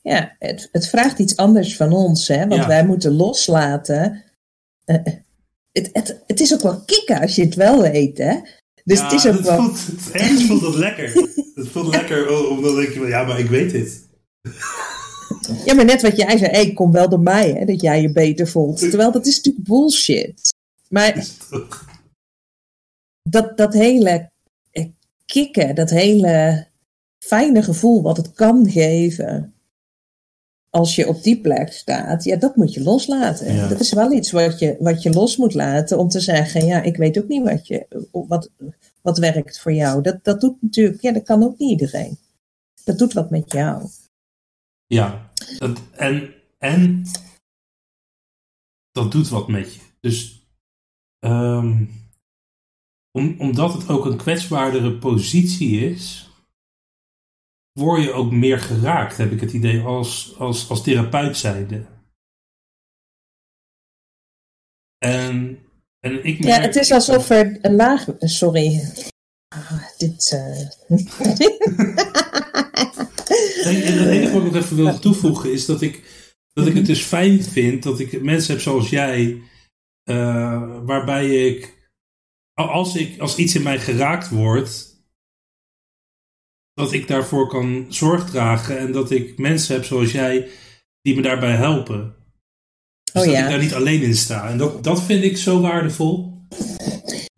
Ja, 0.00 0.36
het, 0.38 0.68
het 0.72 0.88
vraagt 0.88 1.18
iets 1.18 1.36
anders 1.36 1.76
van 1.76 1.92
ons, 1.92 2.28
hè? 2.28 2.46
want 2.46 2.66
wij 2.66 2.86
moeten 2.86 3.12
loslaten. 3.12 4.24
Uh, 4.86 4.96
het, 5.72 5.90
het, 5.92 6.22
het 6.26 6.40
is 6.40 6.54
ook 6.54 6.60
wel 6.60 6.84
kicken 6.84 7.20
als 7.20 7.34
je 7.34 7.44
het 7.44 7.54
wel 7.54 7.82
weet, 7.82 8.18
hè? 8.18 8.40
Dus 8.84 8.98
ja, 8.98 9.04
het 9.04 9.12
is 9.12 9.26
ook 9.26 9.34
het 9.34 9.46
wel... 9.46 9.56
Voelt, 9.56 9.86
het, 9.86 10.10
ergens 10.12 10.44
voelt 10.44 10.60
het 10.60 10.74
lekker. 10.74 11.12
het 11.54 11.68
voelt 11.68 11.94
lekker 11.94 12.48
omdat 12.50 12.76
denk 12.76 12.92
je, 12.92 13.06
ja, 13.06 13.24
maar 13.24 13.38
ik 13.38 13.48
weet 13.48 13.70
dit. 13.70 14.08
Ja, 15.64 15.74
maar 15.74 15.84
net 15.84 16.02
wat 16.02 16.16
jij 16.16 16.38
zei, 16.38 16.50
hey, 16.50 16.72
kom 16.72 16.92
wel 16.92 17.08
door 17.08 17.20
mij, 17.20 17.50
hè, 17.50 17.64
dat 17.64 17.80
jij 17.80 18.02
je 18.02 18.12
beter 18.12 18.48
voelt. 18.48 18.78
Terwijl 18.78 19.12
dat 19.12 19.26
is 19.26 19.36
natuurlijk 19.36 19.68
bullshit. 19.68 20.54
Maar 20.88 21.26
dat, 23.22 23.56
dat 23.56 23.72
hele 23.72 24.30
kicken, 25.32 25.74
dat 25.74 25.90
hele 25.90 26.66
fijne 27.18 27.62
gevoel 27.62 28.02
wat 28.02 28.16
het 28.16 28.32
kan 28.32 28.70
geven 28.70 29.52
als 30.70 30.94
je 30.94 31.08
op 31.08 31.22
die 31.22 31.40
plek 31.40 31.72
staat, 31.72 32.24
ja, 32.24 32.36
dat 32.36 32.56
moet 32.56 32.74
je 32.74 32.82
loslaten. 32.82 33.54
Ja. 33.54 33.68
Dat 33.68 33.80
is 33.80 33.92
wel 33.92 34.12
iets 34.12 34.30
wat 34.30 34.58
je, 34.58 34.76
wat 34.78 35.02
je 35.02 35.10
los 35.10 35.36
moet 35.36 35.54
laten 35.54 35.98
om 35.98 36.08
te 36.08 36.20
zeggen, 36.20 36.66
ja, 36.66 36.82
ik 36.82 36.96
weet 36.96 37.18
ook 37.18 37.28
niet 37.28 37.42
wat, 37.42 37.66
je, 37.66 38.06
wat, 38.12 38.50
wat 39.02 39.18
werkt 39.18 39.60
voor 39.60 39.72
jou. 39.72 40.02
Dat, 40.02 40.24
dat 40.24 40.40
doet 40.40 40.62
natuurlijk, 40.62 41.02
ja, 41.02 41.12
dat 41.12 41.22
kan 41.22 41.42
ook 41.42 41.58
niet 41.58 41.70
iedereen. 41.70 42.18
Dat 42.84 42.98
doet 42.98 43.12
wat 43.12 43.30
met 43.30 43.52
jou. 43.52 43.88
Ja, 44.86 45.30
dat, 45.58 45.80
en, 45.90 46.34
en 46.58 47.02
dat 48.92 49.12
doet 49.12 49.28
wat 49.28 49.48
met 49.48 49.74
je. 49.74 49.80
Dus 50.00 50.46
um, 51.20 51.90
om, 53.10 53.34
omdat 53.38 53.72
het 53.72 53.88
ook 53.88 54.04
een 54.04 54.16
kwetsbaardere 54.16 54.98
positie 54.98 55.90
is, 55.90 56.27
word 57.78 58.02
je 58.02 58.12
ook 58.12 58.32
meer 58.32 58.58
geraakt, 58.58 59.16
heb 59.16 59.32
ik 59.32 59.40
het 59.40 59.52
idee, 59.52 59.82
als, 59.82 60.34
als, 60.38 60.68
als 60.68 60.82
therapeut 60.82 61.36
zijnde. 61.36 61.86
En, 64.98 65.58
en 66.00 66.24
ik 66.24 66.44
Ja, 66.44 66.60
het 66.60 66.76
is 66.76 66.92
alsof 66.92 67.30
er 67.30 67.58
een 67.62 67.76
laag... 67.76 68.06
Sorry. 68.18 68.80
Ah, 69.48 69.82
dit... 69.98 70.32
Uh... 70.34 70.66
het 73.64 74.06
enige 74.06 74.32
wat 74.32 74.42
ik 74.44 74.52
nog 74.52 74.54
even 74.54 74.76
wil 74.76 74.98
toevoegen 74.98 75.52
is 75.52 75.66
dat 75.66 75.82
ik, 75.82 76.02
dat 76.52 76.66
ik 76.66 76.74
het 76.74 76.86
dus 76.86 77.02
fijn 77.02 77.42
vind 77.42 77.82
dat 77.82 78.00
ik 78.00 78.22
mensen 78.22 78.52
heb 78.52 78.62
zoals 78.62 78.90
jij, 78.90 79.42
uh, 80.10 80.84
waarbij 80.84 81.46
ik 81.46 81.90
als, 82.54 82.96
ik, 82.96 83.20
als 83.20 83.36
iets 83.36 83.54
in 83.54 83.62
mij 83.62 83.78
geraakt 83.78 84.28
wordt, 84.28 84.87
dat 86.78 86.92
ik 86.92 87.08
daarvoor 87.08 87.48
kan 87.48 87.86
zorg 87.88 88.30
dragen 88.30 88.78
en 88.78 88.92
dat 88.92 89.10
ik 89.10 89.38
mensen 89.38 89.74
heb 89.74 89.84
zoals 89.84 90.12
jij 90.12 90.48
die 91.02 91.14
me 91.14 91.22
daarbij 91.22 91.54
helpen. 91.54 92.14
Dus 93.12 93.22
oh, 93.22 93.28
dat 93.28 93.38
ik 93.38 93.48
daar 93.48 93.58
niet 93.58 93.74
alleen 93.74 94.02
in 94.02 94.14
sta. 94.14 94.48
En 94.48 94.58
dat, 94.58 94.84
dat 94.84 95.02
vind 95.02 95.24
ik 95.24 95.36
zo 95.36 95.60
waardevol. 95.60 96.36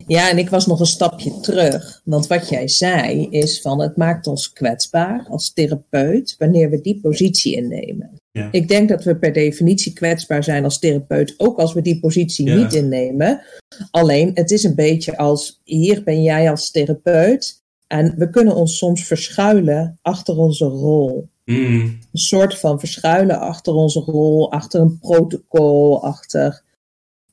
Ja, 0.07 0.29
en 0.29 0.37
ik 0.37 0.49
was 0.49 0.67
nog 0.67 0.79
een 0.79 0.85
stapje 0.85 1.39
terug. 1.39 2.01
Want 2.05 2.27
wat 2.27 2.49
jij 2.49 2.67
zei 2.67 3.27
is 3.29 3.61
van 3.61 3.81
het 3.81 3.97
maakt 3.97 4.27
ons 4.27 4.53
kwetsbaar 4.53 5.25
als 5.29 5.53
therapeut 5.53 6.35
wanneer 6.37 6.69
we 6.69 6.81
die 6.81 6.99
positie 7.01 7.55
innemen. 7.55 8.15
Ja. 8.31 8.47
Ik 8.51 8.67
denk 8.67 8.89
dat 8.89 9.03
we 9.03 9.15
per 9.15 9.33
definitie 9.33 9.93
kwetsbaar 9.93 10.43
zijn 10.43 10.63
als 10.63 10.79
therapeut, 10.79 11.33
ook 11.37 11.57
als 11.57 11.73
we 11.73 11.81
die 11.81 11.99
positie 11.99 12.45
ja. 12.45 12.55
niet 12.55 12.73
innemen. 12.73 13.41
Alleen 13.91 14.31
het 14.33 14.51
is 14.51 14.63
een 14.63 14.75
beetje 14.75 15.17
als 15.17 15.61
hier 15.63 16.03
ben 16.03 16.23
jij 16.23 16.49
als 16.49 16.71
therapeut 16.71 17.60
en 17.91 18.13
we 18.17 18.29
kunnen 18.29 18.55
ons 18.55 18.77
soms 18.77 19.05
verschuilen 19.05 19.99
achter 20.01 20.37
onze 20.37 20.65
rol. 20.65 21.29
Mm. 21.45 21.81
Een 22.11 22.19
soort 22.19 22.59
van 22.59 22.79
verschuilen 22.79 23.39
achter 23.39 23.73
onze 23.73 23.99
rol, 23.99 24.51
achter 24.51 24.81
een 24.81 24.99
protocol, 24.99 26.03
achter 26.03 26.63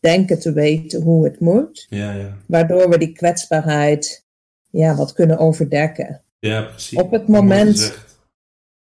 denken 0.01 0.39
te 0.39 0.53
weten 0.53 1.03
hoe 1.03 1.25
het 1.25 1.41
moet. 1.41 1.87
Ja, 1.89 2.13
ja. 2.13 2.37
Waardoor 2.47 2.89
we 2.89 2.99
die 2.99 3.13
kwetsbaarheid 3.13 4.25
ja, 4.71 4.95
wat 4.95 5.13
kunnen 5.13 5.39
overdekken. 5.39 6.23
Ja, 6.39 6.63
precies. 6.63 6.99
Op 6.99 7.11
het 7.11 7.29
moment-. 7.29 8.07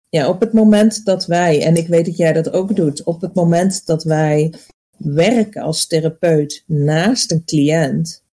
Ja, 0.09 0.29
op 0.29 0.39
het 0.39 0.53
moment 0.53 1.05
dat 1.05 1.25
wij, 1.25 1.63
en 1.63 1.75
ik 1.75 1.87
weet 1.87 2.05
dat 2.05 2.17
jij 2.17 2.33
dat 2.33 2.51
ook 2.51 2.75
doet, 2.75 3.03
op 3.03 3.21
het 3.21 3.33
moment 3.33 3.85
dat 3.85 4.03
wij 4.03 4.53
werken 4.97 5.61
als 5.61 5.87
therapeut 5.87 6.63
naast 6.67 7.31
een 7.31 7.45
cliënt, 7.45 8.24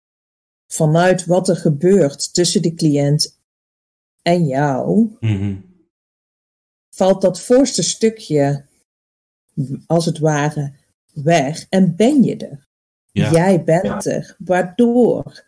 vanuit 0.72 1.24
wat 1.24 1.48
er 1.48 1.56
gebeurt 1.56 2.34
tussen 2.34 2.62
de 2.62 2.74
cliënt 2.74 3.38
en 4.22 4.46
jou, 4.46 5.16
Mhm. 5.20 5.56
valt 6.94 7.22
dat 7.22 7.40
voorste 7.40 7.82
stukje, 7.82 8.64
als 9.86 10.04
het 10.06 10.18
ware, 10.18 10.74
weg 11.12 11.66
en 11.68 11.96
ben 11.96 12.22
je 12.22 12.36
er. 12.36 12.66
Ja. 13.10 13.30
Jij 13.30 13.64
bent 13.64 14.06
er, 14.06 14.36
waardoor 14.38 15.44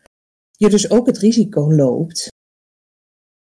je 0.57 0.69
dus 0.71 0.91
ook 0.91 1.07
het 1.07 1.19
risico 1.19 1.73
loopt 1.75 2.29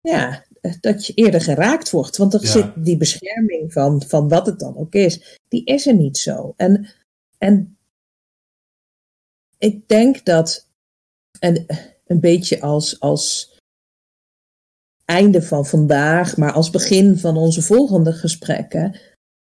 ja, 0.01 0.45
dat 0.81 1.07
je 1.07 1.13
eerder 1.15 1.41
geraakt 1.41 1.91
wordt. 1.91 2.17
Want 2.17 2.35
er 2.35 2.43
Ja. 2.43 2.47
zit 2.49 2.85
die 2.85 2.97
bescherming 2.97 3.73
van, 3.73 4.03
van 4.03 4.29
wat 4.29 4.47
het 4.47 4.59
dan 4.59 4.77
ook 4.77 4.95
is, 4.95 5.39
die 5.49 5.65
is 5.65 5.87
er 5.87 5.95
niet 5.95 6.19
zo. 6.19 6.53
En, 6.57 6.89
en 7.39 7.79
ik 9.59 9.89
denk 9.89 10.25
dat, 10.25 10.70
en 11.41 11.67
een 12.07 12.21
beetje 12.21 12.61
als, 12.61 13.01
als 13.01 13.59
einde 15.05 15.43
van 15.43 15.67
vandaag, 15.67 16.37
maar 16.37 16.53
als 16.53 16.71
begin 16.71 17.19
van 17.19 17.37
onze 17.37 17.63
volgende 17.63 18.13
gesprekken, 18.13 18.99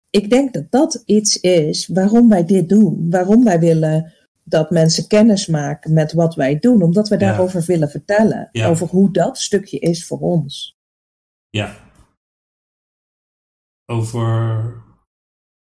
ik 0.10 0.30
denk 0.30 0.54
dat 0.54 0.72
dat 0.72 1.04
iets 1.06 1.40
is 1.40 1.88
waarom 1.88 2.30
wij 2.30 2.46
dit 2.46 2.70
doen. 2.70 3.10
Waarom 3.10 3.44
wij 3.44 3.60
willen 3.60 4.14
dat 4.44 4.70
mensen 4.70 5.08
kennis 5.08 5.48
maken 5.48 5.94
met 5.94 6.14
wat 6.14 6.36
wij 6.36 6.60
doen. 6.60 6.82
Omdat 6.82 7.08
we 7.10 7.16
Ja. 7.16 7.20
daarover 7.22 7.64
willen 7.66 7.90
vertellen. 7.90 8.50
Ja. 8.52 8.68
Over 8.68 8.88
hoe 8.88 9.12
dat 9.12 9.38
stukje 9.38 9.80
is 9.80 10.06
voor 10.06 10.20
ons. 10.20 10.78
Ja. 11.50 11.88
Over, 13.86 14.74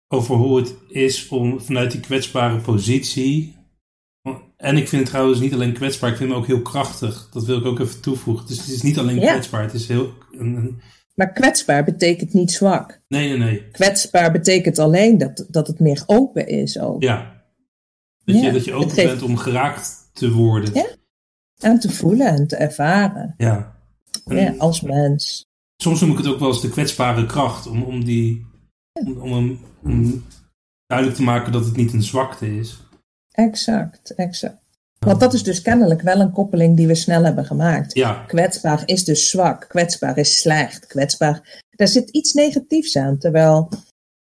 over 0.08 0.36
hoe 0.36 0.58
het 0.58 0.76
is 0.88 1.28
om 1.28 1.62
vanuit 1.62 1.92
die 1.92 2.00
kwetsbare 2.02 2.60
positie. 2.60 3.57
En 4.58 4.78
ik 4.78 4.88
vind 4.88 5.02
het 5.02 5.10
trouwens 5.12 5.40
niet 5.40 5.54
alleen 5.54 5.74
kwetsbaar, 5.74 6.10
ik 6.12 6.18
vind 6.18 6.30
hem 6.30 6.40
ook 6.40 6.48
heel 6.48 6.62
krachtig. 6.62 7.30
Dat 7.32 7.46
wil 7.46 7.58
ik 7.58 7.66
ook 7.66 7.80
even 7.80 8.02
toevoegen. 8.02 8.48
Dus 8.48 8.58
het 8.58 8.68
is 8.68 8.82
niet 8.82 8.98
alleen 8.98 9.20
Ja. 9.20 9.32
kwetsbaar, 9.32 9.62
het 9.62 9.74
is 9.74 9.88
heel. 9.88 10.14
Maar 11.16 11.32
kwetsbaar 11.34 11.84
betekent 11.84 12.34
niet 12.34 12.52
zwak. 12.52 13.02
nee, 13.08 13.28
nee, 13.30 13.38
nee. 13.38 13.70
Kwetsbaar 13.72 14.32
betekent 14.32 14.80
alleen 14.80 15.18
dat, 15.18 15.46
dat 15.50 15.68
het 15.68 15.80
meer 15.80 16.04
open 16.06 16.48
is 16.48 16.80
ook. 16.80 17.02
Ja. 17.04 17.36
Dat, 18.26 18.36
Ja, 18.36 18.42
je, 18.46 18.52
dat 18.52 18.66
je 18.66 18.74
open 18.74 18.90
geeft- 18.92 19.08
bent 19.10 19.22
om 19.22 19.38
geraakt 19.38 20.10
te 20.14 20.32
worden. 20.32 20.74
Ja. 20.74 20.86
En 21.60 21.80
te 21.80 21.90
voelen 21.92 22.28
en 22.28 22.48
te 22.48 22.56
ervaren. 22.56 23.34
Ja. 23.38 23.76
En 24.26 24.36
Ja, 24.36 24.54
als 24.58 24.82
mens. 24.82 25.46
Soms 25.82 26.02
noem 26.02 26.12
ik 26.12 26.18
het 26.18 26.28
ook 26.28 26.40
wel 26.40 26.48
eens 26.48 26.62
de 26.62 26.70
kwetsbare 26.70 27.26
kracht. 27.26 27.68
Om, 27.68 27.84
om, 27.84 28.04
die, 28.04 28.46
om, 28.94 29.18
om, 29.18 29.34
hem- 29.34 29.60
om 29.84 30.24
duidelijk 30.86 31.18
te 31.20 31.26
maken 31.26 31.52
dat 31.52 31.66
het 31.66 31.76
niet 31.76 31.94
een 31.94 32.04
zwakte 32.04 32.58
is. 32.58 32.80
Exact, 33.38 34.14
exact. 34.16 34.66
Want 35.00 35.20
dat 35.20 35.34
is 35.34 35.44
dus 35.44 35.62
kennelijk 35.62 36.02
wel 36.02 36.20
een 36.20 36.32
koppeling 36.32 36.78
die 36.78 36.88
we 36.88 36.96
snel 36.96 37.24
hebben 37.24 37.46
gemaakt. 37.46 37.94
Ja, 37.94 38.24
Kwetsbaar 38.28 38.82
is 38.86 39.04
dus 39.04 39.30
zwak, 39.30 39.66
kwetsbaar 39.70 40.18
is 40.18 40.38
slecht, 40.42 40.86
kwetsbaar. 40.88 41.64
Daar 41.76 41.88
zit 41.88 42.10
iets 42.10 42.34
negatiefs 42.34 42.96
aan. 42.98 43.18
Terwijl 43.18 43.70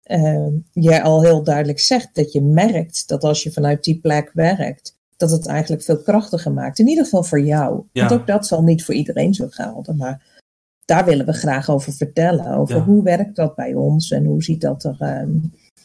eh, 0.02 0.46
jij 0.72 1.02
al 1.02 1.22
heel 1.22 1.42
duidelijk 1.42 1.80
zegt 1.80 2.08
dat 2.14 2.32
je 2.32 2.40
merkt 2.42 3.08
dat 3.08 3.24
als 3.24 3.42
je 3.42 3.52
vanuit 3.52 3.84
die 3.84 4.00
plek 4.00 4.30
werkt, 4.34 4.96
dat 5.16 5.30
het 5.30 5.46
eigenlijk 5.46 5.82
veel 5.82 6.02
krachtiger 6.02 6.52
maakt. 6.52 6.78
In 6.78 6.88
ieder 6.88 7.04
geval 7.04 7.24
voor 7.24 7.40
jou. 7.40 7.82
Ja. 7.92 8.08
Want 8.08 8.20
ook 8.20 8.26
dat 8.26 8.46
zal 8.46 8.62
niet 8.62 8.84
voor 8.84 8.94
iedereen 8.94 9.34
zo 9.34 9.46
gelden. 9.50 9.96
Maar 9.96 10.22
daar 10.84 11.04
willen 11.04 11.26
we 11.26 11.32
graag 11.32 11.68
over 11.70 11.92
vertellen. 11.92 12.46
Over 12.46 12.76
Ja. 12.76 12.82
hoe 12.84 13.02
werkt 13.02 13.36
dat 13.36 13.54
bij 13.54 13.74
ons 13.74 14.10
en 14.10 14.24
hoe 14.24 14.42
ziet 14.42 14.60
dat 14.60 14.84
er. 14.84 14.96
ehm, 15.00 15.30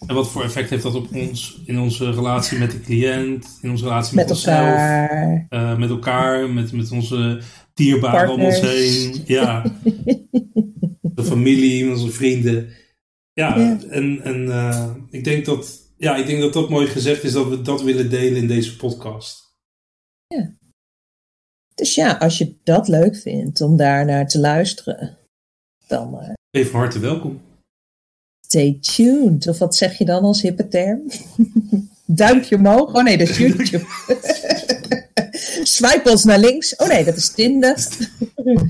en 0.08 0.16
wat 0.16 0.30
voor 0.30 0.44
effect 0.44 0.70
heeft 0.70 0.84
dat 0.84 0.96
op 0.96 1.16
ons 1.16 1.62
in 1.66 1.80
onze 1.80 2.12
relatie 2.12 2.58
met 2.60 2.72
de 2.72 2.80
cliënt, 2.82 3.60
in 3.62 3.70
onze 3.70 3.84
relatie 3.84 4.16
met, 4.16 4.24
met 4.26 4.34
onszelf, 4.36 4.58
elkaar. 4.58 5.46
eh, 5.50 5.78
met 5.78 5.90
elkaar, 5.90 6.50
met, 6.50 6.72
met 6.72 6.92
onze 6.92 7.42
dierbaren 7.74 8.34
om 8.34 8.42
ons 8.42 8.60
heen. 8.62 9.22
Ja, 9.26 9.64
de 11.16 11.24
familie, 11.24 11.90
onze 11.90 12.10
vrienden. 12.12 12.70
Ja, 13.34 13.58
Ja. 13.58 13.80
en, 13.90 14.22
en 14.24 14.52
eh, 14.52 14.96
ik, 15.10 15.24
denk 15.24 15.46
dat, 15.46 15.94
ja, 15.98 16.16
ik 16.16 16.26
denk 16.26 16.42
dat 16.42 16.54
dat 16.54 16.70
mooi 16.70 16.88
gezegd 16.88 17.24
is 17.24 17.32
dat 17.32 17.48
we 17.50 17.62
dat 17.62 17.82
willen 17.82 18.10
delen 18.10 18.36
in 18.42 18.48
deze 18.48 18.76
podcast. 18.76 19.42
Dus 21.76 21.96
ja, 21.96 22.12
als 22.18 22.38
je 22.38 22.56
dat 22.64 22.88
leuk 22.88 23.16
vindt 23.16 23.62
om 23.62 23.78
daar 23.78 24.06
naar 24.06 24.28
te 24.28 24.40
luisteren, 24.40 25.18
dan 25.88 26.20
eh, 26.20 26.34
Even 26.52 26.72
van 26.72 26.80
harte 26.80 27.00
welkom. 27.00 27.42
Stay 28.54 28.78
tuned. 28.82 29.48
Of 29.48 29.58
wat 29.58 29.76
zeg 29.76 29.98
je 29.98 30.06
dan 30.06 30.24
als 30.24 30.42
hippe 30.42 30.68
term? 30.68 31.00
Duimpje 32.06 32.56
omhoog. 32.56 32.94
Oh 32.94 33.04
nee, 33.04 33.18
dat 33.18 33.30
is 33.30 33.38
YouTube. 33.38 33.84
Swipe 35.64 36.10
ons 36.12 36.24
naar 36.24 36.40
links. 36.40 36.76
Oh 36.76 36.88
nee, 36.88 37.04
dat 37.04 37.16
is 37.18 37.30
Tinder. 37.34 37.88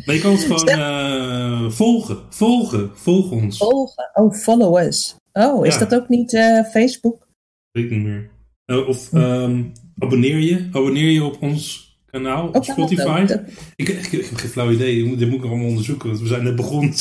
Maar 0.06 0.16
je 0.16 0.22
kan 0.22 0.32
ons 0.32 0.44
gewoon 0.44 0.68
eh, 0.68 1.70
volgen. 1.70 2.18
Volgen. 2.30 2.92
Volg 2.94 3.32
ons. 3.32 3.58
Volgen. 3.58 4.10
Oh, 4.14 4.34
follow 4.34 4.78
us. 4.78 5.16
Oh, 5.34 5.66
is 5.66 5.74
Ja. 5.74 5.80
dat 5.80 5.94
ook 6.02 6.10
niet 6.10 6.34
eh, 6.34 6.64
Facebook? 6.64 7.28
Weet 7.72 7.84
ik 7.84 7.92
niet 7.92 8.04
meer. 8.04 8.30
Eh, 8.66 8.88
of 8.88 9.14
ehm, 9.14 9.64
abonneer 9.98 10.38
je. 10.40 10.68
Abonneer 10.72 11.10
je 11.12 11.24
op 11.24 11.42
ons 11.42 11.92
kanaal 12.12 12.48
op 12.48 12.56
Ook 12.56 12.64
Spotify. 12.64 13.26
dat- 13.26 13.42
Ik, 13.76 13.90
ik, 13.90 14.12
ik 14.12 14.26
heb 14.30 14.36
geen 14.38 14.50
flauw 14.50 14.72
idee. 14.72 15.00
Ik 15.00 15.06
moet- 15.06 15.20
Dit 15.20 15.28
moet 15.28 15.38
ik 15.38 15.42
nog 15.44 15.52
allemaal 15.52 15.70
onderzoeken. 15.70 16.08
Want 16.10 16.22
we 16.22 16.28
zijn 16.28 16.44
net 16.44 16.56
begonnen. 16.56 16.94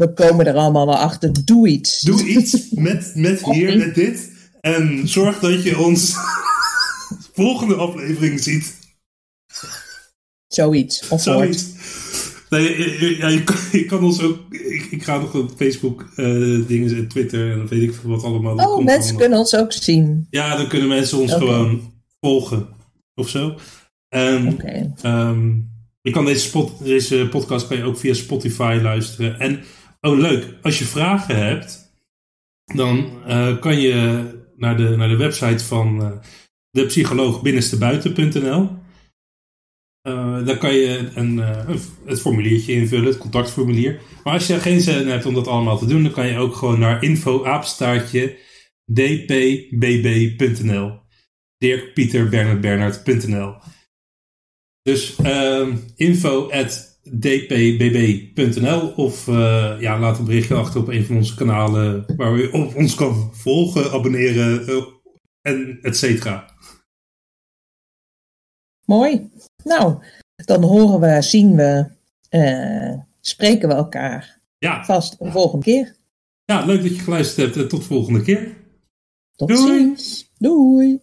We 0.00 0.12
komen 0.12 0.46
er 0.46 0.54
allemaal 0.54 0.86
wel 0.86 0.96
achter. 0.96 1.44
Doe 1.44 1.68
iets. 1.68 2.00
Doe 2.00 2.26
iets 2.26 2.70
met, 2.70 3.12
met 3.14 3.44
hier, 3.44 3.78
met 3.78 3.94
dit. 3.94 4.30
En 4.60 5.08
zorg 5.08 5.38
dat 5.38 5.62
je 5.62 5.78
ons 5.78 6.14
volgende 7.34 7.74
aflevering 7.74 8.40
ziet. 8.42 8.78
Zoiets. 10.46 11.08
Of. 11.08 11.22
Zoiets. 11.22 11.66
Nee, 12.50 13.16
ja, 13.18 13.28
je, 13.28 13.44
kan, 13.44 13.56
je 13.72 13.84
kan 13.84 14.04
ons 14.04 14.22
ook. 14.22 14.38
Ik, 14.50 14.86
ik 14.90 15.02
ga 15.02 15.18
nog 15.18 15.34
op 15.34 15.52
Facebook 15.56 16.08
eh, 16.16 16.26
dingen 16.66 16.96
en 16.96 17.08
Twitter 17.08 17.50
en 17.52 17.58
dan 17.58 17.68
weet 17.68 17.82
ik 17.82 17.94
veel 17.94 18.10
wat 18.10 18.22
allemaal. 18.22 18.56
Dat 18.56 18.66
Oh, 18.66 18.76
mensen 18.84 19.00
allemaal. 19.00 19.20
kunnen 19.20 19.38
ons 19.38 19.54
ook 19.56 19.72
zien. 19.72 20.26
Ja, 20.30 20.56
dan 20.56 20.68
kunnen 20.68 20.88
mensen 20.88 21.18
ons 21.18 21.32
gewoon 21.32 21.92
volgen 22.20 22.68
of 23.14 23.28
zo. 23.28 23.54
En 24.08 24.48
Oké. 24.52 24.92
ehm, 25.02 25.50
je 26.00 26.10
kan 26.10 26.24
deze, 26.24 26.40
spot, 26.46 26.84
deze 26.84 27.26
podcast 27.30 27.66
kan 27.66 27.76
je 27.76 27.84
ook 27.84 27.98
via 27.98 28.14
Spotify 28.14 28.78
luisteren. 28.82 29.40
En 29.40 29.60
oh, 30.00 30.18
leuk, 30.18 30.54
als 30.62 30.78
je 30.78 30.84
vragen 30.84 31.36
hebt, 31.46 31.92
dan 32.74 33.22
eh, 33.26 33.60
kan 33.60 33.80
je 33.80 34.24
naar 34.56 34.76
de, 34.76 34.96
naar 34.96 35.08
de 35.08 35.16
website 35.16 35.64
van 35.64 36.02
eh, 36.02 36.18
de 36.70 36.86
psycholoog 36.86 37.42
binnenstebuiten.nl. 37.42 38.78
Eh 40.00 40.44
daar 40.46 40.58
kan 40.58 40.74
je 40.74 41.10
een, 41.14 41.38
een- 41.38 41.80
het 42.04 42.20
formuliertje 42.20 42.72
invullen, 42.72 43.06
het 43.06 43.18
contactformulier. 43.18 44.00
Maar 44.24 44.32
als 44.32 44.46
je 44.46 44.60
geen 44.60 44.80
zin 44.80 45.08
hebt 45.08 45.26
om 45.26 45.34
dat 45.34 45.46
allemaal 45.46 45.78
te 45.78 45.86
doen, 45.86 46.02
dan 46.02 46.12
kan 46.12 46.26
je 46.26 46.38
ook 46.38 46.54
gewoon 46.54 46.78
naar 46.78 47.02
info 47.02 47.44
apenstaartje 47.44 48.38
dpbb.nl. 48.92 50.98
Dirk 51.58 51.94
Pieter 51.94 52.28
Bernard 52.28 52.60
Bernard.nl. 52.60 53.54
Dus 54.82 55.16
ehm, 55.16 55.76
info 55.96 56.48
dpbb.nl 57.18 58.92
of 58.96 59.28
eh, 59.28 59.76
ja, 59.80 59.98
laat 59.98 60.18
een 60.18 60.24
berichtje 60.24 60.54
achter 60.54 60.80
op 60.80 60.88
een 60.88 61.04
van 61.04 61.16
onze 61.16 61.34
kanalen 61.34 62.04
waar 62.16 62.36
je 62.38 62.52
op 62.52 62.74
ons 62.76 62.94
kan 62.94 63.30
volgen, 63.34 63.90
abonneren 63.92 64.66
eh, 64.68 64.82
en 65.42 65.78
et 65.82 65.96
cetera. 65.96 66.50
Mooi. 68.84 69.30
Nou, 69.64 70.04
dan 70.44 70.62
horen 70.62 71.00
we, 71.00 71.22
zien 71.22 71.56
we, 71.56 71.86
eh, 72.28 72.98
spreken 73.20 73.68
we 73.68 73.74
elkaar 73.74 74.40
Ja, 74.58 74.84
vast 74.84 75.18
de 75.18 75.30
volgende 75.30 75.64
keer. 75.64 75.96
ja, 76.44 76.64
leuk 76.64 76.82
dat 76.82 76.96
je 76.96 77.02
geluisterd 77.02 77.46
hebt 77.46 77.56
en 77.56 77.68
tot 77.68 77.80
de 77.80 77.86
volgende 77.86 78.22
keer. 78.22 78.56
Tot 79.36 79.48
Doei. 79.48 79.78
ziens. 79.78 80.30
Doei. 80.38 81.00